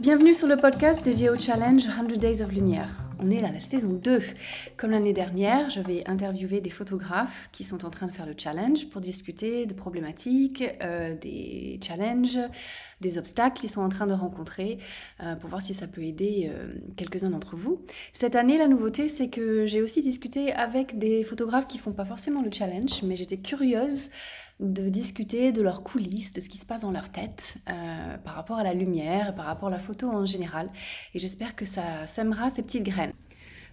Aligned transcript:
Bienvenue 0.00 0.34
sur 0.34 0.46
le 0.46 0.56
podcast 0.56 1.04
dédié 1.04 1.30
au 1.30 1.36
challenge 1.36 1.82
100 1.82 2.16
Days 2.18 2.40
of 2.40 2.52
Lumière. 2.52 3.05
On 3.18 3.30
est 3.30 3.42
à 3.42 3.50
la 3.50 3.60
saison 3.60 3.94
2. 3.94 4.20
Comme 4.76 4.90
l'année 4.90 5.14
dernière, 5.14 5.70
je 5.70 5.80
vais 5.80 6.06
interviewer 6.06 6.60
des 6.60 6.68
photographes 6.68 7.48
qui 7.50 7.64
sont 7.64 7.86
en 7.86 7.90
train 7.90 8.06
de 8.06 8.12
faire 8.12 8.26
le 8.26 8.34
challenge 8.36 8.90
pour 8.90 9.00
discuter 9.00 9.64
de 9.64 9.72
problématiques, 9.72 10.62
euh, 10.82 11.14
des 11.14 11.80
challenges, 11.82 12.38
des 13.00 13.16
obstacles 13.16 13.60
qu'ils 13.60 13.70
sont 13.70 13.80
en 13.80 13.88
train 13.88 14.06
de 14.06 14.12
rencontrer, 14.12 14.78
euh, 15.22 15.34
pour 15.34 15.48
voir 15.48 15.62
si 15.62 15.72
ça 15.72 15.86
peut 15.86 16.02
aider 16.02 16.50
euh, 16.52 16.72
quelques-uns 16.96 17.30
d'entre 17.30 17.56
vous. 17.56 17.80
Cette 18.12 18.34
année, 18.34 18.58
la 18.58 18.68
nouveauté, 18.68 19.08
c'est 19.08 19.28
que 19.28 19.66
j'ai 19.66 19.80
aussi 19.80 20.02
discuté 20.02 20.52
avec 20.52 20.98
des 20.98 21.24
photographes 21.24 21.68
qui 21.68 21.78
font 21.78 21.92
pas 21.92 22.04
forcément 22.04 22.42
le 22.42 22.50
challenge, 22.52 23.02
mais 23.02 23.16
j'étais 23.16 23.38
curieuse 23.38 24.10
de 24.60 24.88
discuter 24.88 25.52
de 25.52 25.60
leurs 25.62 25.82
coulisses, 25.82 26.32
de 26.32 26.40
ce 26.40 26.48
qui 26.48 26.58
se 26.58 26.64
passe 26.64 26.82
dans 26.82 26.90
leur 26.90 27.10
tête 27.10 27.56
euh, 27.68 28.16
par 28.18 28.34
rapport 28.34 28.56
à 28.56 28.64
la 28.64 28.72
lumière, 28.72 29.34
par 29.34 29.44
rapport 29.44 29.68
à 29.68 29.72
la 29.72 29.78
photo 29.78 30.08
en 30.08 30.24
général. 30.24 30.70
Et 31.14 31.18
j'espère 31.18 31.54
que 31.54 31.64
ça 31.64 32.06
sèmera 32.06 32.50
ces 32.50 32.62
petites 32.62 32.84
graines. 32.84 33.12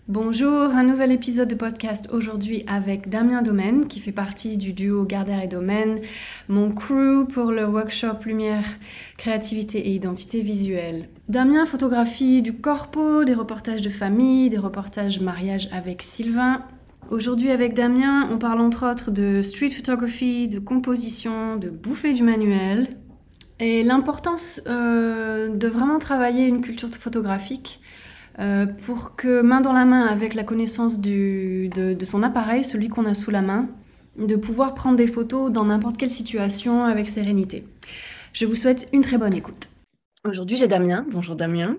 Bonjour, 0.10 0.72
un 0.72 0.84
nouvel 0.84 1.14
épisode 1.14 1.48
de 1.48 1.56
podcast 1.56 2.10
aujourd'hui 2.12 2.66
avec 2.68 3.08
Damien 3.08 3.42
Domaine 3.42 3.88
qui 3.88 4.02
fait 4.02 4.12
partie 4.12 4.58
du 4.58 4.74
duo 4.74 5.06
Gardère 5.06 5.42
et 5.42 5.48
Domaine, 5.48 6.02
mon 6.50 6.72
crew 6.74 7.26
pour 7.26 7.52
le 7.54 7.66
workshop 7.66 8.18
Lumière, 8.26 8.66
Créativité 9.16 9.78
et 9.78 9.92
Identité 9.92 10.42
Visuelle. 10.42 11.08
Damien 11.30 11.66
photographie 11.66 12.42
du 12.42 12.52
corpo, 12.52 13.24
des 13.24 13.34
reportages 13.34 13.82
de 13.82 13.90
famille, 13.90 14.50
des 14.50 14.58
reportages 14.58 15.22
mariage 15.22 15.70
avec 15.72 16.04
Sylvain 16.04 16.66
Aujourd'hui 17.10 17.52
avec 17.52 17.74
Damien, 17.74 18.28
on 18.32 18.38
parle 18.38 18.60
entre 18.60 18.90
autres 18.90 19.12
de 19.12 19.42
street 19.42 19.72
photography, 19.72 20.48
de 20.48 20.60
composition, 20.60 21.58
de 21.58 21.70
bouffer 21.70 22.14
du 22.14 22.24
manuel 22.24 22.98
et 23.60 23.84
l'importance 23.84 24.62
euh, 24.68 25.50
de 25.50 25.68
vraiment 25.68 26.00
travailler 26.00 26.48
une 26.48 26.62
culture 26.62 26.90
photographique 26.90 27.82
euh, 28.40 28.66
pour 28.66 29.16
que 29.16 29.42
main 29.42 29.62
dans 29.62 29.74
la 29.74 29.86
main 29.86 30.06
avec 30.06 30.34
la 30.34 30.44
connaissance 30.44 31.00
de 31.00 31.70
son 32.04 32.24
appareil, 32.24 32.64
celui 32.64 32.90
qu'on 32.90 33.06
a 33.06 33.14
sous 33.14 33.32
la 33.32 33.42
main, 33.42 33.70
de 34.18 34.36
pouvoir 34.36 34.74
prendre 34.74 34.98
des 34.98 35.08
photos 35.08 35.52
dans 35.52 35.66
n'importe 35.66 35.98
quelle 35.98 36.12
situation 36.12 36.84
avec 36.84 37.08
sérénité. 37.08 37.68
Je 38.32 38.46
vous 38.46 38.56
souhaite 38.56 38.90
une 38.94 39.02
très 39.02 39.18
bonne 39.18 39.34
écoute. 39.34 39.70
Aujourd'hui 40.28 40.58
j'ai 40.58 40.68
Damien. 40.68 41.06
Bonjour 41.12 41.36
Damien. 41.36 41.78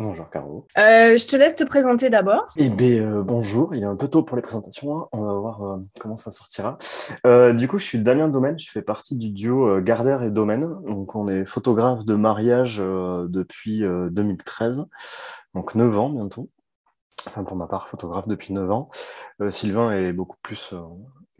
Bonjour 0.00 0.30
Caro. 0.30 0.64
Euh, 0.78 1.18
je 1.18 1.26
te 1.26 1.34
laisse 1.34 1.56
te 1.56 1.64
présenter 1.64 2.08
d'abord. 2.08 2.46
Eh 2.56 2.70
bien, 2.70 3.02
euh, 3.02 3.22
bonjour. 3.24 3.74
Il 3.74 3.82
est 3.82 3.86
un 3.86 3.96
peu 3.96 4.06
tôt 4.06 4.22
pour 4.22 4.36
les 4.36 4.42
présentations. 4.42 4.96
Hein. 4.96 5.08
On 5.10 5.22
va 5.22 5.32
voir 5.32 5.64
euh, 5.64 5.78
comment 5.98 6.16
ça 6.16 6.30
sortira. 6.30 6.78
du 7.24 7.66
coup, 7.66 7.78
je 7.78 7.84
suis 7.84 7.98
Damien 7.98 8.28
Domaine. 8.28 8.56
Je 8.60 8.70
fais 8.70 8.80
partie 8.80 9.18
du 9.18 9.30
duo 9.30 9.80
Gardère 9.80 10.22
et 10.22 10.30
Domaine. 10.30 10.72
Donc, 10.86 11.16
on 11.16 11.26
est 11.26 11.44
photographe 11.44 12.04
de 12.04 12.14
mariage 12.14 12.78
depuis 12.78 13.80
2013. 13.80 14.84
Donc, 15.54 15.74
9 15.74 15.98
ans 15.98 16.10
bientôt. 16.10 16.48
Enfin, 17.26 17.42
pour 17.42 17.56
ma 17.56 17.66
part, 17.66 17.88
photographe 17.88 18.28
depuis 18.28 18.54
9 18.54 18.70
ans. 18.70 18.90
Sylvain 19.50 19.90
est 19.90 20.12
beaucoup 20.12 20.36
plus 20.42 20.74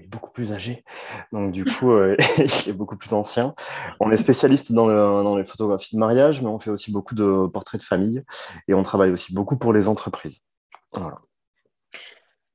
beaucoup 0.07 0.31
plus 0.31 0.53
âgé, 0.53 0.85
donc 1.33 1.51
du 1.51 1.65
coup, 1.65 1.93
euh, 1.93 2.17
il 2.39 2.71
est 2.71 2.73
beaucoup 2.73 2.97
plus 2.97 3.13
ancien. 3.13 3.55
On 4.01 4.11
est 4.11 4.17
spécialiste 4.17 4.73
dans, 4.73 4.87
dans, 4.87 5.37
les 5.37 5.45
photographies 5.45 5.97
de 5.97 6.01
mariage, 6.01 6.41
mais 6.41 6.49
on 6.49 6.59
fait 6.59 6.71
aussi 6.71 6.93
beaucoup 6.93 7.15
de 7.15 7.47
portraits 7.47 7.81
de 7.81 7.87
famille 7.87 8.23
et 8.69 8.75
on 8.75 8.83
travaille 8.83 9.11
aussi 9.11 9.35
beaucoup 9.35 9.57
pour 9.57 9.73
les 9.73 9.89
entreprises. 9.89 10.41
Voilà. 10.93 11.19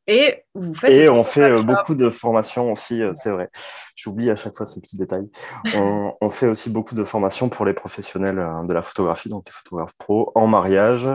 Et, 0.08 0.44
vous 0.54 0.74
faites 0.74 0.92
et 0.92 1.08
on 1.08 1.24
fait 1.24 1.44
euh, 1.44 1.64
beaucoup 1.64 1.96
de 1.96 2.10
formations 2.10 2.72
aussi, 2.72 3.02
euh, 3.02 3.14
c'est 3.14 3.30
vrai. 3.30 3.50
J'oublie 3.96 4.30
à 4.30 4.36
chaque 4.36 4.56
fois 4.56 4.66
ce 4.66 4.80
petit 4.80 4.98
détail. 4.98 5.30
On, 5.76 6.14
on, 6.20 6.30
fait 6.30 6.48
aussi 6.48 6.70
beaucoup 6.70 6.94
de 6.94 7.06
formations 7.06 7.48
pour 7.48 7.66
les 7.66 7.74
professionnels 7.74 8.36
de 8.36 8.74
la 8.74 8.82
photographie, 8.82 9.30
donc 9.30 9.46
les 9.48 9.54
photographes 9.54 9.94
pro, 9.98 10.32
en 10.36 10.48
mariage 10.48 11.10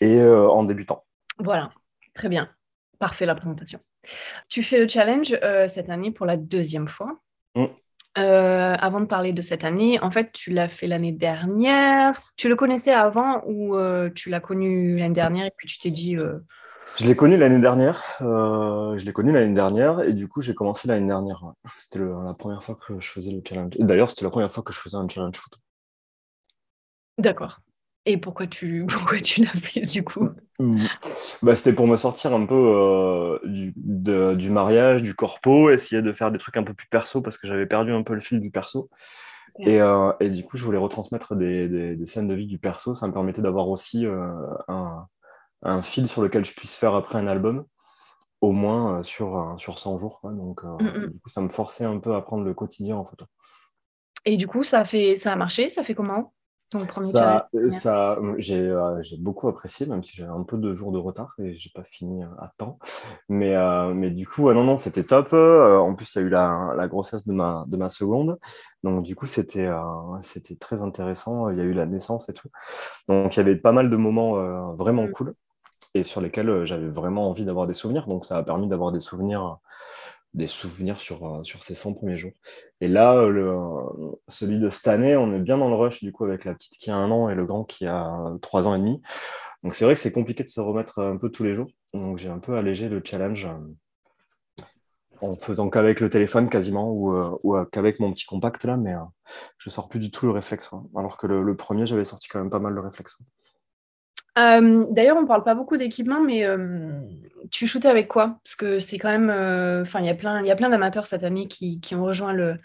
et 0.00 0.22
en 0.24 0.64
débutant. 0.64 1.04
Voilà, 1.38 1.70
très 2.14 2.28
bien. 2.28 2.48
Parfait 2.98 3.26
la 3.26 3.34
présentation. 3.34 3.80
Tu 4.48 4.62
fais 4.62 4.78
le 4.78 4.88
challenge 4.88 5.36
euh, 5.42 5.68
cette 5.68 5.90
année 5.90 6.10
pour 6.10 6.26
la 6.26 6.36
deuxième 6.36 6.88
fois. 6.88 7.18
Mm. 7.54 7.64
Euh, 8.18 8.74
avant 8.78 9.00
de 9.00 9.06
parler 9.06 9.32
de 9.32 9.40
cette 9.40 9.64
année, 9.64 9.98
en 10.02 10.10
fait, 10.10 10.32
tu 10.32 10.52
l'as 10.52 10.68
fait 10.68 10.86
l'année 10.86 11.12
dernière. 11.12 12.20
Tu 12.36 12.48
le 12.48 12.56
connaissais 12.56 12.92
avant 12.92 13.42
ou 13.46 13.76
euh, 13.76 14.10
tu 14.14 14.28
l'as 14.28 14.40
connu 14.40 14.98
l'année 14.98 15.14
dernière 15.14 15.46
et 15.46 15.52
puis 15.56 15.66
tu 15.66 15.78
t'es 15.78 15.90
dit. 15.90 16.16
Je 16.98 17.06
l'ai 17.06 17.16
connu 17.16 17.38
l'année 17.38 17.60
dernière. 17.60 18.02
je 18.20 19.02
l'ai 19.02 19.12
connu 19.12 19.32
l'année 19.32 19.54
dernière 19.54 20.02
et 20.02 20.12
du 20.12 20.28
coup, 20.28 20.42
j'ai 20.42 20.54
commencé 20.54 20.88
l'année 20.88 21.06
dernière. 21.06 21.42
C'était 21.72 22.00
la 22.00 22.34
première 22.34 22.62
fois 22.62 22.76
que 22.86 23.00
je 23.00 23.08
faisais 23.08 23.30
le 23.30 23.40
challenge. 23.46 23.72
D'ailleurs, 23.78 24.10
c'était 24.10 24.24
la 24.24 24.30
première 24.30 24.52
fois 24.52 24.62
que 24.62 24.74
je 24.74 24.78
faisais 24.78 24.96
un 24.96 25.08
challenge 25.08 25.36
photo. 25.36 25.58
D'accord. 27.18 27.60
Et 28.04 28.16
pourquoi 28.16 28.46
tu, 28.46 28.84
pourquoi 28.88 29.18
tu 29.18 29.44
l'as 29.44 29.52
fait 29.52 29.82
du 29.82 30.02
coup? 30.04 30.28
Bah, 31.42 31.54
C'était 31.54 31.72
pour 31.72 31.86
me 31.86 31.96
sortir 31.96 32.32
un 32.34 32.46
peu 32.46 32.54
euh, 32.54 33.38
du, 33.44 33.72
du, 33.76 34.50
mariage, 34.50 35.02
du 35.02 35.14
corpo, 35.14 35.70
essayer 35.70 36.02
de 36.02 36.12
faire 36.12 36.30
des 36.30 36.38
trucs 36.38 36.56
un 36.56 36.62
peu 36.62 36.74
plus 36.74 36.88
perso 36.88 37.20
parce 37.20 37.38
que 37.38 37.46
j'avais 37.46 37.66
perdu 37.66 37.92
un 37.92 38.02
peu 38.02 38.14
le 38.14 38.20
fil 38.20 38.40
du 38.40 38.50
perso. 38.50 38.90
Et, 39.58 39.82
euh, 39.82 40.12
et, 40.18 40.30
du 40.30 40.44
coup, 40.44 40.56
je 40.56 40.64
voulais 40.64 40.78
retransmettre 40.78 41.36
des, 41.36 41.68
des, 41.68 42.06
scènes 42.06 42.26
de 42.26 42.34
vie 42.34 42.46
du 42.46 42.58
perso. 42.58 42.94
Ça 42.94 43.06
me 43.06 43.12
permettait 43.12 43.42
d'avoir 43.42 43.68
aussi 43.68 44.06
euh, 44.06 44.32
un, 44.66 45.06
un, 45.62 45.82
fil 45.82 46.08
sur 46.08 46.22
lequel 46.22 46.44
je 46.44 46.54
puisse 46.54 46.74
faire 46.74 46.94
après 46.94 47.18
un 47.18 47.26
album, 47.26 47.66
au 48.40 48.52
moins 48.52 49.02
sur, 49.02 49.54
sur 49.58 49.78
100 49.78 49.98
jours. 49.98 50.20
Donc, 50.24 50.62
mmh, 50.62 50.84
mmh. 50.84 51.06
du 51.12 51.20
coup, 51.20 51.28
ça 51.28 51.42
me 51.42 51.50
forçait 51.50 51.84
un 51.84 51.98
peu 51.98 52.14
à 52.14 52.22
prendre 52.22 52.44
le 52.44 52.54
quotidien 52.54 52.96
en 52.96 53.04
photo. 53.04 53.26
Et 54.24 54.38
du 54.38 54.46
coup, 54.46 54.64
ça 54.64 54.84
fait, 54.84 55.16
ça 55.16 55.32
a 55.32 55.36
marché? 55.36 55.68
Ça 55.68 55.82
fait 55.82 55.94
comment? 55.94 56.32
Ça, 57.02 57.48
ça 57.68 58.12
euh, 58.18 58.34
j'ai 58.38 59.16
beaucoup 59.18 59.48
apprécié, 59.48 59.86
même 59.86 60.02
si 60.02 60.16
j'avais 60.16 60.32
un 60.32 60.42
peu 60.42 60.56
de 60.56 60.72
jours 60.72 60.92
de 60.92 60.98
retard 60.98 61.34
et 61.38 61.54
j'ai 61.54 61.70
pas 61.70 61.84
fini 61.84 62.22
euh, 62.22 62.26
à 62.38 62.52
temps. 62.56 62.76
Mais, 63.28 63.54
euh, 63.54 63.92
mais 63.94 64.10
du 64.10 64.26
coup, 64.26 64.50
non, 64.52 64.64
non, 64.64 64.76
c'était 64.76 65.04
top. 65.04 65.32
en 65.32 65.94
plus, 65.94 66.14
il 66.14 66.18
y 66.18 66.22
a 66.22 66.26
eu 66.26 66.28
la, 66.30 66.74
la, 66.76 66.88
grossesse 66.88 67.26
de 67.26 67.32
ma, 67.32 67.64
de 67.66 67.76
ma 67.76 67.88
seconde. 67.88 68.38
Donc, 68.82 69.02
du 69.02 69.14
coup, 69.14 69.26
c'était 69.26 69.70
c'était 70.22 70.56
très 70.56 70.82
intéressant. 70.82 71.50
Il 71.50 71.58
y 71.58 71.60
a 71.60 71.64
eu 71.64 71.72
la 71.74 71.86
naissance 71.86 72.28
et 72.28 72.34
tout. 72.34 72.48
Donc, 73.08 73.36
il 73.36 73.38
y 73.38 73.40
avait 73.40 73.56
pas 73.56 73.72
mal 73.72 73.90
de 73.90 73.96
moments 73.96 74.32
vraiment 74.74 75.04
mmh. 75.04 75.12
cool 75.12 75.34
et 75.94 76.04
sur 76.04 76.22
lesquels 76.22 76.64
j'avais 76.64 76.88
vraiment 76.88 77.28
envie 77.28 77.44
d'avoir 77.44 77.66
des 77.66 77.74
souvenirs. 77.74 78.06
Donc, 78.06 78.24
ça 78.24 78.36
a 78.36 78.42
permis 78.42 78.68
d'avoir 78.68 78.92
des 78.92 79.00
souvenirs 79.00 79.58
des 80.34 80.46
souvenirs 80.46 80.98
sur, 80.98 81.26
euh, 81.26 81.44
sur 81.44 81.62
ces 81.62 81.74
100 81.74 81.94
premiers 81.94 82.16
jours. 82.16 82.32
Et 82.80 82.88
là, 82.88 83.14
euh, 83.14 83.28
le, 83.28 83.56
celui 84.28 84.58
de 84.58 84.70
cette 84.70 84.88
année, 84.88 85.16
on 85.16 85.32
est 85.34 85.38
bien 85.38 85.58
dans 85.58 85.68
le 85.68 85.76
rush, 85.76 86.02
du 86.02 86.12
coup, 86.12 86.24
avec 86.24 86.44
la 86.44 86.54
petite 86.54 86.74
qui 86.74 86.90
a 86.90 86.96
un 86.96 87.10
an 87.10 87.28
et 87.28 87.34
le 87.34 87.44
grand 87.44 87.64
qui 87.64 87.86
a 87.86 88.34
trois 88.40 88.66
ans 88.66 88.74
et 88.74 88.78
demi. 88.78 89.02
Donc, 89.62 89.74
c'est 89.74 89.84
vrai 89.84 89.94
que 89.94 90.00
c'est 90.00 90.12
compliqué 90.12 90.42
de 90.42 90.48
se 90.48 90.60
remettre 90.60 91.00
un 91.00 91.16
peu 91.16 91.30
tous 91.30 91.44
les 91.44 91.54
jours. 91.54 91.68
Donc, 91.92 92.18
j'ai 92.18 92.30
un 92.30 92.38
peu 92.38 92.56
allégé 92.56 92.88
le 92.88 93.02
challenge 93.04 93.46
euh, 93.46 94.66
en 95.20 95.36
faisant 95.36 95.70
qu'avec 95.70 96.00
le 96.00 96.08
téléphone 96.08 96.48
quasiment 96.48 96.90
ou, 96.90 97.54
qu'avec 97.70 98.00
mon 98.00 98.12
petit 98.12 98.24
compact 98.24 98.64
là, 98.64 98.76
mais 98.76 98.92
je 99.56 99.70
sors 99.70 99.88
plus 99.88 100.00
du 100.00 100.10
tout 100.10 100.26
le 100.26 100.32
réflexe. 100.32 100.68
Alors 100.96 101.16
que 101.16 101.28
le, 101.28 101.44
le 101.44 101.56
premier, 101.56 101.86
j'avais 101.86 102.04
sorti 102.04 102.28
quand 102.28 102.40
même 102.40 102.50
pas 102.50 102.58
mal 102.58 102.72
le 102.72 102.80
réflexe. 102.80 103.18
Euh, 104.38 104.86
d'ailleurs, 104.90 105.16
on 105.16 105.22
ne 105.22 105.26
parle 105.26 105.44
pas 105.44 105.54
beaucoup 105.54 105.76
d'équipement, 105.76 106.20
mais 106.20 106.44
euh, 106.44 106.90
tu 107.50 107.66
shootes 107.66 107.84
avec 107.84 108.08
quoi? 108.08 108.38
Parce 108.44 108.56
que 108.56 108.78
c'est 108.78 108.98
quand 108.98 109.10
même. 109.10 109.30
Euh, 109.30 109.82
enfin, 109.82 110.00
il 110.00 110.06
y 110.06 110.10
a 110.10 110.14
plein, 110.14 110.42
d'amateurs 110.70 111.06
cette 111.06 111.24
année 111.24 111.48
qui, 111.48 111.80
ont 111.94 112.04
rejoint 112.04 112.32
le, 112.32 112.56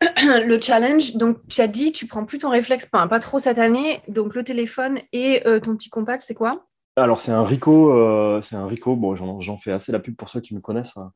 le 0.00 0.60
challenge. 0.60 1.16
Donc, 1.16 1.38
tu 1.48 1.60
as 1.60 1.66
dit, 1.66 1.92
tu 1.92 2.06
prends 2.06 2.24
plus 2.24 2.38
ton 2.38 2.50
réflexe, 2.50 2.86
pas 2.86 3.20
trop 3.20 3.38
cette 3.38 3.58
année. 3.58 4.02
Donc, 4.08 4.34
le 4.34 4.44
téléphone 4.44 5.00
et 5.12 5.42
ton 5.62 5.76
petit 5.76 5.90
compact, 5.90 6.22
c'est 6.22 6.34
quoi? 6.34 6.66
Alors 6.96 7.20
c'est 7.20 7.32
un 7.32 7.42
Rico, 7.42 7.92
euh, 7.92 8.40
c'est 8.42 8.54
un 8.54 8.66
Rico. 8.66 8.94
Bon, 8.94 9.16
j'en 9.16 9.56
fais 9.56 9.72
assez 9.72 9.90
la 9.90 9.98
pub 9.98 10.14
pour 10.14 10.28
ceux 10.28 10.40
qui 10.40 10.54
me 10.54 10.60
connaissent. 10.60 10.96
Hein. 10.96 11.12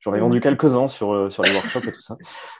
J'en 0.00 0.14
ai 0.14 0.20
vendu 0.20 0.40
quelques-uns 0.40 0.88
sur, 0.88 1.12
euh, 1.12 1.30
sur 1.30 1.44
les 1.44 1.52
workshops 1.54 1.86
et 1.86 1.92
tout 1.92 2.00
ça. 2.00 2.16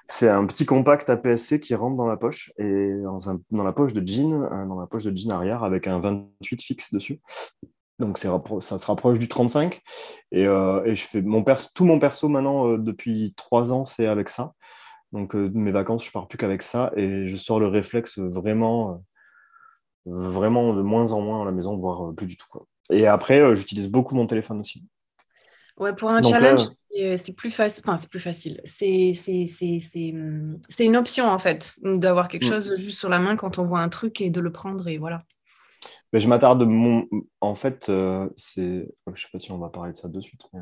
C'est 0.08 0.28
un 0.28 0.46
petit 0.46 0.64
compact 0.64 1.10
APS-C 1.10 1.58
qui 1.58 1.74
rentre 1.74 1.96
dans 1.96 2.06
la 2.06 2.16
poche 2.16 2.52
et 2.58 2.92
dans, 3.02 3.18
dans 3.50 3.64
la 3.64 3.72
poche 3.72 3.92
de 3.92 4.06
jean, 4.06 4.44
euh, 4.44 4.66
dans 4.66 4.78
la 4.78 4.86
poche 4.86 5.02
de 5.02 5.16
jean 5.16 5.32
arrière 5.32 5.64
avec 5.64 5.88
un 5.88 5.98
28 5.98 6.62
fixe 6.62 6.92
dessus. 6.92 7.20
Donc 7.98 8.18
ça 8.18 8.78
se 8.78 8.86
rapproche 8.86 9.18
du 9.18 9.28
35 9.28 9.80
et, 10.32 10.42
et 10.42 10.94
je 10.94 11.04
fais 11.06 11.22
mon 11.22 11.44
tout 11.72 11.84
mon 11.84 12.00
perso 12.00 12.28
maintenant 12.28 12.76
depuis 12.76 13.32
trois 13.36 13.72
ans 13.72 13.84
c'est 13.84 14.06
avec 14.06 14.28
ça. 14.28 14.54
Donc 15.12 15.34
mes 15.34 15.70
vacances 15.70 16.06
je 16.06 16.10
pars 16.10 16.26
plus 16.26 16.36
qu'avec 16.36 16.64
ça 16.64 16.90
et 16.96 17.26
je 17.26 17.36
sors 17.36 17.60
le 17.60 17.68
réflexe 17.68 18.18
vraiment 18.18 19.04
vraiment 20.06 20.74
de 20.74 20.82
moins 20.82 21.12
en 21.12 21.20
moins 21.20 21.42
à 21.42 21.44
la 21.44 21.52
maison, 21.52 21.76
voire 21.76 22.08
euh, 22.08 22.12
plus 22.12 22.26
du 22.26 22.36
tout. 22.36 22.48
Et 22.90 23.06
après, 23.06 23.40
euh, 23.40 23.54
j'utilise 23.56 23.88
beaucoup 23.88 24.14
mon 24.14 24.26
téléphone 24.26 24.60
aussi. 24.60 24.84
Ouais, 25.78 25.94
pour 25.94 26.10
un 26.10 26.22
challenge, 26.22 26.64
euh, 27.00 27.16
c'est 27.16 27.34
plus, 27.34 27.50
facile. 27.50 27.82
Enfin, 27.86 27.96
plus 28.08 28.20
facile. 28.20 28.60
C'est 28.64 29.12
une 30.04 30.96
option, 30.96 31.26
en 31.26 31.38
fait, 31.38 31.74
d'avoir 31.82 32.28
quelque 32.28 32.46
mm. 32.46 32.48
chose 32.48 32.74
juste 32.78 32.98
sur 32.98 33.08
la 33.08 33.18
main 33.18 33.36
quand 33.36 33.58
on 33.58 33.64
voit 33.64 33.80
un 33.80 33.88
truc 33.88 34.20
et 34.20 34.30
de 34.30 34.40
le 34.40 34.52
prendre, 34.52 34.86
et 34.88 34.98
voilà. 34.98 35.24
Mais 36.12 36.20
je 36.20 36.28
m'attarde 36.28 36.62
mon... 36.64 37.08
En 37.40 37.54
fait, 37.54 37.88
euh, 37.88 38.28
c'est... 38.36 38.86
Je 39.14 39.22
sais 39.22 39.28
pas 39.32 39.38
si 39.38 39.50
on 39.50 39.58
va 39.58 39.70
parler 39.70 39.92
de 39.92 39.96
ça 39.96 40.08
de 40.08 40.20
suite, 40.20 40.42
mais... 40.52 40.60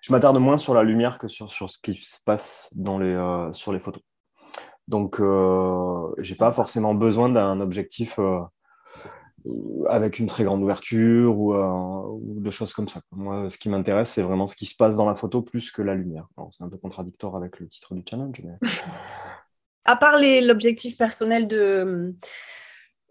Je 0.00 0.12
m'attarde 0.12 0.38
moins 0.38 0.58
sur 0.58 0.74
la 0.74 0.82
lumière 0.82 1.18
que 1.18 1.28
sur, 1.28 1.52
sur 1.52 1.70
ce 1.70 1.78
qui 1.78 1.94
se 2.02 2.18
passe 2.24 2.72
dans 2.74 2.98
les, 2.98 3.06
euh, 3.06 3.52
sur 3.52 3.72
les 3.72 3.78
photos. 3.78 4.02
Donc, 4.88 5.20
euh, 5.20 6.12
j'ai 6.18 6.34
pas 6.34 6.50
forcément 6.50 6.94
besoin 6.94 7.28
d'un 7.28 7.60
objectif 7.60 8.18
avec 9.88 10.18
une 10.18 10.26
très 10.26 10.44
grande 10.44 10.62
ouverture 10.62 11.38
ou, 11.38 11.54
ou, 11.54 12.40
de 12.40 12.50
choses 12.50 12.72
comme 12.72 12.88
ça. 12.88 13.00
Moi, 13.12 13.48
ce 13.48 13.58
qui 13.58 13.68
m'intéresse, 13.68 14.10
c'est 14.10 14.22
vraiment 14.22 14.46
ce 14.46 14.56
qui 14.56 14.66
se 14.66 14.76
passe 14.76 14.96
dans 14.96 15.06
la 15.06 15.14
photo 15.14 15.42
plus 15.42 15.70
que 15.70 15.82
la 15.82 15.94
lumière. 15.94 16.26
C'est 16.52 16.64
un 16.64 16.68
peu 16.68 16.76
contradictoire 16.76 17.36
avec 17.36 17.60
le 17.60 17.68
titre 17.68 17.94
du 17.94 18.02
challenge. 18.08 18.42
Mais... 18.44 18.68
À 19.84 19.96
part 19.96 20.18
l'objectif 20.18 20.96
personnel 20.96 21.48
de 21.48 22.14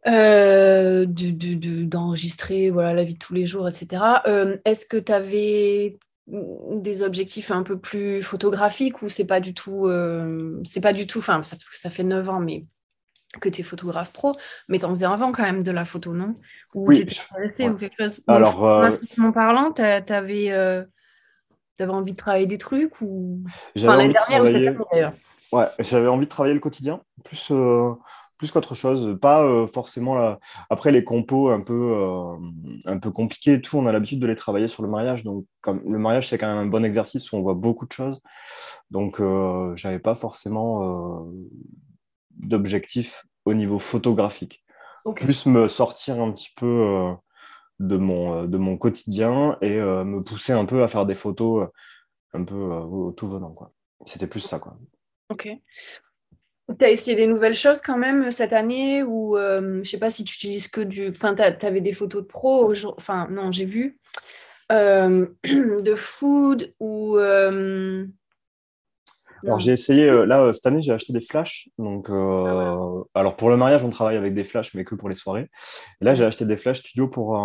euh, 0.08 1.06
d'enregistrer 1.06 2.70
voilà, 2.70 2.94
la 2.94 3.04
vie 3.04 3.16
de 3.16 3.20
tous 3.20 3.34
les 3.34 3.46
jours, 3.46 3.68
etc. 3.68 4.02
Euh, 4.28 4.58
est-ce 4.66 4.86
que 4.86 4.98
tu 4.98 5.12
avais 5.12 6.00
des 6.28 7.02
objectifs 7.02 7.52
un 7.52 7.64
peu 7.64 7.78
plus 7.78 8.22
photographiques 8.22 9.02
ou 9.02 9.10
c'est 9.10 9.26
pas 9.26 9.40
du 9.40 9.54
tout, 9.54 9.88
euh, 9.88 10.62
c'est 10.64 10.81
pas 10.81 10.94
du 10.94 11.08
tout, 11.08 11.20
enfin, 11.20 11.42
parce 11.42 11.70
que 11.70 11.78
ça 11.78 11.90
fait 11.90 12.04
9 12.04 12.30
ans, 12.30 12.40
mais 12.40 12.66
que 13.40 13.50
tu 13.50 13.62
es 13.62 13.64
photographe 13.64 14.12
pro, 14.12 14.36
mais 14.68 14.80
tu 14.80 14.86
en 14.86 14.90
faisais 14.90 15.06
avant 15.06 15.31
quand 15.31 15.44
même 15.44 15.64
de 15.64 15.72
la 15.72 15.86
photo, 15.86 16.14
non? 16.14 16.36
Ou 16.74 16.88
oui, 16.88 16.96
tu 16.96 17.02
étais 17.04 17.22
intéressé 17.22 17.70
ou 17.70 17.78
quelque 17.78 17.96
chose? 18.00 18.24
Alors, 18.28 18.66
euh... 18.66 18.92
parlant, 19.34 19.72
tu 19.72 19.81
avais, 19.81 20.52
euh, 20.52 20.84
avais, 21.80 21.92
envie 21.92 22.14
de 22.14 22.18
travailler 22.18 22.48
des 22.48 22.58
trucs 22.58 23.00
ou... 23.02 23.44
J'avais 23.76 23.94
enfin, 23.94 24.04
envie, 24.04 24.14
de 24.14 24.72
travailler... 24.72 25.10
ouais, 25.52 25.68
j'avais 25.80 26.08
envie 26.08 26.26
de 26.26 26.30
travailler 26.30 26.56
le 26.56 26.60
quotidien, 26.60 27.02
plus 27.24 27.50
euh, 27.52 27.94
plus 28.40 28.52
qu'autre 28.52 28.74
chose. 28.74 29.18
Pas 29.22 29.44
euh, 29.44 29.68
forcément 29.68 30.16
là. 30.16 30.40
Après, 30.72 30.92
les 30.92 31.04
compos 31.04 31.50
un 31.50 31.60
peu, 31.60 31.94
un 32.86 32.98
peu 32.98 33.12
compliqués 33.12 33.56
et 33.56 33.62
tout, 33.62 33.78
on 33.78 33.86
a 33.86 33.92
l'habitude 33.92 34.20
de 34.20 34.28
les 34.28 34.38
travailler 34.38 34.70
sur 34.70 34.81
le 34.81 34.90
mariage. 34.90 35.24
Donc, 35.24 35.46
comme 35.62 35.81
le 35.86 36.00
mariage, 36.00 36.30
c'est 36.30 36.40
quand 36.40 36.48
même 36.48 36.58
un 36.58 36.66
bon 36.66 36.84
exercice 36.84 37.31
où 37.31 37.36
on 37.36 37.42
voit 37.42 37.54
beaucoup 37.54 37.86
de 37.86 37.92
choses. 37.92 38.22
Donc, 38.90 39.22
j'avais 39.76 40.00
pas 40.00 40.16
forcément 40.16 41.28
euh, 42.42 42.48
d'objectif 42.48 43.26
au 43.46 43.54
niveau 43.54 43.80
photographique. 43.80 44.64
Plus 45.16 45.46
me 45.46 45.68
sortir 45.68 46.20
un 46.22 46.32
petit 46.32 46.52
peu 46.56 47.16
de, 47.80 47.98
mon, 47.98 48.44
de 48.44 48.58
mon 48.58 48.78
quotidien 48.78 49.58
et 49.62 49.78
me 49.80 50.22
pousser 50.22 50.52
un 50.52 50.66
peu 50.66 50.84
à 50.84 50.88
faire 50.88 51.06
des 51.06 51.16
photos 51.16 51.70
un 52.34 52.44
peu 52.44 52.70
tout 53.16 53.28
venant. 53.28 53.56
C'était 54.06 54.28
plus 54.28 54.42
ça. 54.42 54.60
Quoi. 54.60 54.78
Ok. 55.30 55.48
Tu 56.78 56.86
as 56.86 56.92
essayé 56.92 57.18
des 57.18 57.28
nouvelles 57.28 57.56
choses 57.56 57.82
quand 57.82 57.98
même 57.98 58.30
cette 58.30 58.54
année 58.54 59.02
ou 59.04 59.38
euh, 59.38 59.82
je 59.84 59.90
sais 59.90 59.98
pas 59.98 60.12
si 60.12 60.24
tu 60.24 60.36
utilises 60.36 60.68
que 60.68 60.82
du. 60.82 61.10
Enfin, 61.10 61.36
tu 61.36 61.66
avais 61.66 61.82
des 61.82 61.94
photos 61.94 62.22
de 62.22 62.28
pro. 62.28 62.72
Enfin, 62.98 63.28
non, 63.32 63.52
j'ai 63.52 63.66
vu. 63.66 64.00
Euh, 64.72 65.26
de 65.44 65.96
food 65.96 66.74
ou. 66.80 67.18
Euh, 69.44 69.48
alors 69.48 69.60
j'ai 69.60 69.72
essayé, 69.72 70.06
là 70.26 70.52
cette 70.54 70.66
année 70.66 70.82
j'ai 70.82 70.94
acheté 70.94 71.14
des 71.14 71.22
flashs. 71.22 71.70
Donc, 71.78 72.10
alors 72.10 73.36
pour 73.38 73.50
le 73.50 73.58
mariage 73.58 73.84
on 73.84 73.90
travaille 73.90 74.18
avec 74.18 74.34
des 74.34 74.44
flashs 74.44 74.74
mais 74.74 74.86
que 74.86 74.96
pour 74.96 75.10
les 75.10 75.16
soirées. 75.16 75.50
Et 76.02 76.06
là 76.06 76.14
j'ai 76.16 76.26
acheté 76.26 76.46
des 76.46 76.58
flashs 76.58 76.80
studio 76.80 77.08
pour, 77.08 77.40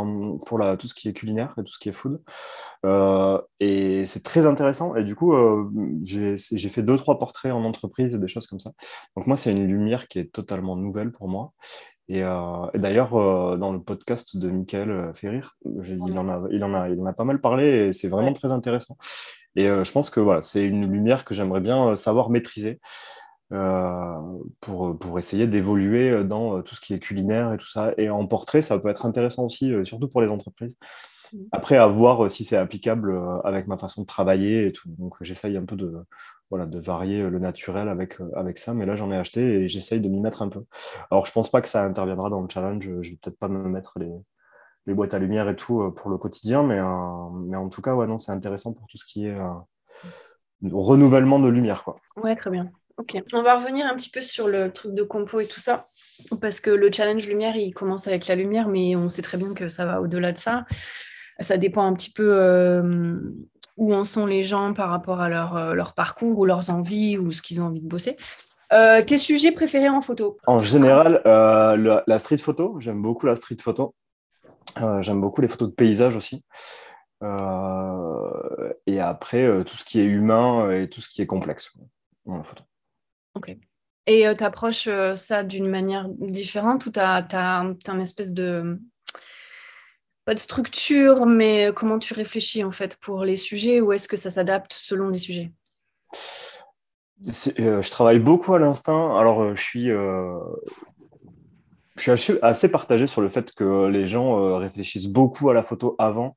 pour 0.46 0.58
la, 0.58 0.76
tout 0.76 0.88
ce 0.88 0.94
qui 0.94 1.08
est 1.08 1.12
culinaire 1.12 1.54
et 1.58 1.64
tout 1.64 1.72
ce 1.72 1.78
qui 1.78 1.88
est 1.88 1.92
food. 1.92 2.20
Euh, 2.84 3.40
et 3.60 4.04
c'est 4.06 4.22
très 4.22 4.46
intéressant. 4.46 4.94
Et 4.94 5.04
du 5.04 5.14
coup, 5.14 5.34
euh, 5.34 5.70
j'ai 6.02 6.68
fait 6.68 6.82
deux, 6.82 6.96
trois 6.96 7.18
portraits 7.18 7.52
en 7.52 7.64
entreprise 7.64 8.14
et 8.14 8.18
des 8.18 8.28
choses 8.28 8.46
comme 8.46 8.60
ça. 8.60 8.72
Donc 9.16 9.26
moi, 9.26 9.36
c'est 9.36 9.52
une 9.52 9.66
lumière 9.66 10.08
qui 10.08 10.18
est 10.18 10.32
totalement 10.32 10.76
nouvelle 10.76 11.12
pour 11.12 11.28
moi. 11.28 11.52
Et, 12.08 12.22
euh, 12.22 12.66
d'ailleurs, 12.74 13.10
dans 13.58 13.72
le 13.72 13.80
podcast 13.80 14.36
de 14.36 14.50
Michael 14.50 15.12
Ferrir, 15.14 15.56
il 15.64 16.18
en, 16.18 16.28
a, 16.28 16.42
il, 16.50 16.62
en 16.64 16.74
a, 16.74 16.88
il 16.88 17.00
en 17.00 17.06
a 17.06 17.12
pas 17.12 17.24
mal 17.24 17.40
parlé 17.40 17.88
et 17.88 17.92
c'est 17.92 18.08
vraiment 18.08 18.32
très 18.32 18.52
intéressant. 18.52 18.96
Et 19.56 19.66
je 19.66 19.92
pense 19.92 20.10
que 20.10 20.20
voilà, 20.20 20.42
c'est 20.42 20.64
une 20.64 20.90
lumière 20.90 21.24
que 21.24 21.34
j'aimerais 21.34 21.60
bien 21.60 21.96
savoir 21.96 22.30
maîtriser. 22.30 22.80
pour, 24.60 24.98
pour 24.98 25.18
essayer 25.18 25.46
d'évoluer 25.46 26.24
dans 26.24 26.62
tout 26.62 26.74
ce 26.74 26.80
qui 26.80 26.92
est 26.94 26.98
culinaire 26.98 27.52
et 27.52 27.56
tout 27.56 27.68
ça. 27.68 27.92
Et 27.98 28.10
en 28.10 28.26
portrait, 28.26 28.62
ça 28.62 28.78
peut 28.78 28.88
être 28.88 29.06
intéressant 29.06 29.44
aussi, 29.44 29.72
surtout 29.84 30.08
pour 30.08 30.22
les 30.22 30.28
entreprises. 30.28 30.76
Après, 31.52 31.76
à 31.76 31.86
voir 31.86 32.24
euh, 32.24 32.28
si 32.28 32.44
c'est 32.44 32.56
applicable 32.56 33.10
euh, 33.10 33.40
avec 33.42 33.66
ma 33.66 33.76
façon 33.76 34.02
de 34.02 34.06
travailler 34.06 34.66
et 34.66 34.72
tout. 34.72 34.88
Donc, 34.98 35.14
j'essaye 35.20 35.56
un 35.56 35.64
peu 35.64 35.76
de, 35.76 35.92
voilà, 36.50 36.66
de 36.66 36.78
varier 36.78 37.28
le 37.28 37.38
naturel 37.38 37.88
avec, 37.88 38.20
euh, 38.20 38.30
avec 38.36 38.58
ça. 38.58 38.74
Mais 38.74 38.86
là, 38.86 38.96
j'en 38.96 39.10
ai 39.10 39.16
acheté 39.16 39.40
et 39.40 39.68
j'essaye 39.68 40.00
de 40.00 40.08
m'y 40.08 40.20
mettre 40.20 40.42
un 40.42 40.48
peu. 40.48 40.64
Alors, 41.10 41.26
je 41.26 41.32
pense 41.32 41.50
pas 41.50 41.60
que 41.60 41.68
ça 41.68 41.84
interviendra 41.84 42.30
dans 42.30 42.40
le 42.40 42.48
challenge. 42.48 42.84
Je 42.84 43.10
vais 43.10 43.18
peut-être 43.20 43.38
pas 43.38 43.48
me 43.48 43.68
mettre 43.68 43.98
les, 43.98 44.94
boîtes 44.94 45.14
à 45.14 45.18
lumière 45.18 45.48
et 45.48 45.56
tout 45.56 45.90
pour 45.96 46.10
le 46.10 46.18
quotidien. 46.18 46.62
Mais, 46.62 46.80
en 46.80 47.68
tout 47.70 47.82
cas, 47.82 47.94
ouais, 47.94 48.06
non, 48.06 48.18
c'est 48.18 48.32
intéressant 48.32 48.74
pour 48.74 48.86
tout 48.86 48.98
ce 48.98 49.06
qui 49.06 49.26
est 49.26 49.36
renouvellement 50.62 51.38
de 51.38 51.48
lumière. 51.48 51.84
Quoi. 51.84 51.96
Très 52.36 52.50
bien. 52.50 52.70
Ok, 52.96 53.16
on 53.32 53.42
va 53.42 53.58
revenir 53.58 53.86
un 53.86 53.96
petit 53.96 54.10
peu 54.10 54.20
sur 54.20 54.46
le 54.46 54.72
truc 54.72 54.94
de 54.94 55.02
compo 55.02 55.40
et 55.40 55.46
tout 55.46 55.58
ça, 55.58 55.86
parce 56.40 56.60
que 56.60 56.70
le 56.70 56.92
challenge 56.92 57.26
lumière, 57.26 57.56
il 57.56 57.74
commence 57.74 58.06
avec 58.06 58.28
la 58.28 58.36
lumière, 58.36 58.68
mais 58.68 58.94
on 58.94 59.08
sait 59.08 59.22
très 59.22 59.36
bien 59.36 59.52
que 59.52 59.68
ça 59.68 59.84
va 59.84 60.00
au-delà 60.00 60.30
de 60.30 60.38
ça 60.38 60.64
ça 61.40 61.56
dépend 61.56 61.84
un 61.84 61.94
petit 61.94 62.10
peu 62.10 62.36
euh, 62.40 63.18
où 63.76 63.94
en 63.94 64.04
sont 64.04 64.26
les 64.26 64.42
gens 64.42 64.72
par 64.72 64.90
rapport 64.90 65.20
à 65.20 65.28
leur, 65.28 65.56
euh, 65.56 65.74
leur 65.74 65.94
parcours 65.94 66.38
ou 66.38 66.44
leurs 66.44 66.70
envies 66.70 67.18
ou 67.18 67.32
ce 67.32 67.42
qu'ils 67.42 67.60
ont 67.60 67.66
envie 67.66 67.80
de 67.80 67.88
bosser. 67.88 68.16
Euh, 68.72 69.02
tes 69.02 69.18
sujets 69.18 69.52
préférés 69.52 69.88
en 69.88 70.00
photo? 70.00 70.38
En 70.46 70.62
général, 70.62 71.20
la 71.24 72.18
street 72.18 72.38
photo. 72.38 72.76
J'aime 72.80 73.02
beaucoup 73.02 73.26
la 73.26 73.36
street 73.36 73.58
photo. 73.60 73.94
J'aime 75.00 75.20
beaucoup 75.20 75.40
les 75.40 75.48
photos 75.48 75.68
de 75.68 75.74
paysage 75.74 76.16
aussi. 76.16 76.42
et 78.86 79.00
après, 79.00 79.64
tout 79.64 79.76
ce 79.76 79.84
qui 79.84 80.00
est 80.00 80.06
humain 80.06 80.70
et 80.72 80.88
tout 80.88 81.00
ce 81.00 81.08
qui 81.08 81.22
est 81.22 81.26
complexe 81.26 81.72
la 82.26 82.42
photo. 82.42 82.64
Ok. 83.34 83.56
Et 84.06 84.26
tu 84.36 84.44
approches 84.44 84.88
ça 85.14 85.44
d'une 85.44 85.68
manière 85.68 86.08
différente 86.08 86.86
ou 86.86 86.90
tu 86.90 87.00
as, 87.00 87.24
as, 87.32 87.60
un 87.60 88.00
espèce 88.00 88.32
de, 88.32 88.80
pas 90.24 90.34
de 90.34 90.38
structure, 90.38 91.26
mais 91.26 91.70
comment 91.74 91.98
tu 91.98 92.14
réfléchis 92.14 92.64
en 92.64 92.72
fait 92.72 92.96
pour 92.96 93.24
les 93.24 93.36
sujets 93.36 93.80
ou 93.80 93.92
est-ce 93.92 94.08
que 94.08 94.16
ça 94.16 94.30
s'adapte 94.30 94.72
selon 94.72 95.08
les 95.08 95.18
sujets? 95.18 95.52
Euh, 97.60 97.82
Je 97.82 97.90
travaille 97.90 98.18
beaucoup 98.18 98.54
à 98.54 98.58
l'instinct. 98.58 99.18
Alors, 99.18 99.42
euh, 99.42 99.54
je 99.54 99.62
suis, 99.62 99.90
euh, 99.90 100.38
je 101.96 102.14
suis 102.14 102.34
assez, 102.42 102.70
partagé 102.70 103.06
sur 103.06 103.20
le 103.20 103.28
fait 103.28 103.52
que 103.52 103.86
les 103.86 104.04
gens 104.04 104.58
réfléchissent 104.58 105.08
beaucoup 105.08 105.50
à 105.50 105.54
la 105.54 105.62
photo 105.62 105.94
avant. 105.98 106.36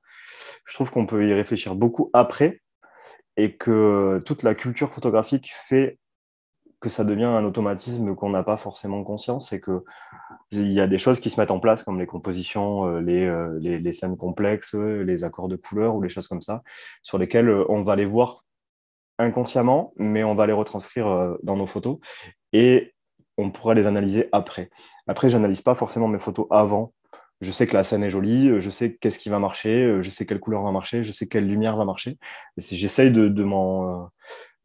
Je 0.65 0.73
trouve 0.73 0.91
qu'on 0.91 1.05
peut 1.05 1.27
y 1.27 1.33
réfléchir 1.33 1.75
beaucoup 1.75 2.09
après 2.13 2.61
et 3.37 3.55
que 3.55 4.21
toute 4.25 4.44
la 4.44 4.56
culture 4.56 4.94
photographique 4.94 5.51
fait 5.67 5.97
que 6.87 6.94
ça 6.94 7.03
devient 7.03 7.25
un 7.25 7.44
automatisme 7.44 8.15
qu'on 8.15 8.29
n'a 8.29 8.44
pas 8.44 8.57
forcément 8.57 9.03
conscience 9.03 9.53
et 9.53 9.59
que 9.59 9.83
il 10.51 10.71
y 10.71 10.79
a 10.79 10.87
des 10.87 10.97
choses 10.97 11.19
qui 11.19 11.29
se 11.29 11.39
mettent 11.39 11.51
en 11.51 11.59
place 11.59 11.83
comme 11.83 11.99
les 11.99 12.06
compositions, 12.06 12.87
euh, 12.87 13.01
euh, 13.01 13.59
les, 13.59 13.79
les, 13.79 13.94
scènes 13.94 14.17
complexes, 14.17 14.73
les 14.73 15.23
accords 15.23 15.49
de 15.49 15.56
couleurs 15.56 15.95
ou 15.95 16.01
les 16.01 16.09
choses 16.09 16.27
comme 16.27 16.41
ça, 16.41 16.63
sur 17.01 17.17
lesquelles 17.17 17.49
euh, 17.49 17.65
on 17.69 17.83
va 17.83 17.95
les 17.95 18.06
voir 18.06 18.45
inconsciemment, 19.19 19.94
mais 19.97 20.23
on 20.23 20.35
va 20.35 20.45
les 20.47 20.53
retranscrire 20.53 21.37
dans 21.41 21.57
nos 21.57 21.65
photos 21.65 21.97
et 22.53 22.94
on 23.37 23.49
pourra 23.49 23.73
les 23.73 23.87
analyser 23.87 24.29
après. 24.31 24.69
Après, 25.07 25.27
j'analyse 25.27 25.63
pas 25.63 25.73
forcément 25.73 26.07
mes 26.07 26.19
photos 26.19 26.45
avant. 26.51 26.94
Je 27.41 27.51
sais 27.51 27.65
que 27.65 27.73
la 27.73 27.83
scène 27.83 28.03
est 28.03 28.11
jolie, 28.11 28.61
je 28.61 28.69
sais 28.69 28.95
qu'est-ce 28.95 29.17
qui 29.17 29.29
va 29.29 29.39
marcher, 29.39 30.03
je 30.03 30.09
sais 30.11 30.27
quelle 30.27 30.39
couleur 30.39 30.61
va 30.61 30.71
marcher, 30.71 31.03
je 31.03 31.11
sais 31.11 31.27
quelle 31.27 31.47
lumière 31.47 31.77
va 31.77 31.85
marcher. 31.85 32.19
J'essaye 32.57 33.11
de, 33.11 33.27
de 33.27 33.44
m'en 33.44 34.11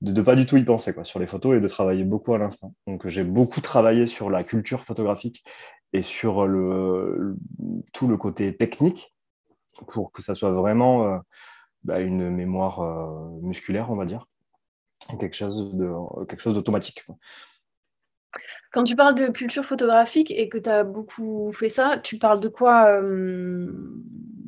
de 0.03 0.11
ne 0.11 0.23
pas 0.23 0.35
du 0.35 0.47
tout 0.47 0.57
y 0.57 0.65
penser 0.65 0.93
quoi, 0.93 1.05
sur 1.05 1.21
les 1.21 1.29
photos 1.29 1.57
et 1.57 1.61
de 1.61 1.69
travailler 1.69 2.03
beaucoup 2.03 2.35
à 2.35 2.39
l'instant. 2.39 2.75
Donc 2.89 3.07
j'ai 3.07 3.23
beaucoup 3.23 3.61
travaillé 3.61 4.07
sur 4.07 4.31
la 4.31 4.43
culture 4.43 4.85
photographique 4.85 5.45
et 5.93 6.03
sur 6.03 6.49
le, 6.49 7.37
tout 7.93 8.09
le 8.09 8.17
côté 8.17 8.57
technique 8.57 9.15
pour 9.87 10.11
que 10.11 10.21
ça 10.21 10.35
soit 10.35 10.51
vraiment 10.51 11.07
euh, 11.07 11.19
bah, 11.85 12.01
une 12.01 12.31
mémoire 12.31 12.81
euh, 12.81 13.41
musculaire, 13.43 13.93
on 13.93 13.97
va 13.97 14.05
dire, 14.05 14.27
quelque 15.21 15.37
chose 15.37 15.73
quelque 16.29 16.41
chose 16.41 16.55
d'automatique. 16.55 17.05
Quand 18.73 18.83
tu 18.83 18.97
parles 18.97 19.15
de 19.15 19.29
culture 19.29 19.65
photographique 19.65 20.33
et 20.33 20.49
que 20.49 20.59
tu 20.59 20.69
as 20.69 20.83
beaucoup 20.83 21.53
fait 21.53 21.69
ça, 21.69 21.99
tu 22.03 22.19
parles 22.19 22.41
de 22.41 22.49
quoi 22.49 23.01
euh, 23.01 23.71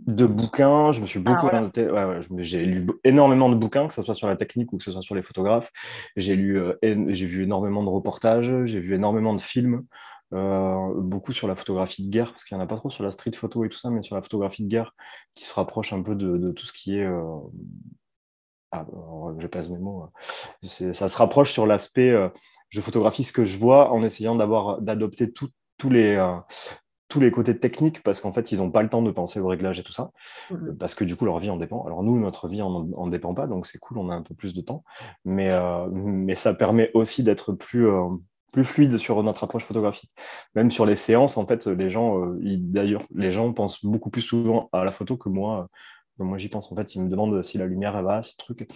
de 0.07 0.27
bouquins, 0.27 0.93
je 0.93 1.01
me 1.01 1.07
suis 1.07 1.21
beaucoup 1.21 1.49
ah, 1.53 2.21
j'ai 2.39 2.65
lu 2.65 2.87
énormément 3.05 3.49
de 3.49 3.55
bouquins, 3.55 3.89
que 3.89 3.95
ce 3.95 4.03
soit 4.03 4.15
sur 4.15 4.29
la 4.29 4.37
technique 4.37 4.73
ou 4.73 4.79
que 4.79 4.85
ce 4.85 4.93
soit 4.93 5.03
sur 5.03 5.15
les 5.15 5.23
photographes. 5.23 5.73
J'ai 6.17 6.37
lu, 6.37 6.59
euh, 6.59 6.75
j'ai 6.83 7.27
vu 7.27 7.45
énormément 7.45 7.83
de 7.83 7.89
reportages, 7.89 8.53
j'ai 8.65 8.81
vu 8.81 8.95
énormément 8.95 9.35
de 9.35 9.41
films, 9.41 9.85
euh, 10.35 10.93
beaucoup 10.97 11.33
sur 11.33 11.49
la 11.49 11.55
photographie 11.55 12.05
de 12.05 12.11
guerre, 12.11 12.33
parce 12.33 12.45
qu'il 12.45 12.57
n'y 12.57 12.63
en 12.63 12.65
a 12.65 12.69
pas 12.69 12.77
trop 12.77 12.91
sur 12.91 13.03
la 13.03 13.11
street 13.11 13.33
photo 13.33 13.65
et 13.65 13.69
tout 13.69 13.79
ça, 13.79 13.91
mais 13.91 14.03
sur 14.03 14.15
la 14.15 14.23
photographie 14.23 14.65
de 14.65 14.69
guerre, 14.69 14.95
qui 15.35 15.45
se 15.45 15.55
rapproche 15.55 15.93
un 15.93 16.03
peu 16.03 16.15
de, 16.15 16.51
tout 16.53 16.67
ce 16.67 16.73
qui 16.73 16.99
est. 16.99 17.07
Euh, 17.07 17.39
ah, 18.73 18.85
je 19.39 19.47
passe 19.47 19.71
mes 19.71 19.79
mots. 19.79 20.09
Ça 20.63 21.09
se 21.09 21.17
rapproche 21.17 21.53
sur 21.53 21.67
l'aspect 21.67 22.13
je 22.69 22.81
photographie 22.81 23.23
ce 23.23 23.33
que 23.33 23.45
je 23.45 23.57
vois 23.57 23.93
en 23.93 24.03
essayant 24.03 24.35
d'avoir 24.35 24.81
d'adopter 24.81 25.33
tous 25.33 25.91
les 25.91 26.17
tous 27.09 27.21
les 27.21 27.31
côtés 27.31 27.59
techniques 27.59 28.03
parce 28.03 28.21
qu'en 28.21 28.33
fait, 28.33 28.51
ils 28.53 28.59
n'ont 28.59 28.71
pas 28.71 28.83
le 28.83 28.89
temps 28.89 29.03
de 29.03 29.11
penser 29.11 29.39
au 29.41 29.47
réglage 29.47 29.79
et 29.79 29.83
tout 29.83 29.93
ça, 29.93 30.11
Mhm. 30.51 30.77
parce 30.79 30.95
que 30.95 31.05
du 31.05 31.17
coup, 31.17 31.25
leur 31.27 31.39
vie 31.39 31.51
en 31.51 31.57
dépend. 31.57 31.85
Alors 31.85 32.03
nous, 32.03 32.19
notre 32.19 32.49
vie 32.49 32.63
en, 32.63 33.07
dépend 33.09 33.35
pas, 33.35 33.47
donc 33.47 33.67
c'est 33.67 33.79
cool, 33.79 33.99
on 33.99 34.11
a 34.11 34.15
un 34.15 34.23
peu 34.23 34.35
plus 34.35 34.55
de 34.55 34.61
temps, 34.63 34.85
mais, 35.25 35.51
euh, 35.51 35.87
mais 35.93 36.35
ça 36.35 36.55
permet 36.55 36.91
aussi 36.95 37.23
d'être 37.23 37.53
plus, 37.53 37.87
euh, 37.89 38.09
plus 38.53 38.65
fluide 38.65 38.97
sur 38.99 39.23
notre 39.23 39.45
approche 39.45 39.65
photographique. 39.65 40.13
Même 40.55 40.71
sur 40.71 40.87
les 40.87 40.97
séances, 40.97 41.37
en 41.37 41.47
fait, 41.47 41.67
les 41.67 41.91
gens, 41.91 42.21
euh, 42.25 42.39
d'ailleurs, 42.43 43.03
les 43.15 43.31
gens 43.33 43.53
pensent 43.53 43.85
beaucoup 43.85 44.11
plus 44.11 44.23
souvent 44.23 44.69
à 44.73 44.85
la 44.85 44.93
photo 44.93 45.17
que 45.17 45.29
moi. 45.29 45.69
moi, 46.19 46.39
j'y 46.39 46.49
pense. 46.49 46.71
En 46.71 46.77
fait, 46.77 46.95
ils 46.95 47.03
me 47.03 47.09
demandent 47.09 47.43
si 47.43 47.59
la 47.59 47.67
lumière 47.67 47.97
elle 47.97 48.05
va, 48.05 48.23
si 48.23 48.37
truc. 48.37 48.69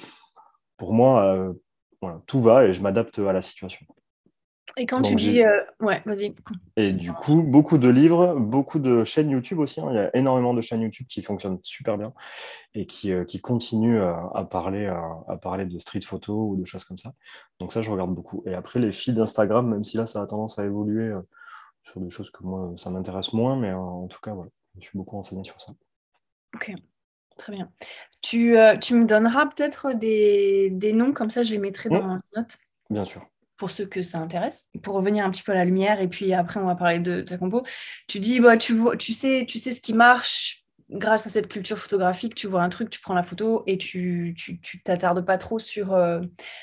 Pour 0.77 0.93
moi, 0.93 1.53
voilà, 2.03 2.21
tout 2.27 2.41
va 2.41 2.65
et 2.65 2.73
je 2.73 2.83
m'adapte 2.83 3.19
à 3.21 3.33
la 3.33 3.43
situation. 3.43 3.87
Et 4.77 4.87
quand 4.87 5.03
tu 5.03 5.15
dis. 5.15 5.43
Euh, 5.43 5.61
ouais, 5.81 6.03
vas-y. 6.05 6.35
Et 6.77 6.93
du 6.93 7.13
coup, 7.13 7.43
beaucoup 7.43 7.79
de 7.79 7.89
livres, 7.89 8.35
beaucoup 8.37 8.79
de 8.79 9.05
chaînes 9.05 9.31
YouTube 9.31 9.59
aussi. 9.59 9.81
Hein. 9.81 9.89
Il 9.91 9.97
y 9.97 9.99
a 9.99 10.17
énormément 10.17 10.55
de 10.55 10.61
chaînes 10.61 10.83
YouTube 10.83 11.07
qui 11.09 11.23
fonctionnent 11.23 11.59
super 11.63 11.99
bien 11.99 12.13
et 12.75 12.87
qui, 12.87 13.13
euh, 13.13 13.25
qui 13.25 13.41
continuent 13.41 14.01
à, 14.01 14.45
parler, 14.45 14.87
à, 14.87 15.37
parler 15.37 15.67
de 15.67 15.79
street 15.79 16.03
photo 16.03 16.51
ou 16.51 16.57
de 16.57 16.65
choses 16.65 16.85
comme 16.85 16.99
ça. 16.99 17.13
Donc, 17.61 17.73
ça, 17.73 17.83
je 17.83 17.91
regarde 17.91 18.15
beaucoup. 18.15 18.43
Et 18.47 18.55
après, 18.55 18.79
les 18.81 18.93
feeds 18.93 19.15
d'Instagram, 19.15 19.69
même 19.69 19.85
si 19.85 19.97
là, 19.97 20.07
ça 20.07 20.23
a 20.23 20.27
tendance 20.27 20.59
à 20.59 20.65
évoluer 20.65 21.09
euh, 21.09 21.21
sur 21.83 22.01
des 22.01 22.11
choses 22.11 22.31
que 22.31 22.43
moi, 22.45 22.73
ça 22.77 22.91
m'intéresse 22.91 23.33
moins, 23.33 23.57
mais 23.57 23.73
en 23.73 24.07
tout 24.09 24.21
cas, 24.21 24.33
voilà, 24.33 24.51
je 24.79 24.87
suis 24.87 24.99
beaucoup 24.99 25.17
enseigné 25.17 25.45
sur 25.45 25.61
ça. 25.61 25.73
Ok. 26.55 26.73
Très 27.37 27.53
bien. 27.53 27.71
Tu, 28.21 28.57
tu 28.81 28.97
me 28.97 29.05
donneras 29.05 29.47
peut-être 29.47 29.93
des, 29.93 30.71
des, 30.73 30.93
noms, 30.93 31.13
comme 31.13 31.31
ça 31.31 31.45
je 31.45 31.53
les 31.53 31.59
mettrai 31.59 31.89
dans 31.89 32.03
mmh. 32.03 32.23
les 32.35 32.41
notes. 32.41 32.59
Bien 32.91 33.05
sûr 33.05 33.25
pour 33.59 33.71
ceux 33.71 33.85
que 33.85 34.03
ça 34.03 34.19
intéresse. 34.19 34.67
Pour 34.83 34.95
revenir 34.95 35.27
un 35.27 35.31
petit 35.31 35.43
peu 35.43 35.53
à 35.53 35.57
la 35.57 35.65
lumière, 35.65 36.01
et 36.01 36.09
puis 36.09 36.33
après, 36.33 36.61
on 36.61 36.67
va 36.67 36.77
parler 36.77 37.01
de 37.01 37.21
ta 37.21 37.37
compo. 37.37 37.65
Tu 38.07 38.21
dis, 38.21 38.41
bah, 38.41 38.57
tu, 38.57 38.75
vois, 38.75 38.97
tu, 38.97 39.13
sais, 39.13 39.45
tu 39.47 39.59
sais 39.59 39.73
ce 39.73 39.81
qui 39.81 39.93
marche 39.93 40.65
grâce 40.91 41.27
à 41.27 41.31
cette 41.31 41.49
culture 41.49 41.79
photographique. 41.79 42.35
Tu 42.35 42.47
vois 42.47 42.63
un 42.63 42.69
truc, 42.69 42.89
tu 42.89 43.01
prends 43.01 43.15
la 43.15 43.23
photo 43.23 43.65
et 43.67 43.77
tu 43.77 44.35
t'attardes 44.85 45.25
pas 45.27 45.37
trop 45.37 45.59
sur 45.59 45.93
euh, 45.93 46.21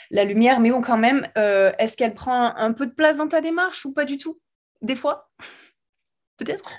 la 0.10 0.24
lumière. 0.24 0.60
Mais 0.60 0.72
bon, 0.72 0.82
quand 0.82 0.98
même, 0.98 1.28
euh, 1.38 1.72
est-ce 1.78 1.96
qu'elle 1.98 2.16
prend 2.16 2.56
un 2.56 2.74
peu 2.74 2.88
de 2.88 2.94
place 2.94 3.18
dans 3.18 3.28
ta 3.28 3.42
démarche 3.42 3.86
ou 3.86 3.92
pas 3.92 4.06
du 4.06 4.18
tout? 4.18 4.40
Des 4.82 4.96
fois? 4.96 5.30
Peut-être? 6.38 6.72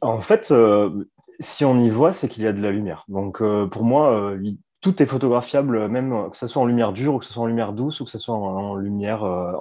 En 0.00 0.20
fait, 0.20 0.52
euh, 0.52 1.04
si 1.40 1.64
on 1.64 1.78
y 1.78 1.90
voit, 1.90 2.12
c'est 2.12 2.28
qu'il 2.28 2.44
y 2.44 2.46
a 2.46 2.52
de 2.52 2.62
la 2.62 2.70
lumière. 2.70 3.04
Donc, 3.08 3.38
pour 3.38 3.84
moi, 3.84 4.34
tout 4.80 5.02
est 5.02 5.06
photographiable, 5.06 5.88
même 5.88 6.30
que 6.30 6.36
ce 6.36 6.46
soit 6.46 6.62
en 6.62 6.66
lumière 6.66 6.92
dure 6.92 7.14
ou 7.14 7.18
que 7.18 7.26
ce 7.26 7.32
soit 7.32 7.42
en 7.42 7.46
lumière 7.46 7.72
douce 7.72 8.00
ou 8.00 8.04
que 8.04 8.10
ce 8.10 8.18
soit 8.18 8.34
en, 8.34 8.76
lumière 8.76 9.24
euh, 9.24 9.52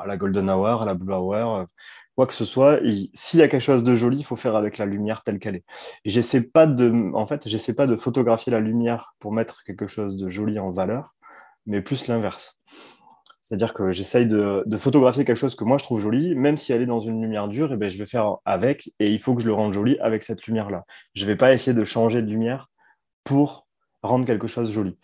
à 0.00 0.06
la 0.06 0.16
golden 0.16 0.48
hour, 0.48 0.82
à 0.82 0.84
la 0.86 0.94
blue 0.94 1.12
hour, 1.12 1.56
euh, 1.56 1.64
quoi 2.16 2.26
que 2.26 2.32
ce 2.32 2.44
soit. 2.44 2.78
S'il 3.12 3.40
y 3.40 3.42
a 3.42 3.48
quelque 3.48 3.60
chose 3.60 3.84
de 3.84 3.94
joli, 3.94 4.18
il 4.18 4.24
faut 4.24 4.36
faire 4.36 4.56
avec 4.56 4.78
la 4.78 4.86
lumière 4.86 5.22
telle 5.22 5.38
qu'elle 5.38 5.56
est. 5.56 5.64
J'essaie 6.04 6.48
pas 6.48 6.66
de, 6.66 7.12
en 7.14 7.26
fait, 7.26 7.46
j'essaie 7.48 7.74
pas 7.74 7.86
de 7.86 7.96
photographier 7.96 8.52
la 8.52 8.60
lumière 8.60 9.14
pour 9.18 9.32
mettre 9.32 9.64
quelque 9.64 9.86
chose 9.86 10.16
de 10.16 10.30
joli 10.30 10.58
en 10.58 10.70
valeur, 10.70 11.14
mais 11.66 11.82
plus 11.82 12.08
l'inverse. 12.08 12.58
C'est-à-dire 13.42 13.74
que 13.74 13.92
j'essaye 13.92 14.26
de, 14.26 14.64
photographier 14.78 15.26
quelque 15.26 15.36
chose 15.36 15.54
que 15.54 15.64
moi 15.64 15.76
je 15.76 15.84
trouve 15.84 16.00
joli, 16.00 16.34
même 16.34 16.56
si 16.56 16.72
elle 16.72 16.80
est 16.80 16.86
dans 16.86 17.00
une 17.00 17.20
lumière 17.20 17.48
dure, 17.48 17.72
et 17.72 17.74
eh 17.74 17.76
ben, 17.76 17.90
je 17.90 17.98
vais 17.98 18.06
faire 18.06 18.36
avec, 18.46 18.94
et 18.98 19.10
il 19.10 19.20
faut 19.20 19.34
que 19.34 19.42
je 19.42 19.46
le 19.46 19.52
rende 19.52 19.74
joli 19.74 19.98
avec 19.98 20.22
cette 20.22 20.46
lumière-là. 20.46 20.86
Je 21.12 21.24
ne 21.24 21.26
vais 21.26 21.36
pas 21.36 21.52
essayer 21.52 21.76
de 21.76 21.84
changer 21.84 22.22
de 22.22 22.30
lumière 22.30 22.70
pour 23.22 23.63
rendre 24.04 24.26
quelque 24.26 24.46
chose 24.46 24.70
joli. 24.70 24.98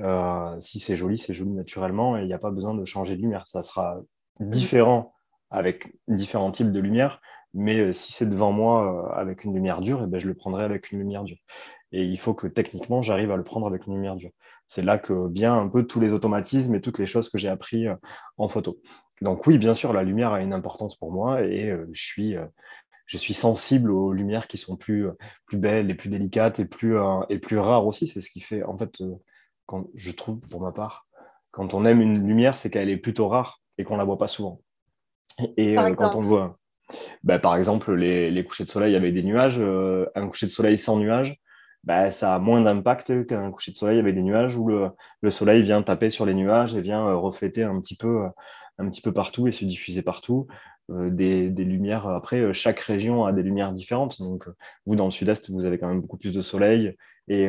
Euh, 0.00 0.56
si 0.60 0.80
c'est 0.80 0.96
joli, 0.96 1.18
c'est 1.18 1.34
joli 1.34 1.50
naturellement 1.50 2.18
et 2.18 2.22
il 2.22 2.26
n'y 2.26 2.32
a 2.32 2.38
pas 2.38 2.50
besoin 2.50 2.74
de 2.74 2.84
changer 2.84 3.16
de 3.16 3.22
lumière. 3.22 3.44
Ça 3.46 3.62
sera 3.62 3.98
différent 4.40 5.14
avec 5.50 5.94
différents 6.08 6.50
types 6.50 6.72
de 6.72 6.80
lumière, 6.80 7.20
mais 7.54 7.78
euh, 7.78 7.92
si 7.92 8.12
c'est 8.12 8.28
devant 8.28 8.52
moi 8.52 9.10
euh, 9.10 9.20
avec 9.20 9.44
une 9.44 9.54
lumière 9.54 9.80
dure, 9.80 10.02
eh 10.04 10.06
ben, 10.06 10.18
je 10.18 10.28
le 10.28 10.34
prendrai 10.34 10.64
avec 10.64 10.92
une 10.92 10.98
lumière 10.98 11.24
dure. 11.24 11.38
Et 11.92 12.04
il 12.04 12.18
faut 12.18 12.34
que 12.34 12.46
techniquement, 12.46 13.02
j'arrive 13.02 13.30
à 13.32 13.36
le 13.36 13.42
prendre 13.42 13.66
avec 13.66 13.86
une 13.86 13.94
lumière 13.94 14.16
dure. 14.16 14.30
C'est 14.68 14.82
là 14.82 14.98
que 14.98 15.28
vient 15.32 15.58
un 15.58 15.68
peu 15.68 15.84
tous 15.84 15.98
les 15.98 16.12
automatismes 16.12 16.74
et 16.74 16.80
toutes 16.80 16.98
les 17.00 17.06
choses 17.06 17.28
que 17.28 17.38
j'ai 17.38 17.48
appris 17.48 17.86
en 18.36 18.48
photo. 18.48 18.78
Donc 19.20 19.48
oui, 19.48 19.58
bien 19.58 19.74
sûr, 19.74 19.92
la 19.92 20.04
lumière 20.04 20.32
a 20.32 20.40
une 20.40 20.52
importance 20.52 20.94
pour 20.94 21.10
moi 21.10 21.42
et 21.42 21.76
je 21.90 22.00
suis 22.00 22.36
je 23.10 23.18
suis 23.18 23.34
sensible 23.34 23.90
aux 23.90 24.12
lumières 24.12 24.46
qui 24.46 24.56
sont 24.56 24.76
plus, 24.76 25.08
euh, 25.08 25.18
plus 25.44 25.58
belles 25.58 25.90
et 25.90 25.94
plus 25.94 26.08
délicates 26.08 26.60
et 26.60 26.64
plus, 26.64 26.96
euh, 26.96 27.18
et 27.28 27.40
plus 27.40 27.58
rares 27.58 27.84
aussi. 27.84 28.06
C'est 28.06 28.20
ce 28.20 28.30
qui 28.30 28.38
fait, 28.40 28.62
en 28.62 28.78
fait, 28.78 29.00
euh, 29.00 29.16
quand, 29.66 29.88
je 29.96 30.12
trouve 30.12 30.38
pour 30.48 30.60
ma 30.60 30.70
part, 30.70 31.08
quand 31.50 31.74
on 31.74 31.84
aime 31.84 32.00
une 32.00 32.24
lumière, 32.24 32.54
c'est 32.54 32.70
qu'elle 32.70 32.88
est 32.88 32.96
plutôt 32.96 33.26
rare 33.26 33.62
et 33.78 33.82
qu'on 33.82 33.94
ne 33.94 33.98
la 33.98 34.04
voit 34.04 34.16
pas 34.16 34.28
souvent. 34.28 34.60
Et 35.56 35.74
quand 35.74 36.14
on 36.14 36.22
voit, 36.22 36.58
bah, 37.24 37.40
par 37.40 37.56
exemple, 37.56 37.92
les, 37.94 38.30
les, 38.30 38.44
couchers 38.44 38.62
de 38.62 38.68
soleil 38.68 38.94
avec 38.94 39.12
des 39.12 39.24
nuages, 39.24 39.58
un 39.58 40.28
coucher 40.28 40.46
de 40.46 40.52
soleil 40.52 40.78
sans 40.78 40.96
nuages, 40.96 41.36
bah, 41.82 42.12
ça 42.12 42.36
a 42.36 42.38
moins 42.38 42.60
d'impact 42.60 43.26
qu'un 43.26 43.50
coucher 43.50 43.72
de 43.72 43.76
soleil 43.76 43.98
avec 43.98 44.14
des 44.14 44.22
nuages 44.22 44.56
où 44.56 44.68
le, 44.68 44.90
le, 45.20 45.30
soleil 45.32 45.62
vient 45.64 45.82
taper 45.82 46.10
sur 46.10 46.26
les 46.26 46.34
nuages 46.34 46.76
et 46.76 46.80
vient 46.80 47.12
refléter 47.14 47.64
un 47.64 47.80
petit 47.80 47.96
peu 47.96 48.28
un 48.80 48.88
petit 48.88 49.02
peu 49.02 49.12
partout 49.12 49.46
et 49.46 49.52
se 49.52 49.64
diffuser 49.64 50.02
partout. 50.02 50.46
Euh, 50.90 51.10
des, 51.10 51.64
lumières. 51.64 52.08
Après, 52.08 52.40
euh, 52.40 52.52
chaque 52.52 52.80
région 52.80 53.24
a 53.24 53.32
des 53.32 53.42
lumières 53.42 53.72
différentes. 53.72 54.18
Donc, 54.20 54.48
euh, 54.48 54.56
vous, 54.86 54.96
dans 54.96 55.04
le 55.04 55.10
sud-est, 55.10 55.50
vous 55.50 55.64
avez 55.64 55.78
quand 55.78 55.88
même 55.88 56.00
beaucoup 56.00 56.16
plus 56.16 56.32
de 56.32 56.40
soleil 56.40 56.96
et, 57.28 57.48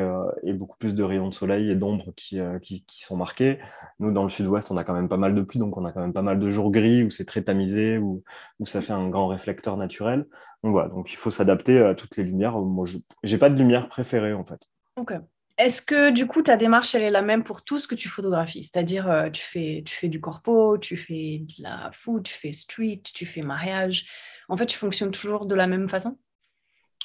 beaucoup 0.53 0.77
plus 0.77 0.93
de 0.93 1.01
rayons 1.01 1.27
de 1.27 1.33
soleil 1.33 1.71
et 1.71 1.75
d'ombre 1.75 2.13
qui, 2.15 2.39
qui, 2.61 3.03
sont 3.03 3.17
marqués. 3.17 3.57
Nous, 3.99 4.11
dans 4.11 4.21
le 4.21 4.29
sud-ouest, 4.29 4.69
on 4.69 4.77
a 4.77 4.83
quand 4.83 4.93
même 4.93 5.09
pas 5.09 5.17
mal 5.17 5.33
de 5.33 5.41
pluie, 5.41 5.57
donc 5.57 5.75
on 5.75 5.85
a 5.85 5.91
quand 5.91 6.01
même 6.01 6.13
pas 6.13 6.21
mal 6.21 6.37
de 6.37 6.47
jours 6.49 6.69
gris 6.69 7.03
où 7.03 7.09
c'est 7.09 7.25
très 7.25 7.41
tamisé, 7.41 7.97
où, 7.97 8.23
où 8.59 8.67
ça 8.67 8.81
fait 8.81 8.93
un 8.93 9.09
grand 9.09 9.27
réflecteur 9.27 9.77
naturel. 9.77 10.27
Donc 10.63 10.73
voilà, 10.73 10.89
donc 10.89 11.11
il 11.11 11.15
faut 11.15 11.31
s'adapter 11.31 11.79
à 11.79 11.95
toutes 11.95 12.15
les 12.17 12.23
lumières. 12.23 12.59
Moi, 12.59 12.85
je 12.85 12.99
n'ai 13.33 13.39
pas 13.39 13.49
de 13.49 13.55
lumière 13.55 13.89
préférée, 13.89 14.33
en 14.33 14.45
fait. 14.45 14.61
Ok. 14.97 15.13
Est-ce 15.61 15.83
que 15.83 16.09
du 16.09 16.25
coup 16.25 16.41
ta 16.41 16.57
démarche 16.57 16.95
elle 16.95 17.03
est 17.03 17.11
la 17.11 17.21
même 17.21 17.43
pour 17.43 17.63
tout 17.63 17.77
ce 17.77 17.87
que 17.87 17.93
tu 17.93 18.09
photographies? 18.09 18.63
C'est-à-dire 18.63 19.07
euh, 19.07 19.29
tu, 19.29 19.43
fais, 19.43 19.83
tu 19.85 19.95
fais 19.95 20.07
du 20.07 20.19
corpo, 20.19 20.79
tu 20.79 20.97
fais 20.97 21.43
de 21.43 21.53
la 21.59 21.91
food, 21.93 22.23
tu 22.23 22.33
fais 22.33 22.51
street, 22.51 23.03
tu 23.13 23.27
fais 23.27 23.43
mariage. 23.43 24.07
En 24.49 24.57
fait, 24.57 24.65
tu 24.65 24.75
fonctionnes 24.75 25.11
toujours 25.11 25.45
de 25.45 25.53
la 25.53 25.67
même 25.67 25.87
façon? 25.87 26.17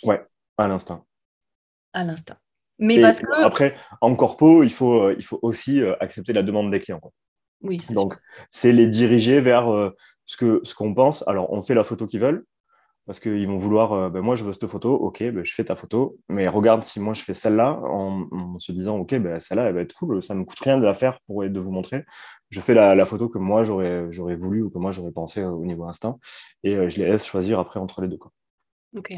Ouais, 0.02 0.24
à 0.56 0.68
l'instant. 0.68 1.06
À 1.92 2.02
l'instant. 2.02 2.36
Mais 2.78 2.98
parce 2.98 3.20
que... 3.20 3.44
Après, 3.44 3.76
en 4.00 4.16
corpo, 4.16 4.62
il 4.62 4.72
faut, 4.72 5.02
euh, 5.02 5.14
il 5.18 5.24
faut 5.24 5.38
aussi 5.42 5.82
euh, 5.82 5.94
accepter 6.00 6.32
la 6.32 6.42
demande 6.42 6.70
des 6.70 6.80
clients. 6.80 7.00
Oui, 7.60 7.78
Donc, 7.90 8.14
c'est 8.48 8.72
les 8.72 8.86
diriger 8.86 9.40
vers 9.42 9.66
ce 10.24 10.36
qu'on 10.36 10.60
ce 10.62 10.74
qu'on 10.74 10.94
pense. 10.94 11.26
Alors, 11.28 11.52
on 11.52 11.60
fait 11.60 11.74
la 11.74 11.84
photo 11.84 12.06
qu'ils 12.06 12.20
veulent, 12.20 12.44
parce 13.06 13.20
qu'ils 13.20 13.46
vont 13.46 13.56
vouloir, 13.56 13.92
euh, 13.92 14.10
ben, 14.10 14.20
moi 14.20 14.34
je 14.34 14.42
veux 14.42 14.52
cette 14.52 14.66
photo, 14.66 14.94
ok, 14.94 15.22
ben, 15.22 15.44
je 15.44 15.54
fais 15.54 15.64
ta 15.64 15.76
photo, 15.76 16.18
mais 16.28 16.48
regarde 16.48 16.82
si 16.82 16.98
moi 16.98 17.14
je 17.14 17.22
fais 17.22 17.34
celle-là 17.34 17.80
en, 17.84 18.58
se 18.58 18.72
disant, 18.72 18.98
ok, 18.98 19.14
ben, 19.16 19.38
celle-là 19.38 19.68
elle 19.68 19.74
va 19.74 19.80
être 19.82 19.94
cool, 19.94 20.22
ça 20.22 20.34
ne 20.34 20.40
me 20.40 20.44
coûte 20.44 20.58
rien 20.60 20.76
de 20.76 20.84
la 20.84 20.94
faire 20.94 21.20
pour 21.26 21.44
de 21.44 21.60
vous 21.60 21.70
montrer. 21.70 22.04
Je 22.50 22.60
fais 22.60 22.74
la, 22.74 23.06
photo 23.06 23.28
que 23.28 23.38
moi 23.38 23.62
j'aurais, 23.62 24.06
voulu 24.36 24.62
ou 24.62 24.70
que 24.70 24.78
moi 24.78 24.90
j'aurais 24.90 25.12
pensé 25.12 25.44
au 25.44 25.64
niveau 25.64 25.84
instinct 25.84 26.18
et 26.64 26.74
euh, 26.74 26.88
je 26.88 26.98
les 26.98 27.08
laisse 27.08 27.24
choisir 27.24 27.60
après 27.60 27.78
entre 27.78 28.02
les 28.02 28.08
deux. 28.08 28.18
Quoi. 28.18 28.32
Ok. 28.96 29.12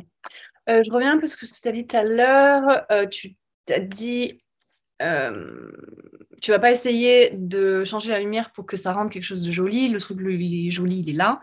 Euh, 0.69 0.83
je 0.83 0.93
reviens 0.93 1.15
un 1.15 1.19
peu 1.19 1.27
sur 1.27 1.39
ce 1.39 1.55
que 1.55 1.61
tu 1.63 1.69
as 1.69 1.73
dit 1.73 1.87
tout 1.87 1.97
à 1.97 2.05
l'heure. 2.05 2.87
tu 3.11 3.37
as 3.71 3.81
dit 3.81 4.43
euh, 5.03 5.71
tu 6.41 6.51
vas 6.51 6.59
pas 6.59 6.71
essayer 6.71 7.31
de 7.35 7.85
changer 7.85 8.11
la 8.11 8.21
lumière 8.21 8.51
pour 8.53 8.67
que 8.67 8.77
ça 8.77 8.93
rende 8.93 9.11
quelque 9.11 9.25
chose 9.25 9.43
de 9.43 9.53
joli. 9.53 9.89
Le 9.89 10.01
truc 10.01 10.19
il 10.23 10.69
est 10.69 10.71
joli, 10.71 11.01
il 11.01 11.11
est 11.11 11.15
là. 11.15 11.41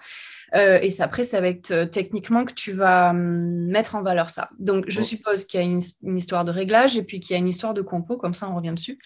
Euh, 0.54 0.80
et 0.82 0.90
après, 1.02 1.24
ça 1.24 1.42
va 1.42 1.48
être 1.48 1.72
euh, 1.72 1.86
techniquement 1.86 2.46
que 2.46 2.54
tu 2.54 2.72
vas 2.72 3.10
hum, 3.10 3.68
mettre 3.68 3.96
en 3.96 4.04
valeur 4.04 4.30
ça. 4.30 4.50
Donc, 4.58 4.86
je 4.88 5.02
suppose 5.02 5.46
qu'il 5.46 5.60
y 5.60 5.64
a 5.64 5.66
une, 5.66 6.18
histoire 6.18 6.46
de 6.46 6.52
réglage 6.52 6.98
et 6.98 7.04
puis 7.04 7.20
qu'il 7.20 7.34
y 7.34 7.36
a 7.36 7.40
une 7.40 7.48
histoire 7.48 7.74
de 7.74 7.82
compo, 7.82 8.16
comme 8.18 8.34
ça 8.34 8.50
on 8.50 8.56
revient 8.56 8.74
dessus. 8.74 9.00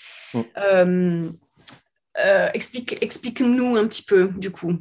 explique, 2.54 3.02
explique-nous 3.02 3.78
un 3.78 3.88
petit 3.88 4.04
peu, 4.04 4.30
du 4.38 4.52
coup, 4.52 4.74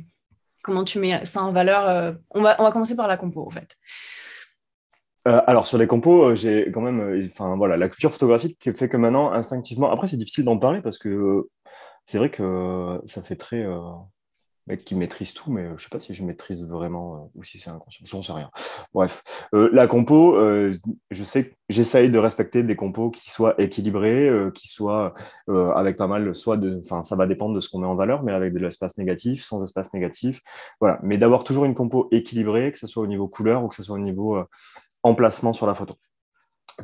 comment 0.63 0.85
tu 0.85 0.99
mets 0.99 1.25
ça 1.25 1.43
en 1.43 1.53
valeur. 1.53 2.17
on, 2.31 2.43
va, 2.43 2.57
on 2.59 2.65
va 2.65 2.73
commencer 2.73 2.97
par 2.97 3.09
la 3.09 3.17
compo, 3.17 3.47
en 3.47 3.51
fait. 3.51 3.77
Euh, 5.29 5.43
alors 5.47 5.67
sur 5.67 5.79
les 5.79 5.87
compos, 5.87 6.31
euh, 6.31 6.35
j'ai 6.35 6.71
quand 6.73 6.81
même, 6.81 7.01
euh, 7.01 7.27
enfin 7.27 7.55
voilà, 7.57 7.77
la 7.77 7.89
culture 7.89 8.11
photographique 8.11 8.71
fait 8.75 8.89
que 8.89 8.97
maintenant 8.97 9.31
instinctivement. 9.33 9.91
Après, 9.91 10.07
c'est 10.07 10.17
difficile 10.17 10.45
d'en 10.45 10.59
parler 10.59 10.81
parce 10.81 10.99
que 10.99 11.49
c'est 12.07 12.19
vrai 12.19 12.31
que 12.31 13.01
ça 13.07 13.23
fait 13.23 13.37
très 13.37 13.67
mec 14.67 14.85
qui 14.85 14.95
maîtrise 14.95 15.35
tout, 15.35 15.51
mais 15.51 15.67
je 15.77 15.83
sais 15.83 15.89
pas 15.91 15.99
si 15.99 16.15
je 16.15 16.25
maîtrise 16.25 16.67
vraiment 16.67 17.31
ou 17.35 17.45
si 17.45 17.59
c'est 17.59 17.71
inconscient. 17.71 18.05
J'en 18.07 18.23
sais 18.23 18.33
rien. 18.33 18.51
Bref, 18.95 19.23
la 19.53 19.87
compo, 19.87 20.39
je 21.11 21.25
sais 21.25 21.55
j'essaye 21.69 22.11
de 22.11 22.19
respecter 22.19 22.63
des 22.63 22.77
compos 22.77 23.11
qui 23.11 23.31
soient 23.31 23.55
équilibrés, 23.61 24.31
qui 24.55 24.69
soient 24.69 25.13
avec 25.49 25.99
pas 25.99 26.07
mal, 26.07 26.35
soit 26.35 26.57
de, 26.57 26.81
enfin 26.83 27.05
ça 27.05 27.17
va 27.17 27.27
dépendre 27.27 27.55
de 27.55 27.61
ce 27.61 27.69
qu'on 27.69 27.81
met 27.81 27.87
en 27.87 27.95
valeur, 27.95 28.23
mais 28.23 28.33
avec 28.33 28.55
de 28.55 28.59
l'espace 28.59 28.97
négatif, 28.97 29.45
sans 29.45 29.63
espace 29.63 29.93
négatif, 29.93 30.41
voilà. 30.81 30.99
Mais 31.03 31.19
d'avoir 31.19 31.45
toujours 31.45 31.67
une 31.67 31.75
compo 31.75 32.09
équilibrée, 32.11 32.73
que 32.73 32.79
ce 32.79 32.87
soit 32.87 33.03
au 33.03 33.07
niveau 33.07 33.29
couleur 33.29 33.65
ou 33.65 33.69
que 33.69 33.75
ce 33.75 33.83
soit 33.83 33.97
au 33.97 34.01
niveau 34.01 34.43
emplacement 35.03 35.53
sur 35.53 35.67
la 35.67 35.75
photo. 35.75 35.97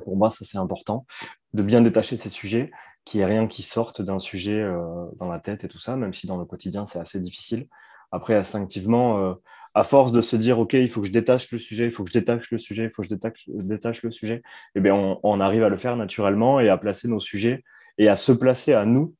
Pour 0.04 0.16
moi, 0.16 0.30
ça 0.30 0.44
c'est 0.44 0.58
important, 0.58 1.06
de 1.52 1.62
bien 1.62 1.80
détacher 1.80 2.16
de 2.16 2.20
ces 2.20 2.30
sujets, 2.30 2.70
qu'il 3.04 3.18
n'y 3.18 3.22
ait 3.22 3.26
rien 3.26 3.46
qui 3.46 3.62
sorte 3.62 4.02
d'un 4.02 4.18
sujet 4.18 4.60
euh, 4.60 5.06
dans 5.18 5.28
la 5.28 5.38
tête 5.38 5.64
et 5.64 5.68
tout 5.68 5.78
ça, 5.78 5.96
même 5.96 6.12
si 6.12 6.26
dans 6.26 6.36
le 6.36 6.44
quotidien 6.44 6.86
c'est 6.86 6.98
assez 6.98 7.20
difficile. 7.20 7.68
après, 8.10 8.34
instinctivement, 8.34 9.36
à 9.74 9.82
force 9.82 10.12
de 10.12 10.20
se 10.20 10.36
dire, 10.36 10.58
OK, 10.60 10.74
il 10.74 10.88
faut 10.88 11.00
que 11.00 11.08
je 11.08 11.12
détache 11.12 11.50
le 11.50 11.58
sujet, 11.58 11.86
il 11.86 11.90
faut 11.90 12.04
que 12.04 12.10
je 12.10 12.18
détache 12.18 12.50
le 12.50 12.58
sujet, 12.58 12.84
il 12.84 12.90
faut 12.90 13.02
que 13.02 13.08
je 13.08 13.14
détache, 13.14 13.48
détache 13.48 14.02
le 14.04 14.12
sujet, 14.12 14.42
eh 14.76 14.80
bien, 14.80 15.18
on, 15.22 15.40
arrive 15.40 15.64
à 15.64 15.68
le 15.68 15.76
faire 15.76 15.96
naturellement 15.96 16.60
et 16.60 16.68
à 16.68 16.78
placer 16.78 17.08
nos 17.08 17.20
sujets 17.20 17.64
et 17.98 18.08
à 18.08 18.14
se 18.14 18.30
placer 18.30 18.72
à 18.72 18.86
nous, 18.86 19.14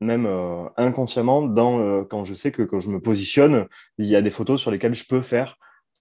même 0.00 0.26
euh, 0.26 0.64
inconsciemment, 0.76 1.42
dans, 1.42 1.80
euh, 1.80 2.04
quand 2.04 2.26
je 2.26 2.34
sais 2.34 2.52
que 2.52 2.62
quand 2.62 2.80
je 2.80 2.90
me 2.90 3.00
positionne, 3.00 3.66
il 3.96 4.04
y 4.04 4.16
a 4.16 4.20
des 4.20 4.30
photos 4.30 4.60
sur 4.60 4.70
lesquelles 4.70 4.94
je 4.94 5.06
peux 5.06 5.22
faire 5.22 5.56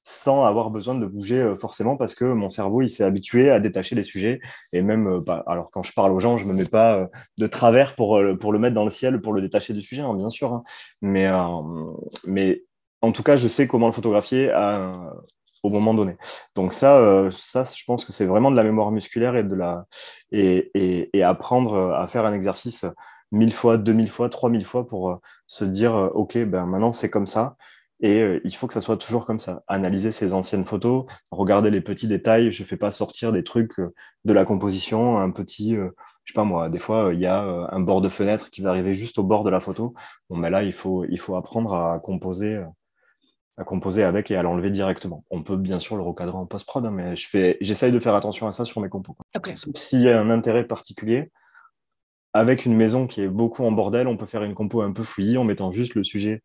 sans 0.05 0.45
avoir 0.45 0.69
besoin 0.69 0.95
de 0.95 1.05
bouger 1.05 1.41
euh, 1.41 1.55
forcément 1.57 1.97
parce 1.97 2.15
que 2.15 2.23
mon 2.23 2.49
cerveau 2.49 2.81
il 2.81 2.89
s'est 2.89 3.03
habitué 3.03 3.49
à 3.49 3.59
détacher 3.59 3.95
les 3.95 4.03
sujets 4.03 4.39
et 4.71 4.81
même 4.81 5.19
bah, 5.25 5.43
alors 5.47 5.69
quand 5.71 5.83
je 5.83 5.91
parle 5.91 6.13
aux 6.13 6.19
gens 6.19 6.37
je 6.37 6.45
me 6.45 6.53
mets 6.53 6.65
pas 6.65 7.09
de 7.37 7.47
travers 7.47 7.95
pour, 7.95 8.21
pour 8.39 8.53
le 8.53 8.59
mettre 8.59 8.75
dans 8.75 8.85
le 8.85 8.89
ciel 8.89 9.19
pour 9.19 9.33
le 9.33 9.41
détacher 9.41 9.73
du 9.73 9.81
sujet 9.81 10.01
hein, 10.01 10.13
bien 10.13 10.29
sûr 10.29 10.53
hein. 10.53 10.63
mais 11.01 11.29
mais 12.25 12.63
en 13.01 13.11
tout 13.11 13.23
cas, 13.23 13.35
je 13.35 13.47
sais 13.47 13.67
comment 13.67 13.85
le 13.87 13.93
photographier 13.93 14.51
au 15.65 15.69
moment 15.69 15.93
donné. 15.93 16.15
Donc 16.55 16.73
ça, 16.73 16.97
euh, 16.97 17.29
ça, 17.31 17.65
je 17.75 17.83
pense 17.85 18.05
que 18.05 18.13
c'est 18.13 18.25
vraiment 18.25 18.51
de 18.51 18.55
la 18.55 18.63
mémoire 18.63 18.91
musculaire 18.91 19.35
et 19.35 19.43
de 19.43 19.55
la 19.55 19.85
et, 20.31 21.09
apprendre 21.23 21.93
à 21.93 22.07
faire 22.07 22.25
un 22.25 22.33
exercice 22.33 22.85
mille 23.31 23.53
fois, 23.53 23.77
deux 23.77 23.93
mille 23.93 24.09
fois, 24.09 24.29
trois 24.29 24.49
mille 24.49 24.65
fois 24.65 24.87
pour 24.87 25.09
euh, 25.09 25.15
se 25.47 25.65
dire 25.65 25.95
euh, 25.95 26.07
ok, 26.09 26.37
ben 26.45 26.65
maintenant 26.65 26.91
c'est 26.91 27.09
comme 27.09 27.27
ça. 27.27 27.55
Et 28.01 28.41
il 28.43 28.55
faut 28.55 28.67
que 28.67 28.73
ça 28.73 28.81
soit 28.81 28.97
toujours 28.97 29.25
comme 29.25 29.39
ça. 29.39 29.63
Analyser 29.67 30.11
ses 30.11 30.33
anciennes 30.33 30.65
photos, 30.65 31.05
regarder 31.31 31.71
les 31.71 31.81
petits 31.81 32.07
détails. 32.07 32.51
Je 32.51 32.61
ne 32.61 32.67
fais 32.67 32.75
pas 32.77 32.91
sortir 32.91 33.31
des 33.31 33.43
trucs 33.43 33.77
de 33.77 34.33
la 34.33 34.43
composition, 34.43 35.17
un 35.17 35.31
petit, 35.31 35.75
je 35.75 36.31
sais 36.31 36.35
pas 36.35 36.43
moi, 36.43 36.69
des 36.69 36.79
fois, 36.79 37.11
il 37.13 37.21
y 37.21 37.25
a 37.25 37.41
un 37.41 37.79
bord 37.79 38.01
de 38.01 38.09
fenêtre 38.09 38.49
qui 38.49 38.61
va 38.61 38.71
arriver 38.71 38.93
juste 38.93 39.17
au 39.17 39.23
bord 39.23 39.43
de 39.43 39.49
la 39.49 39.61
photo. 39.61 39.93
Bon, 40.29 40.35
mais 40.35 40.49
là, 40.49 40.63
il 40.63 40.73
faut, 40.73 41.05
il 41.05 41.17
faut 41.17 41.35
apprendre 41.35 41.73
à 41.73 41.99
composer 41.99 42.61
à 43.57 43.63
composer 43.63 44.03
avec 44.03 44.31
et 44.31 44.35
à 44.35 44.43
l'enlever 44.43 44.69
directement. 44.69 45.23
On 45.29 45.41
peut 45.41 45.55
bien 45.55 45.79
sûr 45.79 45.95
le 45.95 46.03
recadrer 46.03 46.35
en 46.35 46.45
post-prod, 46.45 46.85
hein, 46.85 46.91
mais 46.91 47.15
je 47.15 47.55
j'essaye 47.61 47.91
de 47.91 47.99
faire 47.99 48.15
attention 48.15 48.47
à 48.47 48.51
ça 48.51 48.65
sur 48.65 48.81
mes 48.81 48.89
compos. 48.89 49.15
Sauf 49.55 49.75
s'il 49.75 50.01
y 50.01 50.09
a 50.09 50.19
un 50.19 50.29
intérêt 50.29 50.65
particulier. 50.65 51.31
Avec 52.33 52.65
une 52.65 52.75
maison 52.75 53.07
qui 53.07 53.21
est 53.21 53.29
beaucoup 53.29 53.63
en 53.63 53.71
bordel, 53.71 54.09
on 54.09 54.17
peut 54.17 54.25
faire 54.25 54.43
une 54.43 54.53
compo 54.53 54.81
un 54.81 54.91
peu 54.91 55.03
fouillie 55.03 55.37
en 55.37 55.45
mettant 55.45 55.71
juste 55.71 55.95
le 55.95 56.03
sujet 56.03 56.43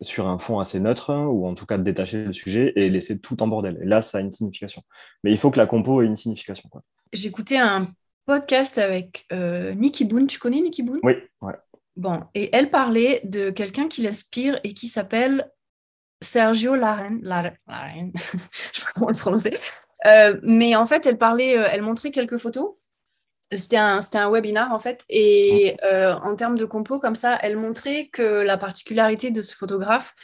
sur 0.00 0.28
un 0.28 0.38
fond 0.38 0.60
assez 0.60 0.80
neutre, 0.80 1.12
ou 1.12 1.46
en 1.46 1.54
tout 1.54 1.66
cas 1.66 1.78
détacher 1.78 2.24
le 2.24 2.32
sujet 2.32 2.72
et 2.76 2.88
laisser 2.88 3.20
tout 3.20 3.42
en 3.42 3.48
bordel. 3.48 3.78
Et 3.82 3.86
là, 3.86 4.02
ça 4.02 4.18
a 4.18 4.20
une 4.20 4.32
signification. 4.32 4.82
Mais 5.24 5.30
il 5.30 5.38
faut 5.38 5.50
que 5.50 5.58
la 5.58 5.66
compo 5.66 6.02
ait 6.02 6.06
une 6.06 6.16
signification. 6.16 6.70
Écouté 7.12 7.58
un 7.58 7.80
podcast 8.26 8.78
avec 8.78 9.26
euh, 9.32 9.74
Nikki 9.74 10.04
Boone. 10.04 10.26
Tu 10.26 10.38
connais 10.38 10.60
Nikki 10.60 10.82
Boone? 10.82 11.00
Oui, 11.02 11.14
ouais. 11.40 11.54
Bon, 11.96 12.20
et 12.34 12.50
elle 12.52 12.70
parlait 12.70 13.20
de 13.24 13.50
quelqu'un 13.50 13.88
qui 13.88 14.02
l'inspire 14.02 14.60
et 14.62 14.72
qui 14.72 14.86
s'appelle 14.86 15.50
Sergio 16.20 16.74
Laren, 16.74 17.20
Laren, 17.22 18.12
je 18.72 18.80
sais 18.80 18.84
pas 18.84 18.92
comment 18.94 19.08
le 19.08 19.16
prononcer. 19.16 19.56
Euh, 20.06 20.38
mais 20.42 20.76
en 20.76 20.86
fait, 20.86 21.06
elle 21.06 21.18
parlait, 21.18 21.58
euh, 21.58 21.68
elle 21.70 21.82
montrait 21.82 22.10
quelques 22.10 22.38
photos. 22.38 22.74
C'était 23.56 23.78
un, 23.78 24.00
un 24.14 24.30
webinar 24.30 24.72
en 24.72 24.78
fait. 24.78 25.04
Et 25.08 25.76
euh, 25.84 26.14
en 26.14 26.36
termes 26.36 26.58
de 26.58 26.64
compo, 26.64 26.98
comme 26.98 27.14
ça, 27.14 27.38
elle 27.42 27.56
montrait 27.56 28.08
que 28.12 28.22
la 28.22 28.56
particularité 28.58 29.30
de 29.30 29.42
ce 29.42 29.54
photographe, 29.54 30.14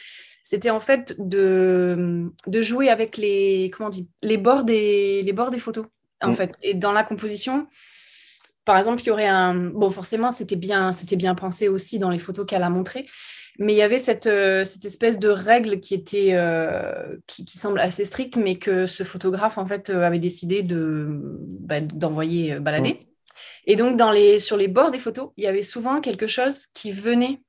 c'était 0.43 0.69
en 0.69 0.79
fait 0.79 1.15
de, 1.17 2.31
de 2.45 2.61
jouer 2.61 2.89
avec 2.89 3.17
les, 3.17 3.71
comment 3.73 3.87
on 3.87 3.89
dit, 3.89 4.07
les, 4.21 4.37
bords 4.37 4.63
des, 4.63 5.23
les 5.23 5.33
bords 5.33 5.49
des 5.49 5.59
photos. 5.59 5.85
En 6.21 6.31
mm. 6.31 6.35
fait. 6.35 6.51
Et 6.61 6.73
dans 6.75 6.91
la 6.91 7.03
composition, 7.03 7.67
par 8.65 8.77
exemple, 8.77 9.01
il 9.03 9.07
y 9.07 9.11
aurait 9.11 9.27
un. 9.27 9.55
Bon, 9.55 9.91
forcément, 9.91 10.31
c'était 10.31 10.55
bien, 10.55 10.91
c'était 10.91 11.15
bien 11.15 11.35
pensé 11.35 11.67
aussi 11.67 11.99
dans 11.99 12.09
les 12.09 12.19
photos 12.19 12.45
qu'elle 12.45 12.63
a 12.63 12.69
montrées. 12.69 13.07
Mais 13.57 13.73
il 13.73 13.77
y 13.77 13.81
avait 13.81 13.99
cette, 13.99 14.27
euh, 14.27 14.65
cette 14.65 14.83
espèce 14.83 15.17
de 15.17 15.29
règle 15.29 15.79
qui 15.79 15.93
était 15.93 16.31
euh, 16.33 17.15
qui, 17.25 17.45
semble 17.57 17.79
assez 17.79 18.03
stricte, 18.03 18.35
mais 18.35 18.57
que 18.57 18.85
ce 18.85 19.03
photographe 19.03 19.57
en 19.57 19.65
fait 19.65 19.89
euh, 19.89 20.03
avait 20.03 20.19
décidé 20.19 20.61
de 20.61 21.07
bah, 21.61 21.79
d'envoyer 21.79 22.59
balader. 22.59 23.07
Et 23.65 23.75
donc 23.75 23.97
dans 23.97 24.11
les 24.11 24.39
sur 24.39 24.57
les 24.57 24.67
bords 24.67 24.91
des 24.91 24.99
photos, 24.99 25.31
il 25.37 25.43
y 25.43 25.47
avait 25.47 25.63
souvent 25.63 26.01
quelque 26.01 26.27
chose 26.27 26.67
qui 26.67 26.91
venait 26.91 27.41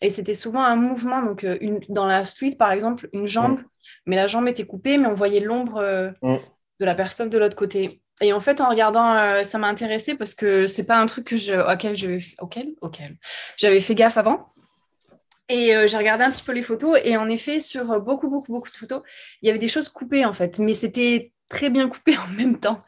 et 0.00 0.10
c'était 0.10 0.34
souvent 0.34 0.62
un 0.62 0.76
mouvement. 0.76 1.22
Donc 1.22 1.46
une, 1.60 1.80
dans 1.88 2.06
la 2.06 2.24
street 2.24 2.56
par 2.58 2.72
exemple, 2.72 3.08
une 3.12 3.26
jambe, 3.26 3.60
mais 4.06 4.16
la 4.16 4.26
jambe 4.26 4.48
était 4.48 4.66
coupée, 4.66 4.98
mais 4.98 5.06
on 5.06 5.14
voyait 5.14 5.40
l'ombre 5.40 5.82
de 6.22 6.84
la 6.84 6.94
personne 6.94 7.28
de 7.28 7.38
l'autre 7.38 7.56
côté. 7.56 8.02
Et 8.22 8.34
en 8.34 8.40
fait, 8.40 8.60
en 8.60 8.68
regardant, 8.68 9.42
ça 9.44 9.58
m'a 9.58 9.68
intéressé 9.68 10.14
parce 10.14 10.34
que 10.34 10.66
c'est 10.66 10.84
pas 10.84 10.98
un 10.98 11.06
truc 11.06 11.26
que 11.26 11.36
je, 11.36 11.54
auquel 11.54 11.96
je, 11.96 12.20
auquel, 12.40 12.74
auquel 12.82 13.16
j'avais 13.56 13.80
fait 13.80 13.94
gaffe 13.94 14.18
avant. 14.18 14.50
Et 15.50 15.74
euh, 15.74 15.88
j'ai 15.88 15.96
regardé 15.96 16.22
un 16.22 16.30
petit 16.30 16.44
peu 16.44 16.52
les 16.52 16.62
photos 16.62 16.98
et 17.02 17.16
en 17.16 17.28
effet, 17.28 17.58
sur 17.58 17.90
euh, 17.90 17.98
beaucoup, 17.98 18.30
beaucoup, 18.30 18.52
beaucoup 18.52 18.70
de 18.70 18.76
photos, 18.76 19.02
il 19.42 19.48
y 19.48 19.50
avait 19.50 19.58
des 19.58 19.68
choses 19.68 19.88
coupées 19.88 20.24
en 20.24 20.32
fait, 20.32 20.60
mais 20.60 20.74
c'était 20.74 21.32
très 21.48 21.70
bien 21.70 21.88
coupé 21.88 22.16
en 22.28 22.28
même 22.28 22.60
temps. 22.60 22.82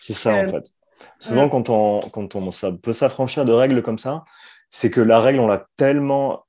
C'est 0.00 0.14
ça 0.14 0.32
en 0.32 0.46
euh, 0.46 0.48
fait. 0.48 0.72
Souvent, 1.18 1.48
quand, 1.48 1.68
on, 1.68 2.00
quand 2.12 2.36
on 2.36 2.50
ça 2.50 2.72
peut 2.72 2.92
s'affranchir 2.92 3.44
de 3.44 3.52
règles 3.52 3.82
comme 3.82 3.98
ça, 3.98 4.24
c'est 4.70 4.90
que 4.90 5.00
la 5.00 5.20
règle, 5.20 5.40
on 5.40 5.46
l'a 5.46 5.66
tellement 5.76 6.46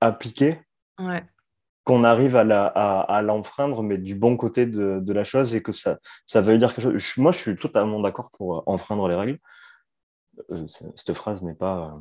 appliquée 0.00 0.60
qu'on 1.84 2.04
arrive 2.04 2.36
à, 2.36 3.22
l'enfreindre, 3.22 3.82
mais 3.82 3.98
du 3.98 4.14
bon 4.14 4.36
côté 4.36 4.66
de, 4.66 5.00
de, 5.00 5.12
la 5.12 5.24
chose 5.24 5.54
et 5.54 5.62
que 5.62 5.72
ça, 5.72 5.98
ça 6.26 6.40
veut 6.40 6.58
dire 6.58 6.74
quelque 6.74 6.98
chose. 6.98 7.16
moi, 7.16 7.32
je 7.32 7.38
suis 7.38 7.56
totalement 7.56 8.00
d'accord 8.00 8.30
pour 8.36 8.62
enfreindre 8.66 9.08
les 9.08 9.14
règles. 9.14 9.38
Euh, 10.50 10.66
cette 10.68 11.14
phrase 11.14 11.42
n'est 11.42 11.54
pas, 11.54 11.92
euh, 11.94 12.00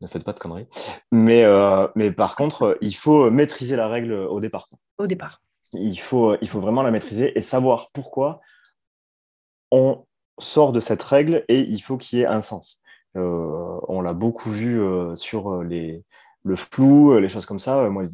ne 0.00 0.06
faites 0.06 0.24
pas 0.24 0.32
de 0.32 0.38
conneries. 0.38 0.68
Mais, 1.10 1.44
euh, 1.44 1.88
mais 1.94 2.12
par 2.12 2.36
contre, 2.36 2.78
il 2.80 2.94
faut 2.94 3.30
maîtriser 3.30 3.76
la 3.76 3.88
règle 3.88 4.12
au 4.12 4.40
départ. 4.40 4.68
Au 4.98 5.06
départ. 5.06 5.42
Il 5.72 5.98
faut, 5.98 6.36
il 6.40 6.48
faut 6.48 6.60
vraiment 6.60 6.82
la 6.82 6.90
maîtriser 6.90 7.36
et 7.36 7.42
savoir 7.42 7.90
pourquoi 7.92 8.40
on 9.70 10.04
sort 10.38 10.72
de 10.72 10.80
cette 10.80 11.02
règle 11.02 11.44
et 11.48 11.60
il 11.60 11.80
faut 11.80 11.96
qu'il 11.96 12.18
y 12.18 12.22
ait 12.22 12.26
un 12.26 12.42
sens. 12.42 12.80
on 13.14 14.00
l'a 14.02 14.14
beaucoup 14.14 14.50
vu 14.50 14.80
sur 15.16 15.62
les, 15.62 16.04
le 16.44 16.56
flou, 16.56 17.18
les 17.18 17.28
choses 17.28 17.46
comme 17.46 17.58
ça. 17.58 17.88
Moi, 17.88 18.04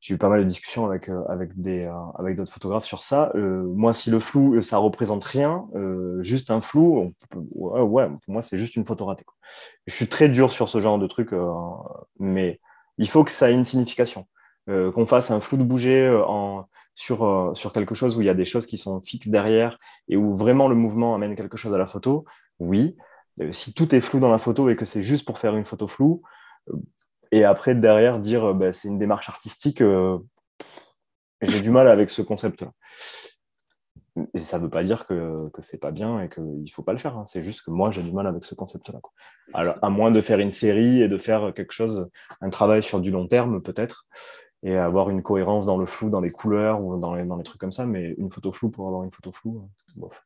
j'ai 0.00 0.14
eu 0.14 0.18
pas 0.18 0.30
mal 0.30 0.40
de 0.40 0.48
discussions 0.48 0.86
avec, 0.86 1.10
euh, 1.10 1.22
avec, 1.28 1.50
euh, 1.66 2.34
d'autres 2.34 2.52
photographes 2.52 2.86
sur 2.86 3.02
ça. 3.02 3.30
Euh, 3.34 3.62
moi, 3.74 3.92
si 3.92 4.10
le 4.10 4.18
flou, 4.18 4.60
ça 4.62 4.78
représente 4.78 5.24
rien, 5.24 5.66
juste 6.20 6.50
un 6.50 6.60
flou, 6.60 7.12
ouais, 7.34 8.08
pour 8.08 8.32
moi, 8.32 8.42
c'est 8.42 8.56
juste 8.56 8.76
une 8.76 8.84
photo 8.84 9.04
ratée. 9.04 9.24
Je 9.86 9.94
suis 9.94 10.08
très 10.08 10.28
dur 10.28 10.52
sur 10.52 10.68
ce 10.68 10.80
genre 10.80 10.98
de 10.98 11.06
truc, 11.06 11.30
mais 12.18 12.60
il 12.98 13.08
faut 13.08 13.24
que 13.24 13.30
ça 13.30 13.50
ait 13.50 13.54
une 13.54 13.64
signification. 13.64 14.26
qu'on 14.66 15.06
fasse 15.06 15.30
un 15.30 15.40
flou 15.40 15.58
de 15.58 15.64
bouger 15.64 16.08
en, 16.26 16.64
sur, 17.00 17.52
sur 17.54 17.72
quelque 17.72 17.94
chose 17.94 18.16
où 18.18 18.20
il 18.20 18.26
y 18.26 18.30
a 18.30 18.34
des 18.34 18.44
choses 18.44 18.66
qui 18.66 18.76
sont 18.76 19.00
fixes 19.00 19.28
derrière 19.28 19.78
et 20.08 20.18
où 20.18 20.34
vraiment 20.34 20.68
le 20.68 20.74
mouvement 20.74 21.14
amène 21.14 21.34
quelque 21.34 21.56
chose 21.56 21.72
à 21.72 21.78
la 21.78 21.86
photo, 21.86 22.26
oui. 22.58 22.94
si 23.52 23.72
tout 23.72 23.94
est 23.94 24.02
flou 24.02 24.20
dans 24.20 24.30
la 24.30 24.38
photo 24.38 24.68
et 24.68 24.76
que 24.76 24.84
c'est 24.84 25.02
juste 25.02 25.24
pour 25.24 25.38
faire 25.38 25.56
une 25.56 25.64
photo 25.64 25.86
floue, 25.86 26.22
et 27.32 27.44
après, 27.44 27.74
derrière, 27.74 28.18
dire 28.18 28.44
euh, 28.44 28.54
bah, 28.54 28.72
c'est 28.72 28.88
une 28.88 28.98
démarche 28.98 29.28
artistique, 29.28 29.80
euh, 29.80 30.18
j'ai 31.40 31.60
du 31.60 31.70
mal 31.70 31.88
avec 31.88 32.10
ce 32.10 32.22
concept-là. 32.22 32.72
ça 34.34 34.58
ne 34.58 34.64
veut 34.64 34.70
pas 34.70 34.82
dire 34.82 35.06
que, 35.06 35.48
que 35.50 35.62
c'est 35.62 35.78
pas 35.78 35.92
bien 35.92 36.20
et 36.20 36.28
qu'il 36.28 36.62
ne 36.62 36.70
faut 36.70 36.82
pas 36.82 36.92
le 36.92 36.98
faire. 36.98 37.16
Hein. 37.16 37.24
C'est 37.26 37.42
juste 37.42 37.62
que 37.62 37.70
moi, 37.70 37.90
j'ai 37.90 38.02
du 38.02 38.12
mal 38.12 38.26
avec 38.26 38.44
ce 38.44 38.54
concept-là. 38.54 39.00
À 39.54 39.90
moins 39.90 40.10
de 40.10 40.20
faire 40.20 40.38
une 40.38 40.50
série 40.50 41.02
et 41.02 41.08
de 41.08 41.18
faire 41.18 41.54
quelque 41.54 41.72
chose, 41.72 42.10
un 42.40 42.50
travail 42.50 42.82
sur 42.82 43.00
du 43.00 43.10
long 43.10 43.26
terme, 43.26 43.62
peut-être, 43.62 44.06
et 44.62 44.76
avoir 44.76 45.10
une 45.10 45.22
cohérence 45.22 45.66
dans 45.66 45.78
le 45.78 45.86
flou, 45.86 46.10
dans 46.10 46.20
les 46.20 46.30
couleurs 46.30 46.82
ou 46.82 46.98
dans 46.98 47.14
les, 47.14 47.24
dans 47.24 47.36
les 47.36 47.44
trucs 47.44 47.60
comme 47.60 47.72
ça, 47.72 47.86
mais 47.86 48.14
une 48.18 48.30
photo 48.30 48.52
floue 48.52 48.70
pour 48.70 48.86
avoir 48.86 49.04
une 49.04 49.10
photo 49.10 49.32
floue, 49.32 49.58
euh, 49.58 49.92
bof. 49.96 50.24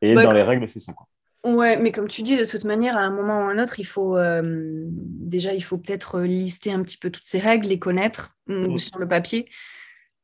Et 0.00 0.14
dans 0.14 0.32
les 0.32 0.42
règles, 0.42 0.68
c'est 0.68 0.80
ça. 0.80 0.92
Quoi. 0.92 1.06
Ouais, 1.44 1.76
mais 1.76 1.90
comme 1.90 2.06
tu 2.06 2.22
dis, 2.22 2.36
de 2.36 2.44
toute 2.44 2.64
manière, 2.64 2.96
à 2.96 3.00
un 3.00 3.10
moment 3.10 3.40
ou 3.40 3.42
à 3.42 3.50
un 3.50 3.58
autre, 3.58 3.80
il 3.80 3.86
faut 3.86 4.16
euh, 4.16 4.84
déjà, 4.86 5.54
il 5.54 5.62
faut 5.62 5.76
peut-être 5.76 6.20
lister 6.20 6.72
un 6.72 6.82
petit 6.82 6.96
peu 6.96 7.10
toutes 7.10 7.26
ces 7.26 7.40
règles, 7.40 7.68
les 7.68 7.80
connaître 7.80 8.36
mm, 8.46 8.78
sur 8.78 8.98
le 8.98 9.08
papier. 9.08 9.48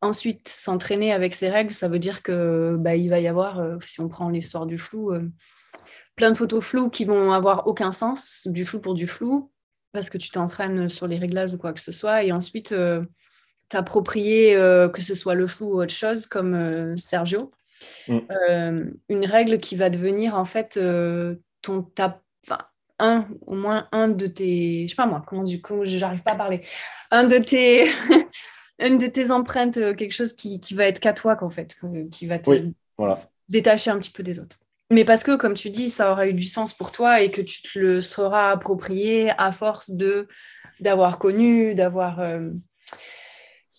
Ensuite, 0.00 0.48
s'entraîner 0.48 1.12
avec 1.12 1.34
ces 1.34 1.48
règles, 1.48 1.72
ça 1.72 1.88
veut 1.88 1.98
dire 1.98 2.22
que 2.22 2.76
bah, 2.78 2.94
il 2.94 3.10
va 3.10 3.18
y 3.18 3.26
avoir, 3.26 3.58
euh, 3.58 3.76
si 3.80 4.00
on 4.00 4.08
prend 4.08 4.28
l'histoire 4.28 4.64
du 4.64 4.78
flou, 4.78 5.12
euh, 5.12 5.28
plein 6.14 6.30
de 6.30 6.36
photos 6.36 6.62
floues 6.62 6.88
qui 6.88 7.04
vont 7.04 7.32
avoir 7.32 7.66
aucun 7.66 7.90
sens, 7.90 8.46
du 8.46 8.64
flou 8.64 8.78
pour 8.78 8.94
du 8.94 9.08
flou, 9.08 9.50
parce 9.92 10.10
que 10.10 10.18
tu 10.18 10.30
t'entraînes 10.30 10.88
sur 10.88 11.06
les 11.06 11.18
réglages 11.18 11.54
ou 11.54 11.58
quoi 11.58 11.72
que 11.72 11.80
ce 11.80 11.92
soit, 11.92 12.24
et 12.24 12.32
ensuite 12.32 12.74
t'approprier 13.68 14.54
que 14.54 15.02
ce 15.02 15.14
soit 15.14 15.34
le 15.34 15.46
flou 15.46 15.74
ou 15.74 15.82
autre 15.82 15.94
chose, 15.94 16.26
comme 16.26 16.96
Sergio. 16.96 17.52
Mm. 18.08 18.18
Euh, 18.48 18.90
une 19.08 19.26
règle 19.26 19.58
qui 19.58 19.76
va 19.76 19.90
devenir 19.90 20.36
en 20.36 20.44
fait 20.44 20.76
euh, 20.76 21.36
ton 21.62 21.82
ta, 21.82 22.22
un 22.98 23.28
au 23.46 23.54
moins 23.54 23.88
un 23.92 24.08
de 24.08 24.26
tes 24.26 24.84
je 24.84 24.88
sais 24.88 24.96
pas 24.96 25.06
moi 25.06 25.22
comment 25.26 25.44
du 25.44 25.62
coup 25.62 25.84
j'arrive 25.84 26.22
pas 26.22 26.32
à 26.32 26.36
parler. 26.36 26.62
Un 27.10 27.24
de 27.24 27.38
tes 27.38 27.90
une 28.80 28.98
de 28.98 29.06
tes 29.06 29.30
empreintes 29.30 29.76
euh, 29.76 29.94
quelque 29.94 30.12
chose 30.12 30.32
qui, 30.32 30.60
qui 30.60 30.74
va 30.74 30.86
être 30.86 31.00
qu'à 31.00 31.12
toi 31.12 31.36
qu'en 31.36 31.50
fait 31.50 31.76
qui 32.10 32.26
va 32.26 32.38
te 32.38 32.50
détacher 33.48 33.90
un 33.90 33.98
petit 33.98 34.10
peu 34.10 34.22
des 34.22 34.38
autres 34.38 34.58
mais 34.90 35.04
parce 35.04 35.22
que 35.22 35.36
comme 35.36 35.54
tu 35.54 35.70
dis 35.70 35.90
ça 35.90 36.12
aura 36.12 36.28
eu 36.28 36.34
du 36.34 36.44
sens 36.44 36.72
pour 36.72 36.92
toi 36.92 37.20
et 37.20 37.30
que 37.30 37.40
tu 37.40 37.62
te 37.62 37.78
le 37.78 38.00
seras 38.00 38.50
approprié 38.50 39.30
à 39.38 39.52
force 39.52 39.90
de 39.90 40.28
d'avoir 40.80 41.18
connu, 41.18 41.74
d'avoir 41.74 42.20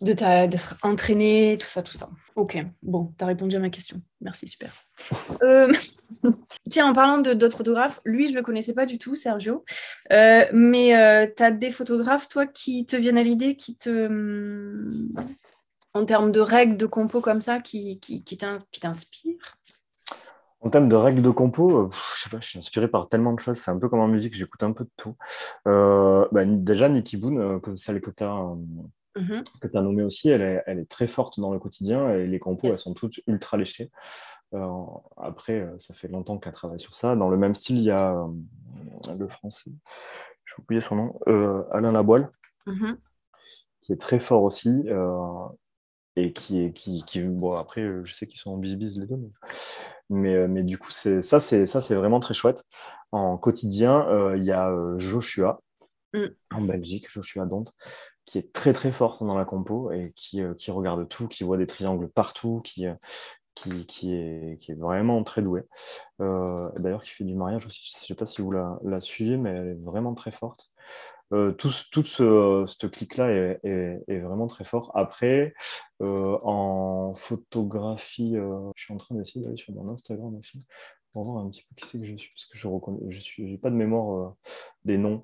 de 0.02 0.14
d'être 0.14 0.78
entraîné, 0.82 1.58
tout 1.60 1.68
ça, 1.68 1.84
tout 1.84 1.94
ça. 1.94 2.10
Ok, 2.36 2.58
bon, 2.82 3.14
tu 3.18 3.24
as 3.24 3.28
répondu 3.28 3.56
à 3.56 3.60
ma 3.60 3.70
question. 3.70 4.02
Merci, 4.22 4.48
super. 4.48 4.72
Euh, 5.44 5.72
tiens, 6.70 6.88
en 6.88 6.94
parlant 6.94 7.20
d'autres 7.20 7.58
photographes, 7.58 8.02
lui, 8.04 8.28
je 8.28 8.34
ne 8.34 8.38
le 8.38 8.44
connaissais 8.44 8.74
pas 8.74 8.86
du 8.86 8.98
tout, 8.98 9.16
Sergio. 9.16 9.64
Euh, 10.12 10.46
mais 10.52 10.96
euh, 10.96 11.28
tu 11.36 11.42
as 11.42 11.52
des 11.52 11.72
photographes, 11.72 12.28
toi, 12.28 12.46
qui 12.46 12.86
te 12.86 12.96
viennent 12.98 13.18
à 13.18 13.24
l'idée, 13.24 13.56
qui 13.56 13.76
te. 13.78 14.10
En 15.94 16.06
termes 16.06 16.32
de 16.32 16.40
règles 16.42 16.78
de 16.78 16.86
compo 16.86 17.22
comme 17.22 17.42
ça, 17.42 17.60
qui, 17.60 18.00
qui, 18.00 18.24
qui 18.24 18.38
t'inspirent? 18.38 19.58
En 20.62 20.70
termes 20.70 20.90
de 20.90 20.96
règles 20.96 21.22
de 21.22 21.30
compo, 21.30 21.90
je 22.16 22.22
sais 22.22 22.30
pas, 22.30 22.40
je 22.42 22.50
suis 22.50 22.60
inspiré 22.60 22.88
par 22.88 23.10
tellement 23.10 23.34
de 23.34 23.40
choses. 23.40 23.58
C'est 23.58 23.72
un 23.72 23.80
peu 23.80 23.90
comme 23.90 24.00
en 24.00 24.08
musique, 24.08 24.34
j'écoute 24.34 24.64
un 24.64 24.74
peu 24.74 24.84
de 24.84 24.92
tout. 24.98 25.16
Bah, 25.66 26.46
déjà, 26.46 26.90
Nicky 26.90 27.18
Boone, 27.18 27.62
celle 27.76 28.02
que 28.02 28.12
tu 28.12 28.24
as 28.24 28.44
Mhm. 29.16 29.44
as 29.74 29.82
nommée 29.82 30.04
aussi, 30.04 30.30
elle 30.30 30.42
est, 30.42 30.64
elle 30.66 30.80
est, 30.80 30.90
très 30.90 31.08
forte 31.08 31.40
dans 31.40 31.52
le 31.52 31.60
quotidien 31.60 32.14
et 32.14 32.28
les 32.28 32.40
compos, 32.40 32.68
elles 32.68 32.80
sont 32.80 32.94
toutes 32.94 33.20
ultra 33.28 33.58
léchées. 33.58 33.92
Euh, 34.54 34.84
après, 35.18 35.60
euh, 35.60 35.78
ça 35.78 35.94
fait 35.94 36.08
longtemps 36.08 36.38
qu'elle 36.38 36.54
travaille 36.54 36.80
sur 36.80 36.96
ça. 36.96 37.16
Dans 37.16 37.30
le 37.30 37.38
même 37.38 37.54
style, 37.54 37.78
il 37.78 37.84
y 37.84 37.92
a 37.92 38.16
euh, 38.16 39.16
le 39.18 39.28
français, 39.28 39.72
j'ai 40.46 40.56
oublié 40.60 40.82
son 40.82 40.96
nom, 40.96 41.20
Alain 41.72 41.92
Laboile, 41.92 42.30
mhm. 42.66 42.98
qui 43.82 43.94
est 43.94 44.02
très 44.02 44.20
fort 44.20 44.44
aussi 44.44 44.86
et 46.16 46.34
qui 46.34 46.64
est 46.64 46.74
qui, 46.74 47.04
qui, 47.06 47.22
bon 47.22 47.54
après 47.54 47.82
je 48.04 48.14
sais 48.14 48.26
qu'ils 48.28 48.40
sont 48.40 48.52
en 48.52 48.58
bis 48.58 48.76
les 48.76 49.06
deux 49.06 49.16
mais, 49.16 49.30
mais, 50.10 50.64
du 50.64 50.78
coup 50.78 50.92
c'est 50.92 51.22
ça 51.22 51.40
c'est 51.40 51.68
ça 51.68 51.82
c'est 51.82 51.96
vraiment 51.96 52.20
très 52.20 52.34
chouette 52.34 52.64
en 53.12 53.38
quotidien 53.38 54.34
il 54.36 54.44
y 54.44 54.52
a 54.52 54.74
Joshua 54.98 55.62
mm. 56.14 56.26
en 56.52 56.62
Belgique 56.62 57.10
Joshua 57.10 57.46
Dont 57.46 57.66
qui 58.30 58.38
est 58.38 58.54
très 58.54 58.74
très 58.74 58.92
forte 58.92 59.24
dans 59.24 59.36
la 59.36 59.44
compo 59.44 59.92
et 59.92 60.14
qui, 60.16 60.44
euh, 60.44 60.54
qui 60.54 60.70
regarde 60.70 61.08
tout, 61.10 61.28
qui 61.28 61.44
voit 61.44 61.58
des 61.58 61.66
triangles 61.66 62.08
partout, 62.12 62.62
qui, 62.64 62.86
euh, 62.86 62.94
qui, 63.56 63.88
qui, 63.88 64.14
est, 64.14 64.60
qui 64.62 64.72
est 64.72 64.76
vraiment 64.76 65.24
très 65.24 65.42
douée. 65.42 65.64
Euh, 66.22 66.70
d'ailleurs, 66.78 67.04
qui 67.04 67.10
fait 67.10 67.24
du 67.24 67.34
mariage 67.34 67.66
aussi. 67.66 67.90
Je 67.92 68.04
ne 68.04 68.06
sais 68.06 68.14
pas 68.14 68.28
si 68.28 68.44
vous 68.44 68.52
la, 68.52 68.78
la, 68.84 69.02
suivez, 69.02 69.36
mais 69.36 69.50
elle 69.50 69.68
est 69.70 69.84
vraiment 69.84 70.14
très 70.14 70.30
forte. 70.30 70.72
Tout, 71.30 71.72
tout 71.92 72.04
ce, 72.04 72.66
ce 72.68 72.88
clic-là 72.88 73.30
est, 73.30 73.60
est, 74.08 74.20
vraiment 74.20 74.48
très 74.48 74.66
fort. 74.66 74.92
Après, 74.96 75.54
en 76.00 77.14
photographie, 77.16 78.36
je 78.76 78.84
suis 78.84 78.94
en 78.94 78.98
train 78.98 79.16
d'essayer 79.16 79.46
d'aller 79.46 79.58
sur 79.58 79.74
mon 79.74 79.90
Instagram 79.92 80.36
aussi 80.36 80.60
pour 81.12 81.24
voir 81.24 81.44
un 81.44 81.50
petit 81.50 81.64
peu 81.64 81.76
qui 81.76 81.88
c'est 81.88 82.00
que 82.00 82.06
je 82.06 82.16
suis, 82.16 82.30
parce 82.30 82.46
que 82.46 82.58
je 82.58 82.68
n'ai 82.68 83.52
je 83.52 83.56
pas 83.58 83.72
de 83.72 83.76
mémoire 83.76 84.34
des 84.86 84.98
noms 84.98 85.24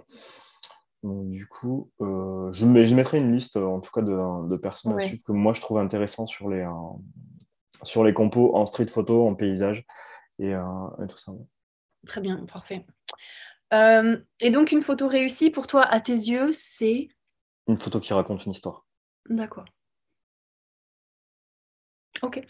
du 1.06 1.48
coup, 1.48 1.92
euh, 2.02 2.52
je, 2.52 2.66
je, 2.84 2.96
mettrai 2.96 3.20
une 3.20 3.32
liste, 3.32 3.58
en 3.58 3.80
tout 3.80 3.92
cas, 3.92 4.02
de, 4.02 4.56
personnes 4.58 4.96
à 4.96 5.00
suivre 5.00 5.24
que 5.24 5.32
moi 5.32 5.54
je 5.54 5.62
trouve 5.62 5.78
intéressant 5.78 6.26
sur 6.26 6.50
les, 6.50 6.62
euh, 6.62 6.72
sur 7.84 8.04
les 8.04 8.14
compos 8.14 8.56
en 8.56 8.66
street 8.66 8.88
photo, 8.88 9.28
en 9.28 9.36
paysage 9.36 9.86
et, 10.40 10.54
euh, 10.54 10.62
tout 11.08 11.18
ça. 11.18 11.32
Très 12.08 12.22
bien, 12.22 12.46
parfait. 12.52 12.86
Et 13.72 14.50
donc, 14.50 14.72
une 14.72 14.82
photo 14.82 15.08
réussie 15.08 15.50
pour 15.50 15.68
toi, 15.68 15.82
à 15.84 16.00
tes 16.00 16.14
yeux, 16.14 16.50
c'est? 16.52 17.10
Une 17.68 17.78
photo 17.78 18.00
qui 18.00 18.14
raconte 18.14 18.46
une 18.46 18.52
histoire. 18.52 18.86
D'accord. 19.30 19.66
Ok. 22.22 22.42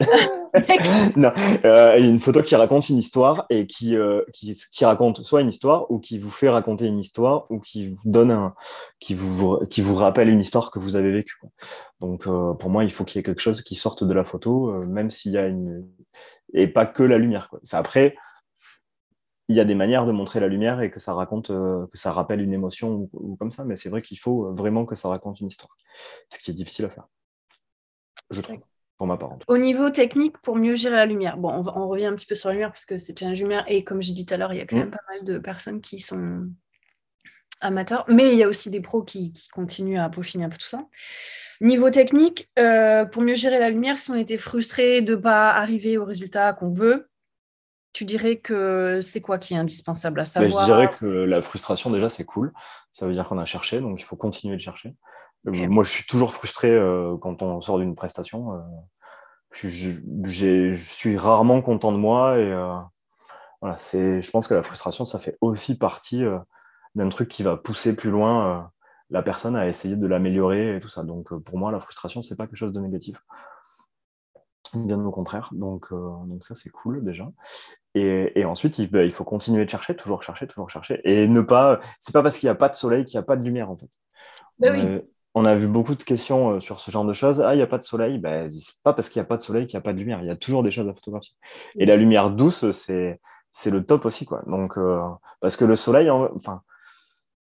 non, 1.16 1.32
euh, 1.64 1.98
une 1.98 2.18
photo 2.18 2.42
qui 2.42 2.56
raconte 2.56 2.88
une 2.88 2.98
histoire 2.98 3.46
et 3.50 3.66
qui, 3.66 3.96
euh, 3.96 4.22
qui, 4.32 4.58
qui, 4.72 4.84
raconte 4.84 5.22
soit 5.22 5.42
une 5.42 5.48
histoire 5.48 5.88
ou 5.90 6.00
qui 6.00 6.18
vous 6.18 6.30
fait 6.30 6.48
raconter 6.48 6.86
une 6.86 6.98
histoire 6.98 7.44
ou 7.50 7.60
qui 7.60 7.88
vous 7.88 8.10
donne 8.10 8.32
un, 8.32 8.54
qui 8.98 9.14
vous, 9.14 9.58
qui 9.70 9.80
vous 9.80 9.94
rappelle 9.94 10.28
une 10.28 10.40
histoire 10.40 10.72
que 10.72 10.80
vous 10.80 10.96
avez 10.96 11.12
vécue. 11.12 11.40
Donc, 12.00 12.26
euh, 12.26 12.54
pour 12.54 12.68
moi, 12.68 12.82
il 12.82 12.90
faut 12.90 13.04
qu'il 13.04 13.18
y 13.18 13.20
ait 13.20 13.22
quelque 13.22 13.42
chose 13.42 13.62
qui 13.62 13.76
sorte 13.76 14.02
de 14.02 14.12
la 14.12 14.24
photo, 14.24 14.72
même 14.88 15.10
s'il 15.10 15.32
y 15.32 15.38
a 15.38 15.46
une. 15.46 15.86
Et 16.52 16.66
pas 16.66 16.84
que 16.86 17.02
la 17.02 17.16
lumière. 17.16 17.48
Quoi. 17.48 17.60
Après, 17.72 18.16
il 19.52 19.56
y 19.56 19.60
a 19.60 19.64
des 19.64 19.74
manières 19.74 20.06
de 20.06 20.12
montrer 20.12 20.40
la 20.40 20.48
lumière 20.48 20.80
et 20.80 20.90
que 20.90 21.00
ça 21.00 21.14
raconte, 21.14 21.48
que 21.48 21.98
ça 21.98 22.12
rappelle 22.12 22.40
une 22.40 22.52
émotion 22.52 23.08
ou 23.12 23.36
comme 23.36 23.52
ça, 23.52 23.64
mais 23.64 23.76
c'est 23.76 23.88
vrai 23.88 24.02
qu'il 24.02 24.18
faut 24.18 24.52
vraiment 24.52 24.84
que 24.84 24.94
ça 24.94 25.08
raconte 25.08 25.40
une 25.40 25.48
histoire. 25.48 25.76
Ce 26.28 26.38
qui 26.38 26.50
est 26.50 26.54
difficile 26.54 26.86
à 26.86 26.88
faire, 26.88 27.08
je 28.30 28.40
trouve. 28.40 28.58
Au 29.48 29.58
niveau 29.58 29.90
technique, 29.90 30.38
pour 30.38 30.56
mieux 30.56 30.74
gérer 30.74 30.96
la 30.96 31.06
lumière, 31.06 31.36
bon, 31.36 31.50
on, 31.50 31.88
revient 31.88 32.06
un 32.06 32.14
petit 32.14 32.26
peu 32.26 32.34
sur 32.34 32.48
la 32.48 32.54
lumière 32.54 32.70
parce 32.70 32.84
que 32.84 32.98
c'est 32.98 33.22
un 33.22 33.32
lumière 33.32 33.64
et 33.66 33.84
comme 33.84 34.00
j'ai 34.02 34.12
dit 34.12 34.24
tout 34.24 34.34
à 34.34 34.36
l'heure, 34.36 34.52
il 34.52 34.58
y 34.58 34.60
a 34.60 34.66
quand 34.66 34.76
même 34.76 34.88
mm. 34.88 34.92
pas 34.92 35.04
mal 35.08 35.24
de 35.24 35.38
personnes 35.38 35.80
qui 35.80 35.98
sont 35.98 36.48
amateurs, 37.60 38.04
mais 38.08 38.32
il 38.32 38.38
y 38.38 38.44
a 38.44 38.48
aussi 38.48 38.70
des 38.70 38.80
pros 38.80 39.02
qui, 39.02 39.32
continuent 39.52 39.98
à 39.98 40.08
peaufiner 40.08 40.44
un 40.44 40.48
peu 40.48 40.58
tout 40.58 40.68
ça. 40.68 40.86
Niveau 41.60 41.90
technique, 41.90 42.48
euh, 42.58 43.04
pour 43.04 43.22
mieux 43.22 43.34
gérer 43.34 43.58
la 43.58 43.70
lumière, 43.70 43.98
si 43.98 44.10
on 44.10 44.14
était 44.14 44.38
frustré 44.38 45.00
de 45.00 45.14
ne 45.14 45.20
pas 45.20 45.50
arriver 45.50 45.98
au 45.98 46.04
résultat 46.04 46.52
qu'on 46.52 46.72
veut, 46.72 47.08
tu 47.92 48.04
dirais 48.04 48.36
que 48.36 49.00
c'est 49.02 49.20
quoi 49.20 49.38
qui 49.38 49.54
est 49.54 49.58
indispensable 49.58 50.20
à 50.20 50.24
savoir 50.24 50.60
Je 50.60 50.64
dirais 50.64 50.90
que 50.90 51.06
la 51.06 51.42
frustration, 51.42 51.90
déjà, 51.90 52.08
c'est 52.08 52.24
cool. 52.24 52.52
Ça 52.90 53.06
veut 53.06 53.12
dire 53.12 53.26
qu'on 53.26 53.38
a 53.38 53.44
cherché, 53.44 53.80
donc 53.80 54.00
il 54.00 54.04
faut 54.04 54.16
continuer 54.16 54.56
de 54.56 54.60
chercher. 54.60 54.96
Euh, 55.46 55.68
moi, 55.68 55.84
je 55.84 55.90
suis 55.90 56.06
toujours 56.06 56.32
frustré 56.32 56.70
euh, 56.70 57.16
quand 57.20 57.42
on 57.42 57.60
sort 57.60 57.78
d'une 57.78 57.94
prestation. 57.94 58.54
Euh, 58.54 58.60
je, 59.52 60.74
suis 60.74 61.18
rarement 61.18 61.60
content 61.60 61.92
de 61.92 61.98
moi 61.98 62.38
et 62.38 62.50
voilà, 63.60 63.76
je 63.76 64.30
pense 64.30 64.48
que 64.48 64.54
la 64.54 64.62
frustration, 64.62 65.04
ça 65.04 65.18
fait 65.18 65.36
aussi 65.42 65.76
partie 65.76 66.24
d'un 66.94 67.08
truc 67.10 67.28
qui 67.28 67.42
va 67.42 67.58
pousser 67.58 67.94
plus 67.94 68.10
loin 68.10 68.70
la 69.10 69.22
personne 69.22 69.54
à 69.54 69.68
essayer 69.68 69.96
de 69.96 70.06
l'améliorer 70.06 70.76
et 70.76 70.80
tout 70.80 70.88
ça. 70.88 71.02
Donc, 71.02 71.34
pour 71.34 71.58
moi, 71.58 71.70
la 71.70 71.80
frustration, 71.80 72.22
c'est 72.22 72.34
pas 72.34 72.46
quelque 72.46 72.56
chose 72.56 72.72
de 72.72 72.80
négatif. 72.80 73.18
Bien 74.74 74.98
au 75.04 75.10
contraire. 75.10 75.50
Donc, 75.52 75.92
donc 75.92 76.44
ça, 76.44 76.54
c'est 76.54 76.70
cool 76.70 77.04
déjà. 77.04 77.30
Et, 77.94 78.44
ensuite, 78.44 78.78
il, 78.78 78.90
bah, 78.90 79.04
il, 79.04 79.12
faut 79.12 79.24
continuer 79.24 79.64
de 79.64 79.70
chercher, 79.70 79.94
toujours 79.94 80.22
chercher, 80.22 80.46
toujours 80.46 80.70
chercher. 80.70 81.00
Et 81.04 81.28
ne 81.28 81.40
pas. 81.40 81.80
C'est 82.00 82.12
pas 82.12 82.22
parce 82.22 82.38
qu'il 82.38 82.46
n'y 82.46 82.52
a 82.52 82.54
pas 82.54 82.68
de 82.68 82.74
soleil 82.74 83.04
qu'il 83.04 83.18
n'y 83.18 83.22
a 83.22 83.26
pas 83.26 83.36
de 83.36 83.44
lumière, 83.44 83.70
en 83.70 83.76
fait. 83.76 83.90
Ben 84.58 84.72
oui 84.72 85.02
on 85.34 85.44
a 85.44 85.54
vu 85.54 85.66
beaucoup 85.66 85.94
de 85.94 86.02
questions 86.02 86.52
euh, 86.52 86.60
sur 86.60 86.80
ce 86.80 86.90
genre 86.90 87.04
de 87.04 87.12
choses. 87.12 87.40
Ah, 87.40 87.54
il 87.54 87.56
n'y 87.56 87.62
a 87.62 87.66
pas 87.66 87.78
de 87.78 87.82
soleil. 87.82 88.18
Ben, 88.18 88.50
c'est 88.50 88.82
pas 88.82 88.92
parce 88.92 89.08
qu'il 89.08 89.20
n'y 89.20 89.24
a 89.24 89.28
pas 89.28 89.36
de 89.36 89.42
soleil 89.42 89.66
qu'il 89.66 89.76
n'y 89.76 89.82
a 89.82 89.82
pas 89.82 89.92
de 89.92 89.98
lumière. 89.98 90.20
Il 90.20 90.26
y 90.26 90.30
a 90.30 90.36
toujours 90.36 90.62
des 90.62 90.70
choses 90.70 90.88
à 90.88 90.94
photographier. 90.94 91.34
Et 91.78 91.86
la 91.86 91.96
lumière 91.96 92.30
douce, 92.30 92.70
c'est, 92.70 93.20
c'est 93.50 93.70
le 93.70 93.84
top 93.84 94.04
aussi. 94.04 94.26
Quoi. 94.26 94.42
Donc, 94.46 94.76
euh, 94.76 95.00
parce 95.40 95.56
que 95.56 95.64
le 95.64 95.76
soleil, 95.76 96.10
enfin, 96.10 96.62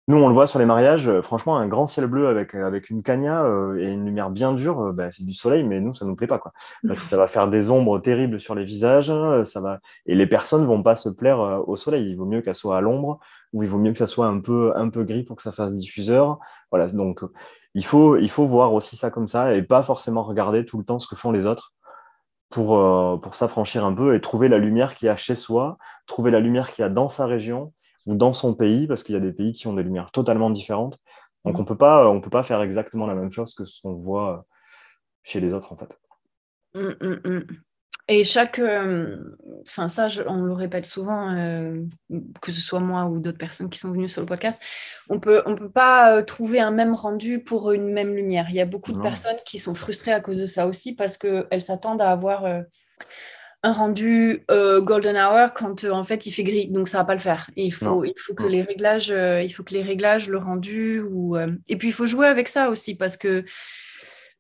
nous, 0.07 0.17
on 0.17 0.27
le 0.27 0.33
voit 0.33 0.47
sur 0.47 0.59
les 0.59 0.65
mariages, 0.65 1.07
euh, 1.07 1.21
franchement, 1.21 1.57
un 1.57 1.67
grand 1.67 1.85
ciel 1.85 2.07
bleu 2.07 2.27
avec, 2.27 2.55
avec 2.55 2.89
une 2.89 3.03
cagna 3.03 3.45
et 3.77 3.85
une 3.85 4.05
lumière 4.05 4.29
bien 4.29 4.53
dure, 4.53 4.93
ben, 4.93 5.09
c'est 5.11 5.25
du 5.25 5.33
soleil, 5.33 5.63
mais 5.63 5.79
nous, 5.79 5.93
ça 5.93 6.05
ne 6.05 6.09
nous 6.09 6.15
plaît 6.15 6.27
pas. 6.27 6.39
Quoi. 6.39 6.53
Parce 6.87 6.99
que 6.99 7.05
ça 7.05 7.17
va 7.17 7.27
faire 7.27 7.47
des 7.47 7.71
ombres 7.71 7.99
terribles 7.99 8.39
sur 8.39 8.55
les 8.55 8.63
visages. 8.63 9.11
Ça 9.45 9.61
va... 9.61 9.79
Et 10.05 10.15
les 10.15 10.27
personnes 10.27 10.61
ne 10.61 10.67
vont 10.67 10.83
pas 10.83 10.95
se 10.95 11.09
plaire 11.09 11.39
au 11.67 11.75
soleil. 11.75 12.09
Il 12.09 12.17
vaut 12.17 12.25
mieux 12.25 12.41
qu'elles 12.41 12.55
soient 12.55 12.77
à 12.77 12.81
l'ombre 12.81 13.19
ou 13.53 13.63
il 13.63 13.69
vaut 13.69 13.77
mieux 13.77 13.91
que 13.91 13.97
ça 13.97 14.07
soit 14.07 14.27
un 14.27 14.39
peu, 14.39 14.73
un 14.75 14.89
peu 14.89 15.03
gris 15.03 15.23
pour 15.23 15.35
que 15.35 15.43
ça 15.43 15.51
fasse 15.51 15.75
diffuseur. 15.75 16.39
Voilà, 16.71 16.87
donc 16.87 17.21
il 17.75 17.85
faut, 17.85 18.17
il 18.17 18.29
faut 18.29 18.47
voir 18.47 18.73
aussi 18.73 18.97
ça 18.97 19.11
comme 19.11 19.27
ça 19.27 19.53
et 19.53 19.61
pas 19.61 19.83
forcément 19.83 20.23
regarder 20.23 20.65
tout 20.65 20.77
le 20.77 20.83
temps 20.83 20.99
ce 20.99 21.07
que 21.07 21.15
font 21.15 21.31
les 21.31 21.45
autres 21.45 21.73
pour, 22.49 22.77
euh, 22.77 23.17
pour 23.17 23.33
s'affranchir 23.33 23.85
un 23.85 23.93
peu 23.93 24.13
et 24.13 24.21
trouver 24.21 24.49
la 24.49 24.57
lumière 24.57 24.95
qu'il 24.95 25.07
y 25.07 25.09
a 25.09 25.15
chez 25.15 25.35
soi, 25.35 25.77
trouver 26.05 26.31
la 26.31 26.39
lumière 26.39 26.71
qu'il 26.71 26.83
y 26.83 26.85
a 26.85 26.89
dans 26.89 27.09
sa 27.09 27.25
région 27.25 27.73
ou 28.05 28.15
dans 28.15 28.33
son 28.33 28.55
pays, 28.55 28.87
parce 28.87 29.03
qu'il 29.03 29.13
y 29.13 29.17
a 29.17 29.21
des 29.21 29.33
pays 29.33 29.53
qui 29.53 29.67
ont 29.67 29.73
des 29.73 29.83
lumières 29.83 30.11
totalement 30.11 30.49
différentes. 30.49 30.99
Donc 31.45 31.57
on 31.59 31.65
peut 31.65 31.77
pas, 31.77 32.07
on 32.09 32.21
peut 32.21 32.29
pas 32.29 32.43
faire 32.43 32.61
exactement 32.61 33.07
la 33.07 33.15
même 33.15 33.31
chose 33.31 33.53
que 33.53 33.65
ce 33.65 33.81
qu'on 33.81 33.93
voit 33.93 34.45
chez 35.23 35.39
les 35.39 35.53
autres 35.53 35.71
en 35.73 35.77
fait. 35.77 35.99
Mmh, 36.75 37.29
mmh. 37.29 37.41
Et 38.07 38.23
chaque, 38.23 38.59
euh, 38.59 39.17
enfin 39.61 39.87
ça, 39.87 40.07
on 40.27 40.41
le 40.41 40.53
répète 40.53 40.85
souvent, 40.85 41.33
euh, 41.33 41.81
que 42.41 42.51
ce 42.51 42.59
soit 42.59 42.79
moi 42.79 43.05
ou 43.05 43.19
d'autres 43.19 43.37
personnes 43.37 43.69
qui 43.69 43.79
sont 43.79 43.91
venues 43.91 44.09
sur 44.09 44.21
le 44.21 44.27
podcast, 44.27 44.61
on 45.09 45.19
peut, 45.19 45.41
on 45.45 45.55
peut 45.55 45.69
pas 45.69 46.17
euh, 46.17 46.21
trouver 46.21 46.59
un 46.59 46.71
même 46.71 46.93
rendu 46.93 47.41
pour 47.41 47.71
une 47.71 47.93
même 47.93 48.13
lumière. 48.13 48.47
Il 48.49 48.55
y 48.55 48.59
a 48.59 48.65
beaucoup 48.65 48.91
de 48.91 49.01
personnes 49.01 49.37
qui 49.45 49.59
sont 49.59 49.75
frustrées 49.75 50.11
à 50.11 50.19
cause 50.19 50.39
de 50.39 50.45
ça 50.45 50.67
aussi 50.67 50.93
parce 50.93 51.17
qu'elles 51.17 51.61
s'attendent 51.61 52.01
à 52.01 52.11
avoir 52.11 52.43
un 53.63 53.73
rendu 53.73 54.43
golden 54.49 55.15
hour 55.15 55.53
quand 55.53 55.83
en 55.85 56.03
fait 56.03 56.25
il 56.25 56.31
fait 56.31 56.43
gris, 56.43 56.67
donc 56.67 56.87
ça 56.87 56.97
va 56.97 57.05
pas 57.05 57.13
le 57.13 57.19
faire. 57.19 57.49
il 57.55 57.71
faut, 57.71 58.03
il 58.03 58.15
faut 58.17 58.33
que 58.33 58.43
les 58.43 58.63
réglages, 58.63 59.09
il 59.09 59.49
faut 59.49 59.63
que 59.63 59.73
les 59.73 59.83
réglages, 59.83 60.29
le 60.29 60.39
rendu 60.39 60.99
ou 60.99 61.37
et 61.37 61.77
puis 61.77 61.89
il 61.89 61.93
faut 61.93 62.05
jouer 62.07 62.27
avec 62.27 62.47
ça 62.47 62.69
aussi 62.69 62.95
parce 62.95 63.17
que 63.17 63.45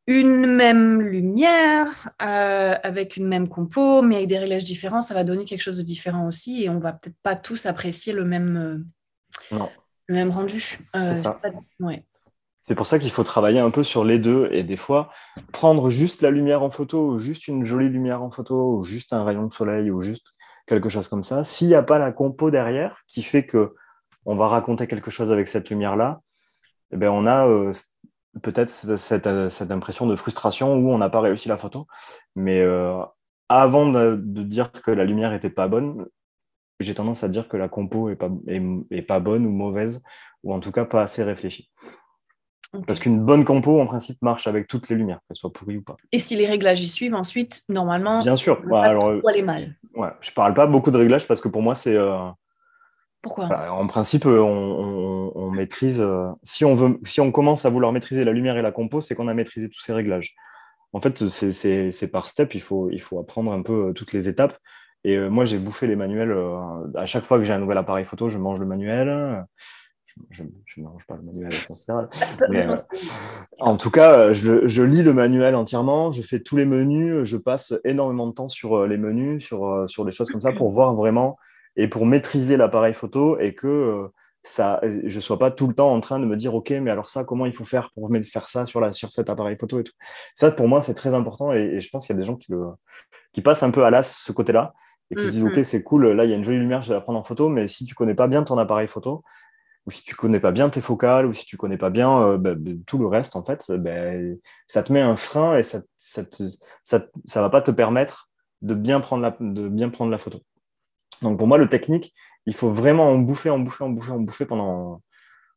une 0.07 0.45
même 0.45 1.01
lumière, 1.01 2.09
euh, 2.21 2.75
avec 2.83 3.17
une 3.17 3.27
même 3.27 3.47
compo, 3.47 4.01
mais 4.01 4.17
avec 4.17 4.27
des 4.27 4.39
réglages 4.39 4.65
différents, 4.65 5.01
ça 5.01 5.13
va 5.13 5.23
donner 5.23 5.45
quelque 5.45 5.61
chose 5.61 5.77
de 5.77 5.83
différent 5.83 6.27
aussi 6.27 6.63
et 6.63 6.69
on 6.69 6.79
va 6.79 6.93
peut-être 6.93 7.17
pas 7.23 7.35
tous 7.35 7.65
apprécier 7.65 8.13
le 8.13 8.25
même, 8.25 8.85
euh, 9.51 9.57
Le 10.07 10.15
même 10.15 10.31
rendu. 10.31 10.79
Euh, 10.95 11.03
c'est 11.03 11.15
ça. 11.15 11.39
C'est 12.61 12.75
pour 12.75 12.85
ça 12.85 12.99
qu'il 12.99 13.09
faut 13.09 13.23
travailler 13.23 13.59
un 13.59 13.71
peu 13.71 13.83
sur 13.83 14.05
les 14.05 14.19
deux 14.19 14.47
et 14.51 14.63
des 14.63 14.75
fois 14.75 15.09
prendre 15.51 15.89
juste 15.89 16.21
la 16.21 16.29
lumière 16.29 16.61
en 16.61 16.69
photo, 16.69 17.13
ou 17.13 17.19
juste 17.19 17.47
une 17.47 17.63
jolie 17.63 17.89
lumière 17.89 18.21
en 18.21 18.29
photo, 18.29 18.77
ou 18.77 18.83
juste 18.83 19.13
un 19.13 19.23
rayon 19.23 19.47
de 19.47 19.53
soleil, 19.53 19.89
ou 19.89 20.01
juste 20.01 20.27
quelque 20.67 20.89
chose 20.89 21.07
comme 21.07 21.23
ça. 21.23 21.43
S'il 21.43 21.67
n'y 21.67 21.75
a 21.75 21.81
pas 21.81 21.97
la 21.97 22.11
compo 22.11 22.51
derrière 22.51 23.01
qui 23.07 23.23
fait 23.23 23.45
que 23.47 23.73
on 24.25 24.35
va 24.35 24.47
raconter 24.47 24.85
quelque 24.85 25.09
chose 25.09 25.31
avec 25.31 25.47
cette 25.47 25.71
lumière-là, 25.71 26.21
eh 26.91 26.97
ben, 26.97 27.09
on 27.09 27.25
a 27.25 27.71
peut-être 28.43 28.69
cette, 28.69 29.71
impression 29.71 30.05
de 30.05 30.15
frustration 30.15 30.75
où 30.75 30.91
on 30.91 30.97
n'a 30.99 31.09
pas 31.09 31.21
réussi 31.21 31.49
la 31.49 31.57
photo. 31.57 31.87
Mais 32.35 32.63
avant 33.49 33.87
de, 33.91 34.15
dire 34.43 34.71
que 34.71 34.91
la 34.91 35.05
lumière 35.05 35.31
n'était 35.31 35.49
pas 35.49 35.67
bonne, 35.67 36.05
j'ai 36.79 36.93
tendance 36.93 37.23
à 37.23 37.29
dire 37.29 37.47
que 37.47 37.57
la 37.57 37.69
compo 37.69 38.09
n'est 38.09 38.15
pas, 38.15 38.29
pas 39.07 39.19
bonne 39.19 39.45
ou 39.47 39.51
mauvaise, 39.51 40.03
ou 40.43 40.53
en 40.53 40.59
tout 40.59 40.71
cas 40.71 40.85
pas 40.85 41.01
assez 41.01 41.23
réfléchie. 41.23 41.71
Parce 42.87 42.99
qu'une 42.99 43.19
bonne 43.19 43.43
compo, 43.43 43.81
en 43.81 43.85
principe, 43.85 44.17
marche 44.21 44.47
avec 44.47 44.67
toutes 44.67 44.87
les 44.89 44.95
lumières, 44.95 45.19
qu'elles 45.27 45.35
soient 45.35 45.51
pourries 45.51 45.77
ou 45.77 45.81
pas. 45.81 45.97
Et 46.13 46.19
si 46.19 46.37
les 46.37 46.47
réglages 46.47 46.81
y 46.81 46.87
suivent 46.87 47.15
ensuite, 47.15 47.63
normalement, 47.67 48.21
bien 48.21 48.37
sûr. 48.37 48.61
Ouais, 48.65 48.79
alors, 48.79 49.09
euh, 49.09 49.21
les 49.33 49.41
mal. 49.41 49.75
Ouais, 49.93 50.09
je 50.21 50.31
parle 50.31 50.53
pas 50.53 50.67
beaucoup 50.67 50.89
de 50.89 50.97
réglages 50.97 51.27
parce 51.27 51.41
que 51.41 51.49
pour 51.49 51.61
moi, 51.61 51.75
c'est. 51.75 51.95
Euh, 51.95 52.17
Pourquoi 53.21 53.47
bah, 53.47 53.73
En 53.73 53.87
principe, 53.87 54.25
euh, 54.25 54.39
on, 54.39 55.51
maîtrise. 55.51 56.01
si, 56.43 56.63
on 56.63 56.73
veut, 56.73 56.97
si 57.03 57.19
on 57.19 57.31
commence 57.33 57.65
à 57.65 57.69
vouloir 57.69 57.91
maîtriser 57.91 58.23
la 58.23 58.31
lumière 58.31 58.57
et 58.57 58.61
la 58.61 58.71
compo, 58.71 59.01
c'est 59.01 59.15
qu'on 59.15 59.27
a 59.27 59.33
maîtrisé 59.33 59.69
tous 59.69 59.81
ces 59.81 59.91
réglages. 59.91 60.33
En 60.93 61.01
fait, 61.01 61.27
c'est 61.27 62.11
par 62.11 62.27
step, 62.27 62.55
il 62.55 62.61
faut, 62.61 62.89
il 62.89 63.01
faut 63.01 63.19
apprendre 63.19 63.51
un 63.51 63.61
peu 63.61 63.91
toutes 63.93 64.13
les 64.13 64.29
étapes. 64.29 64.57
Et 65.03 65.17
moi, 65.17 65.43
j'ai 65.43 65.57
bouffé 65.57 65.87
les 65.87 65.97
manuels. 65.97 66.33
à 66.95 67.05
chaque 67.05 67.25
fois 67.25 67.37
que 67.37 67.43
j'ai 67.43 67.53
un 67.53 67.59
nouvel 67.59 67.77
appareil 67.77 68.05
photo, 68.05 68.29
je 68.29 68.37
mange 68.37 68.61
le 68.61 68.65
manuel 68.65 69.45
je 70.29 70.43
ne 70.43 70.83
mange 70.83 71.05
pas 71.05 71.15
le 71.15 71.23
manuel. 71.23 71.51
Mais, 72.49 72.69
euh, 72.69 72.75
en 73.59 73.77
tout 73.77 73.91
cas, 73.91 74.17
euh, 74.17 74.33
je, 74.33 74.67
je, 74.67 74.83
lis 74.83 75.03
le 75.03 75.13
manuel 75.13 75.55
entièrement, 75.55 76.11
je 76.11 76.21
fais 76.21 76.39
tous 76.39 76.57
les 76.57 76.65
menus, 76.65 77.23
je 77.23 77.37
passe 77.37 77.73
énormément 77.83 78.27
de 78.27 78.33
temps 78.33 78.49
sur 78.49 78.77
euh, 78.77 78.87
les 78.87 78.97
menus, 78.97 79.43
sur, 79.43 79.89
sur 79.89 80.05
des 80.05 80.11
choses 80.11 80.29
comme 80.29 80.41
ça 80.41 80.51
pour 80.51 80.71
voir 80.71 80.95
vraiment 80.95 81.37
et 81.75 81.87
pour 81.87 82.05
maîtriser 82.05 82.57
l'appareil 82.57 82.93
photo 82.93 83.39
et 83.39 83.55
que 83.55 84.09
ça, 84.43 84.81
je 84.83 85.15
ne 85.15 85.21
sois 85.21 85.37
pas 85.37 85.51
tout 85.51 85.67
le 85.67 85.73
temps 85.73 85.93
en 85.93 85.99
train 85.99 86.19
de 86.19 86.25
me 86.25 86.35
dire 86.35 86.55
OK, 86.55 86.71
mais 86.71 86.91
alors 86.91 87.09
ça, 87.09 87.23
comment 87.23 87.45
il 87.45 87.53
faut 87.53 87.63
faire 87.63 87.91
pour 87.93 88.09
faire 88.23 88.49
ça 88.49 88.65
sur, 88.65 88.81
la, 88.81 88.91
sur 88.91 89.11
cet 89.11 89.29
appareil 89.29 89.55
photo 89.57 89.79
et 89.79 89.83
tout. 89.83 89.93
Ça, 90.33 90.51
pour 90.51 90.67
moi, 90.67 90.81
c'est 90.81 90.95
très 90.95 91.13
important 91.13 91.53
et, 91.53 91.79
je 91.79 91.89
pense 91.89 92.05
qu'il 92.05 92.15
y 92.15 92.17
a 92.17 92.21
des 92.21 92.27
gens 92.27 92.35
qui, 92.35 92.51
le, 92.51 92.65
qui 93.33 93.41
passent 93.41 93.63
un 93.63 93.71
peu 93.71 93.85
à 93.85 93.91
l'as 93.91 94.03
ce 94.03 94.31
côté-là 94.31 94.73
et 95.11 95.15
qui 95.15 95.25
se 95.25 95.31
disent 95.31 95.43
OK, 95.43 95.53
mm-hmm. 95.53 95.63
c'est 95.63 95.83
cool, 95.83 96.07
là, 96.07 96.25
il 96.25 96.29
y 96.29 96.33
a 96.33 96.37
une 96.37 96.43
jolie 96.43 96.59
lumière, 96.59 96.81
je 96.81 96.89
vais 96.89 96.95
la 96.95 97.01
prendre 97.01 97.19
en 97.19 97.23
photo, 97.23 97.49
mais 97.49 97.67
si 97.67 97.85
tu 97.85 97.95
connais 97.95 98.15
pas 98.15 98.27
bien 98.27 98.43
ton 98.43 98.57
appareil 98.57 98.87
photo, 98.87 99.23
ou 99.85 99.91
si 99.91 100.03
tu 100.03 100.15
connais 100.15 100.39
pas 100.39 100.51
bien 100.51 100.69
tes 100.69 100.81
focales, 100.81 101.25
ou 101.25 101.33
si 101.33 101.45
tu 101.45 101.57
connais 101.57 101.77
pas 101.77 101.89
bien 101.89 102.21
euh, 102.21 102.37
bah, 102.37 102.53
bah, 102.55 102.71
tout 102.85 102.97
le 102.97 103.07
reste, 103.07 103.35
en 103.35 103.43
fait, 103.43 103.71
bah, 103.71 103.91
ça 104.67 104.83
te 104.83 104.93
met 104.93 105.01
un 105.01 105.15
frein 105.15 105.57
et 105.57 105.63
ça, 105.63 105.81
ça, 105.97 106.21
va 107.35 107.49
pas 107.49 107.61
te 107.61 107.71
permettre 107.71 108.29
de 108.61 108.75
bien, 108.75 108.99
prendre 108.99 109.23
la, 109.23 109.35
de 109.39 109.67
bien 109.67 109.89
prendre 109.89 110.11
la 110.11 110.17
photo. 110.17 110.41
Donc 111.21 111.37
pour 111.37 111.47
moi, 111.47 111.57
le 111.57 111.69
technique, 111.69 112.13
il 112.45 112.53
faut 112.53 112.71
vraiment 112.71 113.09
en 113.09 113.17
bouffer, 113.17 113.49
en 113.49 113.59
bouffer, 113.59 113.83
en 113.83 113.89
bouffer, 113.89 114.11
en 114.11 114.19
bouffer 114.19 114.45
pendant, 114.45 115.01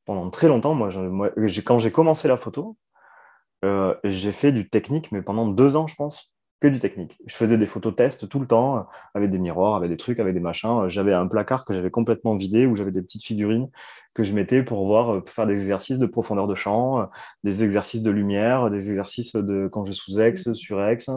pendant 0.04 0.30
très 0.30 0.48
longtemps. 0.48 0.74
Moi, 0.74 0.90
quand 1.64 1.78
j'ai 1.78 1.92
commencé 1.92 2.28
la 2.28 2.36
photo, 2.36 2.76
euh, 3.64 3.94
j'ai 4.04 4.32
fait 4.32 4.52
du 4.52 4.68
technique, 4.68 5.12
mais 5.12 5.22
pendant 5.22 5.46
deux 5.46 5.76
ans, 5.76 5.86
je 5.86 5.94
pense 5.94 6.33
que 6.60 6.68
du 6.68 6.78
technique. 6.78 7.18
Je 7.26 7.34
faisais 7.34 7.58
des 7.58 7.66
photos 7.66 7.94
tests 7.94 8.28
tout 8.28 8.40
le 8.40 8.46
temps, 8.46 8.78
euh, 8.78 8.80
avec 9.14 9.30
des 9.30 9.38
miroirs, 9.38 9.76
avec 9.76 9.90
des 9.90 9.96
trucs, 9.96 10.18
avec 10.20 10.34
des 10.34 10.40
machins. 10.40 10.88
J'avais 10.88 11.12
un 11.12 11.26
placard 11.26 11.64
que 11.64 11.74
j'avais 11.74 11.90
complètement 11.90 12.36
vidé 12.36 12.66
où 12.66 12.76
j'avais 12.76 12.90
des 12.90 13.02
petites 13.02 13.24
figurines 13.24 13.68
que 14.14 14.22
je 14.22 14.32
mettais 14.32 14.62
pour 14.62 14.86
voir, 14.86 15.14
euh, 15.14 15.20
pour 15.20 15.34
faire 15.34 15.46
des 15.46 15.58
exercices 15.58 15.98
de 15.98 16.06
profondeur 16.06 16.46
de 16.46 16.54
champ, 16.54 17.00
euh, 17.00 17.04
des 17.42 17.62
exercices 17.62 18.02
de 18.02 18.10
lumière, 18.10 18.70
des 18.70 18.90
exercices 18.90 19.34
de 19.34 19.68
quand 19.70 19.84
je 19.84 19.92
suis 19.92 20.12
sous 20.12 20.20
X, 20.20 20.46
mmh. 20.46 20.54
sur 20.54 20.90
X. 20.90 21.10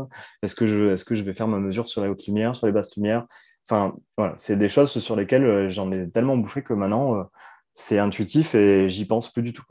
Est-ce 0.44 0.56
que, 0.56 0.68
je, 0.68 0.94
est-ce 0.94 1.06
que 1.06 1.16
je 1.16 1.24
vais 1.24 1.34
faire 1.34 1.48
ma 1.48 1.60
mesure 1.60 1.88
sur 1.88 2.02
la 2.02 2.10
haute 2.10 2.26
lumière, 2.28 2.56
sur 2.56 2.68
les 2.68 2.74
basses 2.74 2.96
lumières? 2.96 3.26
Enfin, 3.70 3.96
voilà, 4.18 4.34
c'est 4.38 4.58
des 4.58 4.70
choses 4.70 4.98
sur 4.98 5.16
lesquelles 5.16 5.70
j'en 5.70 5.92
ai 5.92 6.10
tellement 6.10 6.38
bouffé 6.38 6.64
que 6.64 6.74
maintenant, 6.74 7.28
c'est 7.74 8.00
intuitif 8.00 8.56
et 8.56 8.88
j'y 8.88 9.06
pense 9.06 9.32
plus 9.32 9.44
du 9.44 9.52
tout 9.52 9.66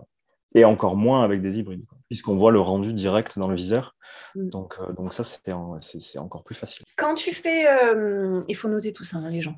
et 0.55 0.65
encore 0.65 0.97
moins 0.97 1.23
avec 1.23 1.43
des 1.43 1.59
hybrides, 1.59 1.85
puisqu'on 2.09 2.37
voit 2.37 2.53
le 2.53 2.61
rendu 2.61 2.93
direct 2.93 3.39
dans 3.39 3.49
le 3.49 3.57
viseur. 3.57 3.95
Mm. 4.35 4.49
Donc, 4.51 4.77
euh, 4.79 4.93
donc 4.93 5.13
ça, 5.13 5.25
c'est 5.25 6.19
encore 6.19 6.45
plus 6.45 6.55
facile. 6.55 6.85
Quand 6.97 7.15
tu 7.15 7.33
fais, 7.33 7.67
euh, 7.69 8.43
il 8.49 8.57
faut 8.57 8.69
noter 8.69 8.93
tout 8.93 9.05
ça, 9.05 9.19
hein, 9.19 9.29
les 9.29 9.43
gens. 9.43 9.57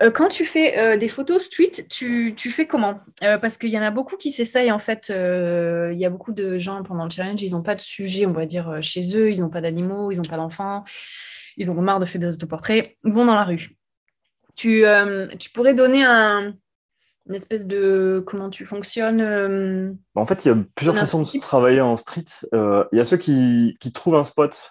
Euh, 0.00 0.10
quand 0.10 0.28
tu 0.28 0.44
fais 0.44 0.96
des 0.96 1.08
photos 1.08 1.44
street, 1.44 1.86
tu, 1.90 2.34
tu 2.36 2.50
fais 2.50 2.66
comment? 2.66 3.00
Parce 3.20 3.58
qu'il 3.58 3.70
y 3.70 3.78
en 3.78 3.82
a 3.82 3.90
beaucoup 3.90 4.16
qui 4.16 4.30
s'essayent, 4.30 4.72
en 4.72 4.78
fait. 4.78 5.08
Il 5.10 5.98
y 5.98 6.04
a 6.04 6.10
beaucoup 6.10 6.32
de 6.32 6.58
gens 6.58 6.82
pendant 6.82 7.04
le 7.04 7.10
challenge, 7.10 7.42
ils 7.42 7.52
n'ont 7.52 7.62
pas 7.62 7.74
de 7.74 7.80
sujet, 7.80 8.26
on 8.26 8.32
va 8.32 8.46
dire, 8.46 8.82
chez 8.82 9.16
eux, 9.16 9.30
ils 9.30 9.40
n'ont 9.40 9.50
pas 9.50 9.60
d'animaux, 9.60 10.10
ils 10.10 10.16
n'ont 10.16 10.22
pas 10.22 10.36
d'enfants, 10.36 10.84
ils 11.56 11.70
ont 11.70 11.74
marre 11.74 12.00
de 12.00 12.06
faire 12.06 12.20
des 12.20 12.34
autoportraits, 12.34 12.96
ils 13.04 13.12
vont 13.12 13.24
dans 13.24 13.34
la 13.34 13.44
rue. 13.44 13.76
Tu, 14.56 14.84
tu 15.38 15.50
pourrais 15.50 15.74
donner 15.74 16.04
un, 16.04 16.54
une 17.28 17.34
espèce 17.34 17.66
de 17.66 18.22
comment 18.26 18.48
tu 18.48 18.64
fonctionnes 18.64 19.20
euh, 19.20 19.92
En 20.14 20.26
fait, 20.26 20.44
il 20.44 20.48
y 20.48 20.50
a 20.50 20.56
plusieurs 20.74 20.96
façons 20.96 21.22
de 21.22 21.40
travailler 21.40 21.80
en 21.80 21.96
street. 21.96 22.24
Euh, 22.54 22.84
il 22.92 22.98
y 22.98 23.00
a 23.00 23.04
ceux 23.04 23.18
qui, 23.18 23.76
qui, 23.80 23.92
trouvent 23.92 24.16
un 24.16 24.24
spot 24.24 24.70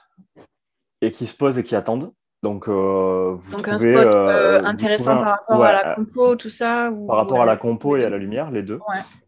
et 1.02 1.12
qui 1.12 1.28
se 1.28 1.36
posent 1.36 1.60
et 1.60 1.64
qui 1.64 1.76
attendent. 1.76 2.12
Donc, 2.44 2.68
euh, 2.68 3.36
vous 3.38 3.52
Donc 3.52 3.68
trouvez, 3.68 3.96
un 3.96 4.02
spot 4.02 4.66
intéressant 4.66 5.18
par 5.18 5.26
rapport 5.26 5.64
à 5.64 5.72
la 5.72 5.96
compo, 5.96 6.36
tout 6.36 6.50
ça 6.50 6.92
Par 7.08 7.18
rapport 7.18 7.42
à 7.42 7.46
la 7.46 7.58
compo 7.58 7.96
et 7.96 8.06
à 8.06 8.10
la 8.10 8.18
lumière, 8.18 8.50
les 8.52 8.64
deux. 8.64 8.80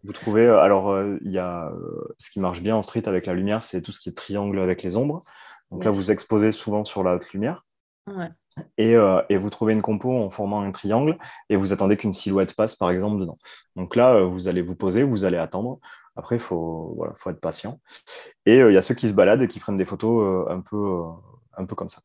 Vous 0.03 0.13
trouvez, 0.13 0.47
alors, 0.47 0.99
il 1.21 1.31
y 1.31 1.39
a 1.39 1.71
ce 2.17 2.31
qui 2.31 2.39
marche 2.39 2.61
bien 2.61 2.75
en 2.75 2.81
street 2.81 3.07
avec 3.07 3.27
la 3.27 3.33
lumière, 3.33 3.63
c'est 3.63 3.81
tout 3.81 3.91
ce 3.91 3.99
qui 3.99 4.09
est 4.09 4.17
triangle 4.17 4.59
avec 4.59 4.81
les 4.81 4.97
ombres. 4.97 5.23
Donc 5.71 5.85
là, 5.85 5.91
vous 5.91 6.09
exposez 6.09 6.51
souvent 6.51 6.83
sur 6.83 7.03
la 7.03 7.15
haute 7.15 7.31
lumière. 7.31 7.65
Ouais. 8.07 8.29
Euh, 8.79 9.21
et, 9.29 9.37
vous 9.37 9.49
trouvez 9.49 9.73
une 9.73 9.81
compo 9.81 10.15
en 10.15 10.29
formant 10.29 10.61
un 10.61 10.71
triangle 10.71 11.17
et 11.49 11.55
vous 11.55 11.73
attendez 11.73 11.97
qu'une 11.97 12.13
silhouette 12.13 12.55
passe, 12.55 12.75
par 12.75 12.91
exemple, 12.91 13.19
dedans. 13.19 13.37
Donc 13.75 13.95
là, 13.95 14.15
euh, 14.15 14.25
vous 14.25 14.47
allez 14.47 14.61
vous 14.61 14.75
poser, 14.75 15.03
vous 15.03 15.23
allez 15.25 15.37
attendre. 15.37 15.79
Après, 16.15 16.35
il 16.35 16.41
faut, 16.41 17.05
faut 17.15 17.29
être 17.29 17.39
patient. 17.39 17.79
Et 18.45 18.61
euh, 18.61 18.71
il 18.71 18.73
y 18.73 18.77
a 18.77 18.81
ceux 18.81 18.95
qui 18.95 19.07
se 19.07 19.13
baladent 19.13 19.41
et 19.41 19.47
qui 19.47 19.59
prennent 19.59 19.77
des 19.77 19.85
photos 19.85 20.47
un, 20.49 20.61
peu, 20.61 21.01
un 21.57 21.65
peu 21.65 21.75
comme 21.75 21.89
ça. 21.89 22.01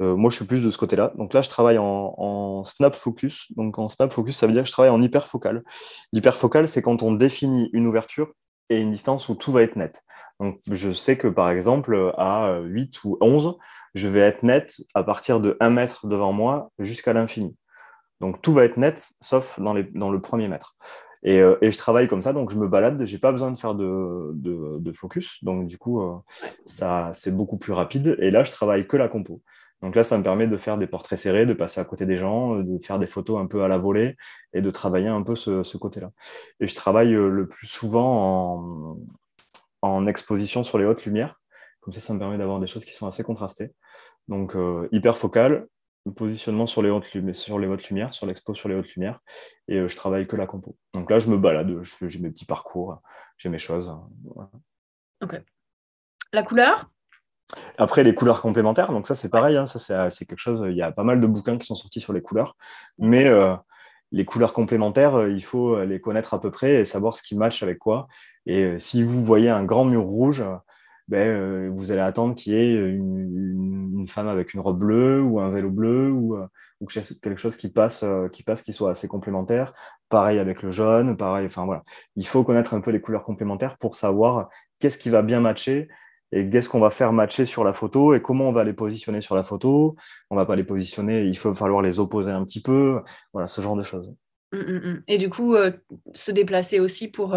moi, 0.00 0.30
je 0.30 0.36
suis 0.36 0.44
plus 0.44 0.64
de 0.64 0.70
ce 0.70 0.78
côté-là. 0.78 1.12
Donc 1.16 1.34
là, 1.34 1.42
je 1.42 1.48
travaille 1.48 1.78
en, 1.78 2.64
snap 2.64 2.94
focus. 2.94 3.52
Donc 3.56 3.78
en 3.78 3.88
snap 3.88 4.12
focus, 4.12 4.36
ça 4.36 4.46
veut 4.46 4.52
dire 4.52 4.62
que 4.62 4.68
je 4.68 4.72
travaille 4.72 4.90
en 4.90 5.02
hyperfocal. 5.02 5.64
L'hyperfocal, 6.12 6.68
c'est 6.68 6.82
quand 6.82 7.02
on 7.02 7.12
définit 7.12 7.68
une 7.72 7.86
ouverture 7.86 8.32
et 8.72 8.80
une 8.80 8.90
distance 8.90 9.28
où 9.28 9.34
tout 9.34 9.52
va 9.52 9.62
être 9.62 9.76
net. 9.76 10.02
Donc, 10.40 10.58
je 10.70 10.92
sais 10.92 11.16
que 11.16 11.28
par 11.28 11.50
exemple, 11.50 12.12
à 12.16 12.58
8 12.62 13.04
ou 13.04 13.18
11, 13.20 13.58
je 13.94 14.08
vais 14.08 14.20
être 14.20 14.42
net 14.42 14.76
à 14.94 15.04
partir 15.04 15.40
de 15.40 15.56
1 15.60 15.70
mètre 15.70 16.06
devant 16.06 16.32
moi 16.32 16.70
jusqu'à 16.78 17.12
l'infini. 17.12 17.56
Donc 18.20 18.40
tout 18.40 18.52
va 18.52 18.64
être 18.64 18.76
net, 18.76 19.10
sauf 19.20 19.58
dans, 19.60 19.74
les, 19.74 19.82
dans 19.82 20.10
le 20.10 20.20
premier 20.20 20.48
mètre. 20.48 20.76
Et, 21.24 21.40
euh, 21.40 21.56
et, 21.60 21.70
je 21.70 21.78
travaille 21.78 22.08
comme 22.08 22.22
ça, 22.22 22.32
donc 22.32 22.50
je 22.50 22.56
me 22.56 22.66
balade, 22.66 23.04
j'ai 23.04 23.18
pas 23.18 23.30
besoin 23.30 23.50
de 23.50 23.58
faire 23.58 23.74
de, 23.74 24.30
de, 24.34 24.92
focus. 24.92 25.42
Donc 25.42 25.66
du 25.66 25.76
coup, 25.78 26.00
euh, 26.00 26.16
ça 26.66 27.10
c'est 27.14 27.34
beaucoup 27.34 27.58
plus 27.58 27.72
rapide. 27.72 28.16
Et 28.20 28.30
là, 28.30 28.44
je 28.44 28.52
travaille 28.52 28.86
que 28.86 28.96
la 28.96 29.08
compo. 29.08 29.42
Donc 29.82 29.96
là, 29.96 30.02
ça 30.02 30.16
me 30.16 30.22
permet 30.22 30.46
de 30.46 30.56
faire 30.56 30.78
des 30.78 30.86
portraits 30.86 31.18
serrés, 31.18 31.44
de 31.44 31.54
passer 31.54 31.80
à 31.80 31.84
côté 31.84 32.06
des 32.06 32.16
gens, 32.16 32.56
euh, 32.56 32.62
de 32.62 32.78
faire 32.84 32.98
des 32.98 33.06
photos 33.06 33.40
un 33.40 33.46
peu 33.46 33.62
à 33.64 33.68
la 33.68 33.78
volée 33.78 34.16
et 34.52 34.60
de 34.60 34.70
travailler 34.70 35.08
un 35.08 35.22
peu 35.22 35.36
ce, 35.36 35.76
côté-là. 35.76 36.12
Et 36.60 36.66
je 36.66 36.74
travaille 36.74 37.12
le 37.12 37.48
plus 37.48 37.66
souvent 37.66 38.96
en, 39.82 40.06
exposition 40.06 40.62
sur 40.64 40.78
les 40.78 40.84
hautes 40.84 41.04
lumières. 41.04 41.40
Comme 41.80 41.92
ça, 41.92 42.00
ça 42.00 42.14
me 42.14 42.18
permet 42.20 42.38
d'avoir 42.38 42.60
des 42.60 42.68
choses 42.68 42.84
qui 42.84 42.92
sont 42.92 43.06
assez 43.06 43.24
contrastées. 43.24 43.72
Donc, 44.28 44.54
euh, 44.54 44.88
hyper 44.92 45.16
focal, 45.16 45.66
positionnement 46.10 46.66
sur 46.66 46.82
les 46.82 46.90
hautes, 46.90 47.06
sur 47.32 47.58
les 47.58 47.66
hautes 47.66 47.88
lumières, 47.88 48.14
sur 48.14 48.26
l'expo 48.26 48.54
sur 48.54 48.68
les 48.68 48.74
hautes 48.74 48.92
lumières, 48.94 49.20
et 49.68 49.78
euh, 49.78 49.88
je 49.88 49.96
travaille 49.96 50.26
que 50.26 50.36
la 50.36 50.46
compo. 50.46 50.76
Donc 50.94 51.10
là, 51.10 51.18
je 51.18 51.28
me 51.28 51.36
balade, 51.36 51.82
j'ai 51.82 52.18
mes 52.18 52.30
petits 52.30 52.44
parcours, 52.44 53.00
j'ai 53.38 53.48
mes 53.48 53.58
choses. 53.58 53.92
Ok. 55.22 55.40
La 56.32 56.42
couleur? 56.42 56.90
Après, 57.78 58.04
les 58.04 58.14
couleurs 58.14 58.40
complémentaires, 58.40 58.92
donc 58.92 59.06
ça 59.06 59.14
c'est 59.14 59.28
pareil, 59.28 59.56
hein, 59.56 59.66
ça 59.66 60.10
c'est 60.10 60.24
quelque 60.26 60.38
chose, 60.38 60.64
il 60.68 60.76
y 60.76 60.82
a 60.82 60.92
pas 60.92 61.04
mal 61.04 61.20
de 61.20 61.26
bouquins 61.26 61.58
qui 61.58 61.66
sont 61.66 61.74
sortis 61.74 62.00
sur 62.00 62.12
les 62.12 62.22
couleurs, 62.22 62.56
mais 62.98 63.26
euh, 63.26 63.54
les 64.10 64.24
couleurs 64.24 64.52
complémentaires, 64.52 65.28
il 65.28 65.42
faut 65.42 65.82
les 65.84 66.00
connaître 66.00 66.34
à 66.34 66.40
peu 66.40 66.50
près 66.50 66.80
et 66.80 66.84
savoir 66.84 67.16
ce 67.16 67.22
qui 67.22 67.36
match 67.36 67.62
avec 67.62 67.78
quoi. 67.78 68.08
Et 68.46 68.78
si 68.78 69.02
vous 69.02 69.24
voyez 69.24 69.48
un 69.48 69.64
grand 69.64 69.84
mur 69.84 70.02
rouge, 70.02 70.44
ben, 71.08 71.28
euh, 71.28 71.70
vous 71.72 71.90
allez 71.90 72.00
attendre 72.00 72.34
qu'il 72.34 72.54
y 72.54 72.56
ait 72.56 72.74
une, 72.74 74.06
femme 74.08 74.28
avec 74.28 74.54
une 74.54 74.60
robe 74.60 74.78
bleue 74.78 75.22
ou 75.22 75.40
un 75.40 75.50
vélo 75.50 75.70
bleu 75.70 76.10
ou, 76.10 76.36
euh, 76.36 76.46
quelque 77.22 77.36
chose 77.36 77.56
qui 77.56 77.68
passe, 77.70 78.02
euh, 78.02 78.28
qui 78.28 78.42
passe, 78.42 78.62
qui 78.62 78.72
soit 78.72 78.90
assez 78.90 79.08
complémentaire. 79.08 79.74
Pareil 80.08 80.38
avec 80.38 80.62
le 80.62 80.70
jaune, 80.70 81.16
pareil. 81.16 81.46
Enfin 81.46 81.64
voilà, 81.66 81.82
il 82.16 82.26
faut 82.26 82.44
connaître 82.44 82.74
un 82.74 82.80
peu 82.80 82.90
les 82.90 83.00
couleurs 83.00 83.24
complémentaires 83.24 83.78
pour 83.78 83.94
savoir 83.94 84.48
qu'est-ce 84.78 84.98
qui 84.98 85.10
va 85.10 85.22
bien 85.22 85.40
matcher 85.40 85.88
et 86.32 86.48
qu'est-ce 86.48 86.68
qu'on 86.68 86.80
va 86.80 86.90
faire 86.90 87.12
matcher 87.12 87.44
sur 87.44 87.62
la 87.62 87.72
photo 87.72 88.14
et 88.14 88.22
comment 88.22 88.48
on 88.48 88.52
va 88.52 88.64
les 88.64 88.72
positionner 88.72 89.20
sur 89.20 89.34
la 89.34 89.42
photo. 89.42 89.96
On 90.30 90.36
va 90.36 90.46
pas 90.46 90.56
les 90.56 90.64
positionner, 90.64 91.24
il 91.24 91.36
faut 91.36 91.54
falloir 91.54 91.82
les 91.82 92.00
opposer 92.00 92.30
un 92.30 92.44
petit 92.44 92.62
peu. 92.62 93.00
Voilà, 93.32 93.48
ce 93.48 93.60
genre 93.60 93.76
de 93.76 93.82
choses. 93.82 94.12
Mmh, 94.52 94.58
mmh, 94.58 94.76
mmh. 94.76 95.02
Et 95.08 95.18
du 95.18 95.30
coup, 95.30 95.54
se 96.14 96.30
déplacer 96.30 96.80
aussi 96.80 97.08
pour 97.08 97.36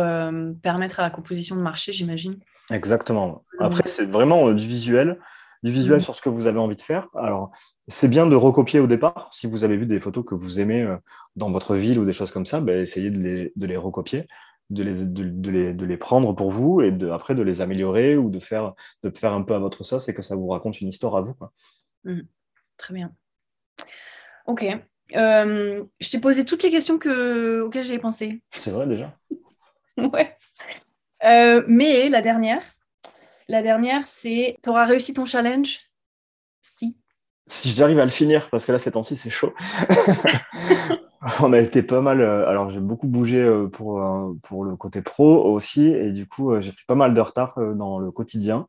permettre 0.62 1.00
à 1.00 1.04
la 1.04 1.10
composition 1.10 1.56
de 1.56 1.62
marcher, 1.62 1.94
j'imagine. 1.94 2.40
Exactement. 2.72 3.44
Après, 3.60 3.84
c'est 3.86 4.06
vraiment 4.06 4.48
euh, 4.48 4.54
du 4.54 4.68
visuel, 4.68 5.20
du 5.64 5.72
visuel 5.72 5.98
mmh. 5.98 6.02
sur 6.02 6.16
ce 6.16 6.22
que 6.22 6.30
vous 6.30 6.48
avez 6.48 6.58
envie 6.58 6.76
de 6.76 6.82
faire. 6.82 7.08
Alors, 7.16 7.52
c'est 7.88 8.08
bien 8.08 8.26
de 8.26 8.36
recopier 8.36 8.80
au 8.80 8.88
départ. 8.88 9.30
Si 9.32 9.48
vous 9.48 9.64
avez 9.64 9.78
vu 9.78 9.86
des 9.86 10.00
photos 10.00 10.26
que 10.26 10.36
vous 10.36 10.60
aimez 10.60 10.82
euh, 10.82 10.98
dans 11.36 11.52
votre 11.52 11.76
ville 11.76 12.00
ou 12.00 12.06
des 12.06 12.14
choses 12.14 12.32
comme 12.32 12.46
ça, 12.46 12.62
ben, 12.62 12.82
essayez 12.82 13.12
de 13.12 13.52
les, 13.56 13.78
recopier. 13.78 14.28
De 14.70 14.84
les, 14.84 15.06
de, 15.06 15.52
les, 15.52 15.74
de 15.74 15.86
les 15.86 15.98
prendre 15.98 16.34
pour 16.34 16.52
vous 16.52 16.82
et 16.82 16.92
de, 16.92 17.10
après 17.10 17.36
de 17.36 17.44
les 17.44 17.62
améliorer 17.62 18.18
ou 18.18 18.30
de 18.30 18.40
faire, 18.40 18.74
de 19.04 19.10
faire 19.16 19.34
un 19.34 19.44
peu 19.44 19.54
à 19.54 19.60
votre 19.60 19.84
sauce 19.84 20.10
et 20.10 20.14
que 20.14 20.22
ça 20.22 20.36
vous 20.36 20.48
raconte 20.48 20.82
une 20.82 20.88
histoire 20.88 21.16
à 21.16 21.22
vous. 21.22 21.34
Quoi. 21.34 21.52
Mmh. 22.04 22.22
Très 22.78 22.94
bien. 22.94 23.14
Ok. 24.48 24.66
Euh, 25.16 25.84
je 26.00 26.10
t'ai 26.10 26.20
posé 26.20 26.46
toutes 26.46 26.64
les 26.64 26.72
questions 26.72 26.98
que, 26.98 27.62
auxquelles 27.62 27.84
j'ai 27.84 28.00
pensé. 28.00 28.42
C'est 28.52 28.72
vrai 28.72 28.88
déjà 28.88 29.18
Ouais. 29.98 30.36
Euh, 31.24 31.64
mais 31.68 32.10
la 32.10 32.22
dernière, 32.22 32.64
la 33.48 33.62
dernière, 33.62 34.04
c'est 34.04 34.58
tu 34.64 34.70
auras 34.70 34.86
réussi 34.86 35.14
ton 35.14 35.26
challenge? 35.26 35.80
Si. 36.62 36.98
Si 37.48 37.72
j'arrive 37.72 38.00
à 38.00 38.06
le 38.06 38.12
finir, 38.12 38.50
parce 38.50 38.66
que 38.66 38.72
là, 38.72 38.80
ces 38.80 38.92
temps-ci, 38.92 39.18
c'est 39.18 39.30
chaud. 39.30 39.54
on 41.42 41.54
a 41.54 41.60
été 41.60 41.84
pas 41.84 42.02
mal. 42.02 42.22
Euh, 42.22 42.48
alors, 42.48 42.70
j'ai 42.70 42.80
beaucoup 42.80 43.08
bougé 43.08 43.42
euh, 43.42 43.68
pour, 43.68 44.02
pour 44.44 44.64
le 44.64 44.76
côté 44.76 45.02
pro 45.02 45.44
aussi. 45.54 45.88
Et 45.88 46.12
du 46.12 46.28
coup, 46.28 46.60
j'ai 46.60 46.72
pris 46.72 46.86
pas 46.88 46.96
mal 46.96 47.14
de 47.14 47.22
retard 47.22 47.56
dans 47.76 48.00
le 48.00 48.12
quotidien. 48.12 48.68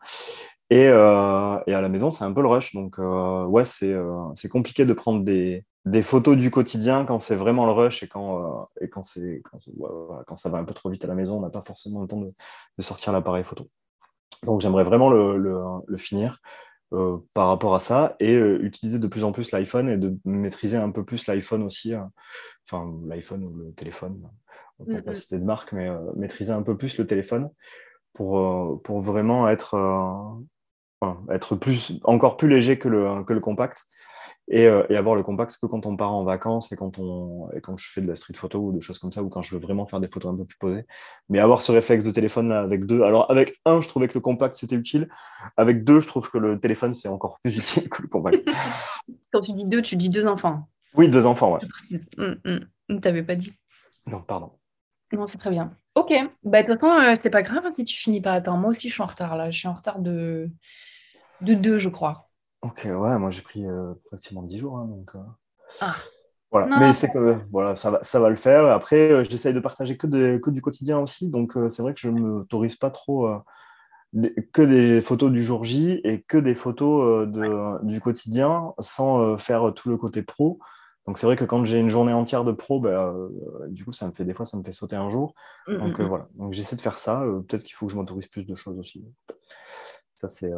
Et, 0.71 0.89
à 0.89 1.63
la 1.67 1.89
maison, 1.89 2.11
c'est 2.11 2.25
un 2.25 2.33
peu 2.33 2.43
le 2.43 2.49
rush. 2.49 2.75
Donc, 2.75 2.99
ouais, 2.99 3.65
c'est 3.65 4.49
compliqué 4.51 4.85
de 4.85 4.93
prendre 4.93 5.25
des, 5.25 5.65
photos 6.03 6.37
du 6.37 6.51
quotidien 6.51 7.05
quand 7.05 7.21
c'est 7.21 7.37
vraiment 7.37 7.67
le 7.67 7.73
rush 7.73 8.03
et 8.03 8.09
quand, 8.09 8.69
ça 9.07 10.49
va 10.51 10.59
un 10.59 10.65
peu 10.65 10.75
trop 10.75 10.91
vite 10.91 11.05
à 11.05 11.09
la 11.09 11.15
maison, 11.15 11.39
on 11.39 11.41
n'a 11.41 11.51
pas 11.51 11.63
forcément 11.63 12.03
le 12.03 12.09
temps 12.09 12.21
de, 12.21 12.31
sortir 12.83 13.13
l'appareil 13.13 13.45
photo. 13.45 13.69
Donc 14.45 14.61
j'aimerais 14.61 14.85
vraiment 14.85 15.11
le, 15.11 15.97
finir 15.97 16.41
euh, 16.93 17.19
par 17.35 17.49
rapport 17.49 17.75
à 17.75 17.81
ça 17.81 18.15
et 18.21 18.37
euh, 18.37 18.63
utiliser 18.63 19.01
de 19.01 19.07
plus 19.09 19.25
en 19.25 19.33
plus 19.33 19.51
l'iPhone 19.51 19.89
et 19.89 19.97
de 19.97 20.17
maîtriser 20.25 20.77
un 20.77 20.91
peu 20.91 21.05
plus 21.05 21.27
l'iPhone 21.27 21.65
aussi, 21.65 21.95
euh, 21.95 22.01
enfin 22.71 22.95
l'iPhone 23.07 23.43
ou 23.43 23.57
le 23.57 23.73
téléphone, 23.73 24.23
on 24.79 24.85
pas 25.03 25.17
citer 25.17 25.39
de 25.39 25.45
marque, 25.45 25.73
mais 25.73 25.89
maîtriser 26.15 26.53
un 26.53 26.63
peu 26.63 26.77
plus 26.77 26.97
le 26.97 27.05
téléphone 27.05 27.51
pour, 28.13 28.81
pour 28.83 29.01
vraiment 29.01 29.49
être, 29.49 29.77
être 31.31 31.57
plus, 31.57 31.99
encore 32.05 32.37
plus 32.37 32.49
léger 32.49 32.79
que 32.79 32.89
le, 32.89 33.25
que 33.25 33.33
le 33.33 33.41
compact 33.41 33.83
euh, 34.53 34.87
et, 34.89 34.97
avoir 34.97 35.17
le 35.17 35.23
compact 35.23 35.57
que 35.61 35.67
quand 35.67 35.87
on 35.87 35.97
part 35.97 36.13
en 36.13 36.23
vacances 36.23 36.71
et 36.71 36.77
quand, 36.77 36.99
on, 36.99 37.51
et 37.53 37.61
quand 37.61 37.77
je 37.77 37.91
fais 37.91 38.01
de 38.01 38.07
la 38.07 38.15
street 38.15 38.35
photo 38.35 38.61
ou 38.61 38.73
des 38.73 38.81
choses 38.81 38.99
comme 38.99 39.11
ça, 39.11 39.23
ou 39.23 39.29
quand 39.29 39.43
je 39.43 39.55
veux 39.55 39.61
vraiment 39.61 39.87
faire 39.87 40.01
des 40.01 40.09
photos 40.09 40.33
un 40.33 40.37
peu 40.37 40.45
plus 40.45 40.59
posées. 40.59 40.87
Mais 41.29 41.41
avoir 41.41 41.63
ce 41.63 41.73
réflexe 41.73 42.05
de 42.05 42.11
téléphone 42.13 42.49
là, 42.49 42.61
avec 42.61 42.87
deux. 42.87 43.03
Alors, 43.03 43.31
avec 43.31 43.61
un, 43.65 43.81
je 43.81 43.89
trouvais 43.89 44.07
que 44.09 44.15
le 44.15 44.21
compact 44.21 44.55
c'était 44.55 44.77
utile. 44.77 45.09
Avec 45.57 45.85
deux, 45.85 46.01
je 46.01 46.07
trouve 46.07 46.31
que 46.31 46.39
le 46.39 46.61
téléphone 46.61 46.95
c'est 46.95 47.09
encore 47.09 47.39
plus 47.43 47.57
utile 47.59 47.89
que 47.89 48.03
le 48.03 48.09
compact. 48.09 48.47
quand 49.33 49.41
tu 49.41 49.53
dis 49.53 49.65
deux, 49.65 49.83
tu 49.83 49.97
dis 49.97 50.11
deux 50.11 50.27
enfants. 50.27 50.69
Oui, 50.95 51.09
deux 51.09 51.27
enfants, 51.27 51.55
ouais. 51.55 51.61
Hum, 52.19 52.37
hum. 52.45 53.01
T'avais 53.01 53.23
pas 53.23 53.35
dit. 53.35 53.53
Non, 54.07 54.23
pardon. 54.23 54.53
Non, 55.13 55.27
c'est 55.27 55.39
très 55.39 55.51
bien. 55.51 55.77
Ok. 55.95 56.13
Bah, 56.45 56.63
de 56.63 56.73
toute 56.73 56.81
façon, 56.81 56.95
euh, 56.95 57.15
c'est 57.15 57.31
pas 57.31 57.43
grave 57.43 57.65
hein, 57.67 57.73
si 57.73 57.85
tu 57.85 57.97
finis 57.97 58.21
pas 58.21 58.33
à 58.33 58.41
temps. 58.41 58.57
Moi 58.57 58.71
aussi, 58.71 58.89
je 58.89 58.95
suis 58.95 59.03
en 59.03 59.07
retard 59.07 59.37
là. 59.37 59.51
Je 59.51 59.59
suis 59.59 59.69
en 59.69 59.75
retard 59.75 59.99
de, 59.99 60.49
de 61.41 61.55
deux, 61.55 61.79
je 61.79 61.89
crois. 61.89 62.26
Ok, 62.67 62.83
ouais, 62.85 63.19
moi 63.19 63.31
j'ai 63.31 63.43
pris 63.43 63.65
euh, 63.65 63.95
pratiquement 64.07 64.43
10 64.43 64.59
jours. 64.59 64.79
Hein, 64.79 64.87
donc, 64.87 65.15
euh, 65.15 65.19
ah. 65.81 65.95
Voilà, 66.51 66.79
mais 66.79 66.93
c'est 66.93 67.11
que 67.11 67.41
voilà, 67.51 67.77
ça 67.77 67.91
va, 67.91 68.01
ça 68.03 68.21
va 68.21 68.31
le 68.31 68.37
faire. 68.37 68.67
Après, 68.69 69.11
euh, 69.11 69.25
j'essaye 69.25 69.53
de 69.53 69.61
partager 69.61 69.97
que, 69.97 70.07
que 70.39 70.51
du 70.51 70.63
quotidien 70.63 70.99
aussi. 70.99 71.29
Donc, 71.29 71.57
c'est 71.69 71.83
vrai 71.83 71.93
que 71.93 72.01
je 72.01 72.09
ne 72.09 72.21
m'autorise 72.21 72.77
pas 72.77 72.91
trop 72.91 73.29
que 74.53 74.63
des 74.63 75.03
photos 75.03 75.31
du 75.31 75.43
jour 75.43 75.65
J 75.65 76.01
et 76.05 76.23
que 76.23 76.39
des 76.39 76.55
photos 76.55 77.29
de, 77.29 77.85
du 77.85 78.01
quotidien 78.01 78.73
sans 78.79 79.37
faire 79.37 79.73
tout 79.75 79.91
le 79.91 79.97
côté 79.97 80.23
pro. 80.23 80.61
Donc, 81.07 81.19
c'est 81.19 81.27
vrai 81.27 81.37
que 81.37 81.45
quand 81.45 81.65
j'ai 81.65 81.79
une 81.79 81.91
journée 81.91 82.13
entière 82.13 82.45
de 82.45 82.53
pro, 82.53 82.81
bah, 82.81 83.13
du 83.69 83.85
coup, 83.85 83.93
ça 83.93 84.07
me 84.07 84.13
fait 84.13 84.25
des 84.25 84.33
fois, 84.33 84.47
ça 84.47 84.57
me 84.57 84.63
fait 84.63 84.73
sauter 84.73 84.97
un 84.97 85.11
jour. 85.11 85.35
Mmh, 85.67 85.77
donc, 85.77 85.99
mmh, 85.99 86.03
mmh. 86.03 86.07
voilà. 86.07 86.29
Donc, 86.37 86.53
j'essaie 86.53 86.77
de 86.77 86.81
faire 86.81 86.99
ça. 86.99 87.25
Peut-être 87.49 87.65
qu'il 87.65 87.75
faut 87.75 87.87
que 87.87 87.93
je 87.93 87.97
m'autorise 87.97 88.29
plus 88.29 88.47
de 88.47 88.55
choses 88.55 88.79
aussi. 88.79 89.05
Ça, 90.15 90.29
c'est 90.29 90.53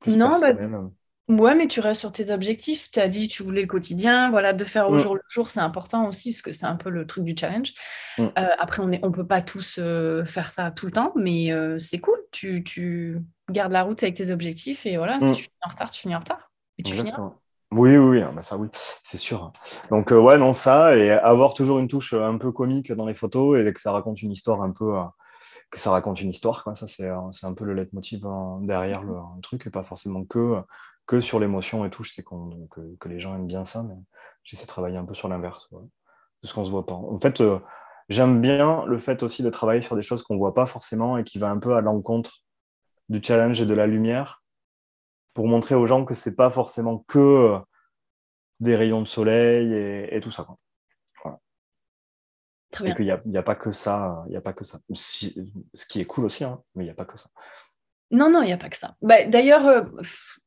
plus 0.00 0.16
non, 0.16 0.30
bah, 0.40 0.54
personnel. 0.54 0.90
Ouais, 1.28 1.56
mais 1.56 1.66
tu 1.66 1.80
restes 1.80 2.00
sur 2.00 2.12
tes 2.12 2.30
objectifs. 2.30 2.88
Tu 2.92 3.00
as 3.00 3.08
dit 3.08 3.26
tu 3.26 3.42
voulais 3.42 3.62
le 3.62 3.66
quotidien, 3.66 4.30
voilà, 4.30 4.52
de 4.52 4.64
faire 4.64 4.88
au 4.88 4.94
mm. 4.94 4.98
jour 4.98 5.14
le 5.16 5.22
jour, 5.28 5.50
c'est 5.50 5.60
important 5.60 6.06
aussi 6.06 6.30
parce 6.30 6.42
que 6.42 6.52
c'est 6.52 6.66
un 6.66 6.76
peu 6.76 6.88
le 6.88 7.04
truc 7.06 7.24
du 7.24 7.34
challenge. 7.36 7.74
Mm. 8.16 8.22
Euh, 8.22 8.48
après, 8.58 8.82
on 8.82 8.86
ne 8.86 8.96
on 9.02 9.10
peut 9.10 9.26
pas 9.26 9.42
tous 9.42 9.80
euh, 9.80 10.24
faire 10.24 10.50
ça 10.50 10.70
tout 10.70 10.86
le 10.86 10.92
temps, 10.92 11.12
mais 11.16 11.52
euh, 11.52 11.80
c'est 11.80 11.98
cool. 11.98 12.18
Tu, 12.30 12.62
tu, 12.62 13.20
gardes 13.50 13.72
la 13.72 13.82
route 13.82 14.02
avec 14.02 14.14
tes 14.14 14.30
objectifs 14.30 14.86
et 14.86 14.96
voilà, 14.96 15.18
si 15.18 15.26
mm. 15.26 15.34
tu 15.34 15.42
finis 15.42 15.56
en 15.62 15.70
retard, 15.70 15.90
tu 15.90 16.00
finis 16.00 16.14
en 16.14 16.20
retard. 16.20 16.50
Et 16.78 16.84
tu 16.84 16.94
Oui, 16.94 17.10
oui, 17.72 17.96
oui, 17.96 18.22
ah, 18.22 18.30
bah 18.32 18.42
ça 18.42 18.56
oui, 18.56 18.68
c'est 18.72 19.16
sûr. 19.16 19.52
Donc 19.90 20.12
ouais, 20.12 20.38
non, 20.38 20.52
ça, 20.52 20.96
et 20.96 21.10
avoir 21.10 21.54
toujours 21.54 21.80
une 21.80 21.88
touche 21.88 22.12
un 22.14 22.38
peu 22.38 22.52
comique 22.52 22.92
dans 22.92 23.06
les 23.06 23.14
photos 23.14 23.58
et 23.58 23.72
que 23.72 23.80
ça 23.80 23.90
raconte 23.90 24.22
une 24.22 24.30
histoire 24.30 24.62
un 24.62 24.70
peu 24.70 24.94
que 25.70 25.80
ça 25.80 25.90
raconte 25.90 26.20
une 26.20 26.30
histoire. 26.30 26.62
Quoi. 26.62 26.76
Ça, 26.76 26.86
c'est, 26.86 27.08
un 27.08 27.54
peu 27.54 27.64
le 27.64 27.74
leitmotiv 27.74 28.24
hein, 28.26 28.60
derrière 28.62 29.02
le, 29.02 29.16
truc 29.42 29.66
et 29.66 29.70
pas 29.70 29.82
forcément 29.82 30.24
que 30.24 30.62
que 31.06 31.20
sur 31.20 31.40
l'émotion 31.40 31.84
et 31.84 31.90
tout. 31.90 32.02
Je 32.02 32.12
sais 32.12 32.22
que, 32.22 32.96
que, 32.96 33.08
les 33.08 33.20
gens 33.20 33.34
aiment 33.34 33.46
bien 33.46 33.64
ça, 33.64 33.82
mais 33.82 33.94
j'essaie 34.42 34.64
de 34.64 34.68
travailler 34.68 34.96
un 34.96 35.04
peu 35.04 35.14
sur 35.14 35.28
l'inverse, 35.28 35.68
de 35.72 36.46
ce 36.46 36.52
qu'on 36.52 36.64
se 36.64 36.70
voit 36.70 36.86
pas. 36.86 36.94
En 36.94 37.18
fait, 37.20 37.40
euh, 37.40 37.58
j'aime 38.08 38.40
bien 38.40 38.84
le 38.86 38.98
fait 38.98 39.22
aussi 39.22 39.42
de 39.42 39.50
travailler 39.50 39.82
sur 39.82 39.96
des 39.96 40.02
choses 40.02 40.22
qu'on 40.22 40.36
voit 40.36 40.54
pas 40.54 40.66
forcément 40.66 41.16
et 41.16 41.24
qui 41.24 41.38
va 41.38 41.50
un 41.50 41.58
peu 41.58 41.76
à 41.76 41.80
l'encontre 41.80 42.42
du 43.08 43.22
challenge 43.22 43.60
et 43.60 43.66
de 43.66 43.74
la 43.74 43.86
lumière 43.86 44.42
pour 45.32 45.46
montrer 45.46 45.74
aux 45.74 45.86
gens 45.86 46.04
que 46.04 46.14
c'est 46.14 46.34
pas 46.34 46.50
forcément 46.50 47.04
que 47.06 47.18
euh, 47.18 47.58
des 48.60 48.74
rayons 48.74 49.02
de 49.02 49.08
soleil 49.08 49.72
et, 49.72 50.20
tout 50.20 50.30
ça. 50.30 50.44
Quoi. 50.44 50.58
Très 52.72 52.90
et 52.90 52.94
qu'il 52.94 53.04
n'y 53.04 53.10
a, 53.10 53.20
y 53.26 53.36
a, 53.36 53.42
pas 53.42 53.54
que 53.54 53.70
ça, 53.70 54.24
il 54.28 54.32
y 54.32 54.36
a 54.36 54.40
pas 54.40 54.52
que 54.52 54.64
ça. 54.64 54.80
ce 54.92 55.86
qui 55.86 56.00
est 56.00 56.04
cool 56.04 56.24
aussi, 56.24 56.42
hein, 56.42 56.60
mais 56.74 56.84
il 56.84 56.86
n'y 56.86 56.90
a 56.90 56.94
pas 56.94 57.04
que 57.04 57.18
ça. 57.18 57.28
Non, 58.10 58.30
non, 58.30 58.42
il 58.42 58.46
n'y 58.46 58.52
a 58.52 58.56
pas 58.56 58.68
que 58.68 58.76
ça. 58.76 58.94
Bah, 59.02 59.24
d'ailleurs, 59.26 59.66
euh, 59.66 59.82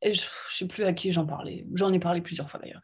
je 0.04 0.10
ne 0.10 0.16
sais 0.50 0.68
plus 0.68 0.86
à 0.86 0.94
qui 0.94 1.12
j'en 1.12 1.26
parlais. 1.26 1.66
J'en 1.74 1.92
ai 1.92 2.00
parlé 2.00 2.22
plusieurs 2.22 2.50
fois 2.50 2.60
d'ailleurs. 2.62 2.82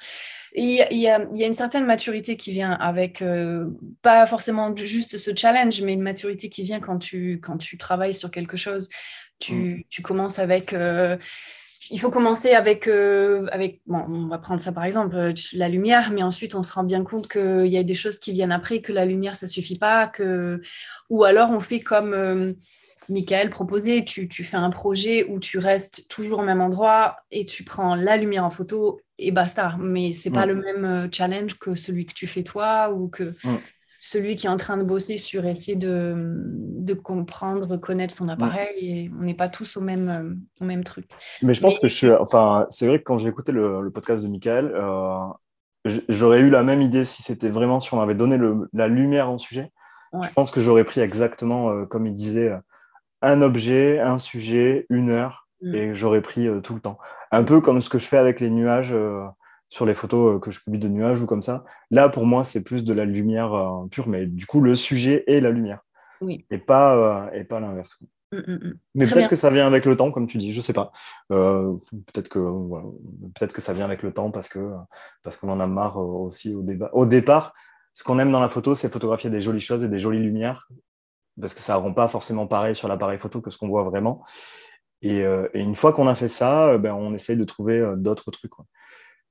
Il 0.54 0.70
y, 0.70 1.10
a, 1.10 1.20
une 1.22 1.54
certaine 1.54 1.86
maturité 1.86 2.38
qui 2.38 2.52
vient 2.52 2.72
avec, 2.72 3.22
euh, 3.22 3.68
pas 4.02 4.26
forcément 4.28 4.76
juste 4.76 5.18
ce 5.18 5.32
challenge, 5.36 5.82
mais 5.82 5.94
une 5.94 6.02
maturité 6.02 6.50
qui 6.50 6.64
vient 6.64 6.80
quand 6.80 6.98
tu, 6.98 7.40
quand 7.42 7.58
tu 7.58 7.78
travailles 7.78 8.14
sur 8.14 8.32
quelque 8.32 8.58
chose. 8.58 8.90
Tu, 9.40 9.86
mm. 9.98 10.02
commences 10.02 10.40
avec... 10.40 10.74
Euh, 10.74 11.18
il 11.92 12.00
faut 12.00 12.10
commencer 12.10 12.54
avec, 12.54 12.88
avec 12.88 13.82
bon, 13.86 14.00
on 14.10 14.28
va 14.28 14.40
prendre 14.40 14.60
ça 14.60 14.72
par 14.72 14.86
exemple, 14.86 15.34
la 15.54 15.70
lumière, 15.70 16.10
mais 16.12 16.24
ensuite 16.24 16.56
on 16.56 16.64
se 16.64 16.74
rend 16.74 16.84
bien 16.84 17.04
compte 17.04 17.28
qu'il 17.28 17.68
y 17.68 17.78
a 17.78 17.84
des 17.84 17.94
choses 17.94 18.18
qui 18.18 18.34
viennent 18.34 18.52
après, 18.52 18.82
que 18.82 18.92
la 18.92 19.06
lumière 19.06 19.36
ça 19.36 19.46
suffit 19.46 19.78
pas, 19.78 20.08
que 20.08 20.64
ou 21.12 21.26
alors 21.26 21.52
on 21.52 21.60
fait 21.60 21.82
comme 21.82 22.56
Michael 23.10 23.50
proposait, 23.50 24.04
tu, 24.04 24.28
fais 24.44 24.58
un 24.58 24.70
projet 24.70 25.26
où 25.30 25.40
tu 25.40 25.60
restes 25.60 26.08
toujours 26.10 26.40
au 26.40 26.44
même 26.44 26.62
endroit 26.62 27.18
et 27.32 27.46
tu 27.46 27.64
prends 27.64 27.96
la 27.96 28.18
lumière 28.18 28.44
en 28.44 28.50
photo 28.50 29.00
et 29.18 29.32
basta. 29.32 29.76
Mais 29.80 30.12
c'est 30.12 30.30
n'est 30.30 30.36
pas 30.36 30.46
le 30.46 30.56
même 30.56 30.86
euh, 30.86 31.08
challenge 31.12 31.58
que 31.60 31.76
celui 31.76 32.06
que 32.06 32.14
tu 32.14 32.28
fais 32.28 32.44
toi 32.44 32.92
ou 32.92 33.08
que 33.08 33.34
celui 34.00 34.36
qui 34.36 34.48
est 34.48 34.50
en 34.50 34.58
train 34.58 34.78
de 34.78 34.84
bosser 34.84 35.18
sur 35.18 35.46
essayer 35.46 35.78
de, 35.78 36.94
comprendre, 37.04 37.68
reconnaître 37.68 38.14
son 38.14 38.30
appareil. 38.30 38.76
Et 38.78 39.12
on 39.20 39.24
n'est 39.24 39.34
pas 39.34 39.50
tous 39.50 39.78
au 39.78 39.82
même, 39.82 40.10
euh, 40.10 40.64
au 40.64 40.66
même 40.66 40.84
truc. 40.84 41.10
Mais 41.42 41.54
je 41.54 41.62
pense 41.62 41.80
que 41.80 41.88
je 41.88 41.94
suis. 41.94 42.12
Enfin, 42.12 42.68
c'est 42.70 42.88
vrai 42.88 43.00
que 43.00 43.04
quand 43.04 43.18
j'ai 43.18 43.30
écouté 43.30 43.52
le, 43.52 43.90
podcast 43.94 44.26
de 44.26 44.30
Michael, 44.30 44.72
euh, 44.76 45.20
j'aurais 46.10 46.42
eu 46.42 46.50
la 46.50 46.64
même 46.64 46.82
idée 46.82 47.06
si 47.06 47.22
c'était 47.22 47.50
vraiment 47.50 47.80
si 47.80 47.94
on 47.94 48.02
avait 48.02 48.16
donné 48.16 48.40
la 48.74 48.88
lumière 48.88 49.30
en 49.30 49.38
sujet. 49.38 49.72
Je 50.24 50.32
pense 50.32 50.50
que 50.50 50.62
j'aurais 50.62 50.86
pris 50.86 51.02
exactement 51.02 51.86
comme 51.88 52.06
il 52.06 52.14
disait 52.14 52.50
un 53.22 53.42
objet, 53.42 54.00
un 54.00 54.18
sujet, 54.18 54.86
une 54.90 55.10
heure, 55.10 55.48
mm. 55.62 55.76
et 55.76 55.96
j'aurais 55.96 56.22
pris 56.22 56.48
euh, 56.48 56.62
tout 56.62 56.74
le 56.74 56.82
temps. 56.82 56.98
Un 57.32 57.44
peu 57.44 57.62
comme 57.62 57.82
ce 57.82 57.90
que 57.90 57.98
je 57.98 58.08
fais 58.08 58.18
avec 58.18 58.40
les 58.40 58.50
nuages 58.50 58.94
euh, 58.94 59.24
sur 59.70 59.86
les 59.86 59.94
photos 59.94 60.36
euh, 60.36 60.40
que 60.40 60.52
je 60.52 60.62
publie 60.62 60.80
de 60.80 60.88
nuages 60.88 61.22
ou 61.22 61.26
comme 61.26 61.42
ça. 61.42 61.66
Là, 61.92 62.10
pour 62.10 62.26
moi, 62.26 62.44
c'est 62.44 62.64
plus 62.64 62.84
de 62.84 62.94
la 62.94 63.06
lumière 63.06 63.84
pure, 63.92 64.08
mais 64.08 64.26
du 64.26 64.46
coup, 64.46 64.62
le 64.62 64.76
sujet 64.76 65.24
est 65.28 65.42
la 65.42 65.50
lumière. 65.50 65.80
Oui. 66.22 66.46
Et 66.50 66.58
pas, 66.58 67.30
et 67.34 67.44
pas 67.44 67.60
l'inverse. 67.60 67.98
Mm, 68.32 68.38
mm, 68.38 68.74
mais 68.96 69.06
peut-être 69.06 69.30
que 69.30 69.36
ça 69.36 69.50
vient 69.50 69.68
avec 69.68 69.86
le 69.86 69.96
temps, 69.96 70.12
comme 70.12 70.28
tu 70.28 70.38
dis, 70.38 70.54
je 70.54 70.62
sais 70.62 70.74
pas. 70.74 70.92
peut-être 71.30 72.30
que 72.30 72.40
peut-être 72.40 73.54
que 73.54 73.62
ça 73.62 73.74
vient 73.74 73.86
avec 73.86 74.04
le 74.04 74.14
temps 74.14 74.32
parce 74.32 74.50
que 74.50 74.72
parce 75.24 75.38
qu'on 75.38 75.50
en 75.50 75.60
a 75.60 75.68
marre 75.68 75.98
aussi 75.98 76.54
au, 76.54 76.62
débat. 76.62 76.90
au 76.94 77.06
départ. 77.06 77.54
Ce 77.94 78.04
qu'on 78.04 78.20
aime 78.20 78.32
dans 78.32 78.42
la 78.42 78.50
photo, 78.50 78.76
c'est 78.76 78.90
photographier 78.90 79.30
des 79.30 79.40
jolies 79.40 79.62
choses 79.62 79.86
et 79.86 79.88
des 79.88 80.00
jolies 80.00 80.20
lumières 80.20 80.68
parce 81.40 81.54
que 81.54 81.62
ça 81.62 81.74
ne 81.74 81.80
rend 81.80 81.94
pas 81.94 82.08
forcément 82.08 82.48
pareil 82.48 82.76
sur 82.76 82.88
l'appareil 82.88 83.20
photo 83.20 83.42
que 83.42 83.50
ce 83.50 83.58
qu'on 83.58 83.68
voit 83.68 83.84
vraiment. 83.84 84.24
Et, 85.02 85.22
euh, 85.24 85.48
une 85.54 85.76
fois 85.76 85.94
qu'on 85.94 86.08
a 86.08 86.16
fait 86.16 86.28
ça, 86.28 86.70
euh, 86.70 86.78
ben, 86.78 86.94
on 86.94 87.14
essaye 87.14 87.38
de 87.38 87.44
trouver 87.44 87.80
euh, 87.80 87.96
d'autres 87.96 88.32
trucs. 88.32 88.52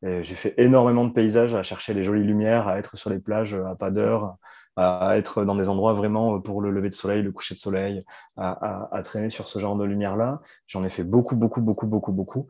J'ai 0.02 0.34
fait 0.34 0.52
énormément 0.58 1.06
de 1.06 1.14
paysages 1.14 1.54
à 1.54 1.62
chercher 1.62 1.94
les 1.94 2.02
jolies 2.02 2.24
lumières, 2.24 2.68
à 2.68 2.78
être 2.78 2.98
sur 2.98 3.08
les 3.08 3.18
plages 3.18 3.54
à 3.54 3.74
pas 3.74 3.90
d'heure, 3.90 4.36
à 4.76 5.16
être 5.16 5.46
dans 5.46 5.54
des 5.54 5.70
endroits 5.70 5.94
vraiment 5.94 6.38
pour 6.40 6.60
le 6.60 6.70
lever 6.70 6.90
de 6.90 6.94
soleil, 6.94 7.22
le 7.22 7.32
coucher 7.32 7.54
de 7.54 7.58
soleil, 7.58 8.04
à, 8.36 9.00
traîner 9.02 9.30
sur 9.30 9.48
ce 9.48 9.60
genre 9.60 9.76
de 9.76 9.84
lumière-là. 9.84 10.42
J'en 10.66 10.84
ai 10.84 10.90
fait 10.90 11.04
beaucoup, 11.04 11.36
beaucoup, 11.36 11.62
beaucoup, 11.62 11.86
beaucoup, 11.86 12.12
beaucoup. 12.12 12.48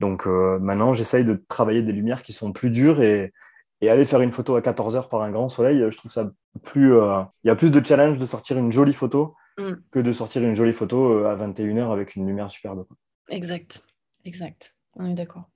Donc 0.00 0.26
maintenant, 0.26 0.94
j'essaye 0.94 1.24
de 1.24 1.40
travailler 1.48 1.84
des 1.84 1.92
lumières 1.92 2.24
qui 2.24 2.32
sont 2.32 2.52
plus 2.52 2.70
dures 2.70 3.00
et, 3.00 3.32
Et 3.80 3.90
aller 3.90 4.04
faire 4.04 4.22
une 4.22 4.32
photo 4.32 4.56
à 4.56 4.62
14 4.62 4.96
heures 4.96 5.08
par 5.08 5.22
un 5.22 5.30
grand 5.30 5.48
soleil, 5.48 5.84
je 5.90 5.96
trouve 5.96 6.10
ça 6.10 6.30
plus. 6.62 6.94
Il 6.94 7.48
y 7.48 7.50
a 7.50 7.56
plus 7.56 7.70
de 7.70 7.84
challenge 7.84 8.18
de 8.18 8.24
sortir 8.24 8.56
une 8.56 8.72
jolie 8.72 8.94
photo 8.94 9.34
mm. 9.58 9.72
que 9.90 9.98
de 9.98 10.12
sortir 10.12 10.42
une 10.42 10.54
jolie 10.54 10.72
photo 10.72 11.24
à 11.24 11.34
21 11.34 11.76
heures 11.76 11.92
avec 11.92 12.16
une 12.16 12.26
lumière 12.26 12.50
superbe. 12.50 12.86
Exact, 13.28 13.86
exact. 14.24 14.76
On 14.94 15.06
est 15.06 15.14
d'accord. 15.14 15.50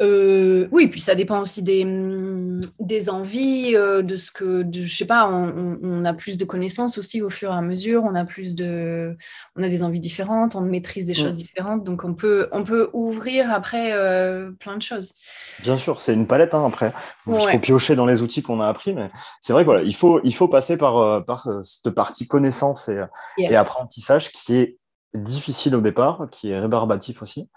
Euh, 0.00 0.68
oui, 0.70 0.86
puis 0.86 1.00
ça 1.00 1.16
dépend 1.16 1.42
aussi 1.42 1.62
des, 1.62 1.84
mm, 1.84 2.60
des 2.78 3.10
envies, 3.10 3.74
euh, 3.74 4.02
de 4.02 4.14
ce 4.14 4.30
que, 4.30 4.64
je 4.72 4.94
sais 4.94 5.04
pas, 5.04 5.28
on, 5.28 6.04
a 6.04 6.14
plus 6.14 6.38
de 6.38 6.44
connaissances 6.44 6.98
aussi 6.98 7.20
au 7.20 7.30
fur 7.30 7.50
et 7.50 7.54
à 7.54 7.60
mesure, 7.60 8.04
on 8.04 8.14
a 8.14 8.24
plus 8.24 8.54
de, 8.54 9.16
on 9.56 9.62
a 9.62 9.68
des 9.68 9.82
envies 9.82 9.98
différentes, 9.98 10.54
on 10.54 10.60
maîtrise 10.60 11.04
des 11.04 11.14
choses 11.14 11.36
différentes, 11.36 11.82
donc 11.82 12.04
on 12.04 12.14
peut, 12.14 12.48
on 12.52 12.62
peut 12.62 12.90
ouvrir 12.92 13.52
après 13.52 13.92
euh, 13.92 14.52
plein 14.52 14.76
de 14.76 14.82
choses. 14.82 15.14
Bien 15.62 15.76
sûr, 15.76 16.00
c'est 16.00 16.14
une 16.14 16.28
palette 16.28 16.54
hein, 16.54 16.64
après. 16.64 16.92
Il 17.26 17.34
faut 17.34 17.58
piocher 17.58 17.96
dans 17.96 18.06
les 18.06 18.22
outils 18.22 18.42
qu'on 18.42 18.60
a 18.60 18.68
appris, 18.68 18.92
mais 18.94 19.10
c'est 19.40 19.52
vrai 19.52 19.64
qu'il 19.64 19.88
il 19.88 19.94
faut, 19.94 20.20
il 20.22 20.34
faut 20.34 20.48
passer 20.48 20.76
par, 20.76 21.24
par 21.24 21.48
cette 21.64 21.92
partie 21.94 22.28
connaissance 22.28 22.88
et, 22.88 23.02
et 23.38 23.56
apprentissage 23.56 24.30
qui 24.30 24.54
est 24.54 24.78
difficile 25.14 25.74
au 25.74 25.80
départ, 25.80 26.28
qui 26.30 26.50
est 26.50 26.58
rébarbatif 26.60 27.22
aussi 27.22 27.48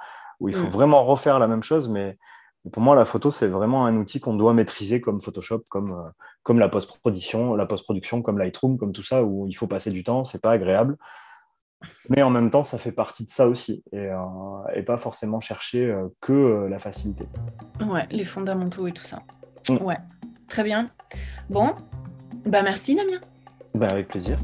où 0.42 0.50
il 0.50 0.56
faut 0.56 0.68
mm. 0.68 0.72
vraiment 0.72 1.06
refaire 1.06 1.40
la 1.40 1.48
même 1.48 1.64
chose. 1.64 1.88
Mais 1.88 2.18
pour 2.70 2.84
moi, 2.84 2.96
la 2.96 3.06
photo, 3.06 3.32
c'est 3.32 3.48
vraiment 3.48 3.86
un 3.86 3.96
outil 3.98 4.20
qu'on 4.20 4.36
doit 4.36 4.54
maîtriser 4.54 5.02
comme 5.02 5.20
Photoshop, 5.20 5.64
comme, 5.68 5.94
euh, 5.94 6.10
comme 6.44 6.60
la 6.60 6.70
post-production, 6.70 7.56
la 7.56 7.66
post-production, 7.66 8.22
comme 8.22 8.38
Lightroom, 8.38 8.78
comme 8.78 8.92
tout 8.92 9.04
ça, 9.04 9.24
où 9.24 9.48
il 9.48 9.54
faut 9.54 9.68
passer 9.68 9.90
du 9.90 10.04
temps, 10.04 10.24
c'est 10.24 10.42
pas 10.42 10.52
agréable. 10.52 10.98
Mais 12.10 12.22
en 12.22 12.30
même 12.30 12.52
temps, 12.52 12.62
ça 12.62 12.78
fait 12.78 12.92
partie 12.92 13.26
de 13.26 13.32
ça 13.32 13.48
aussi, 13.48 13.84
et, 13.92 14.08
euh, 14.08 14.84
pas 14.86 14.98
forcément 14.98 15.40
chercher 15.40 15.86
euh, 15.86 16.08
que 16.22 16.68
la 16.70 16.78
facilité. 16.78 17.26
Ouais, 17.84 18.06
les 18.12 18.26
fondamentaux 18.26 18.88
et 18.88 18.92
tout 18.92 19.06
ça. 19.06 19.20
Mm. 19.68 19.84
Ouais, 19.84 19.98
très 20.48 20.64
bien. 20.64 20.88
Bon, 21.50 21.72
bah 22.46 22.62
merci 22.62 22.96
Damien. 22.96 23.20
Bah 23.74 23.88
avec 23.90 24.10
plaisir. 24.10 24.38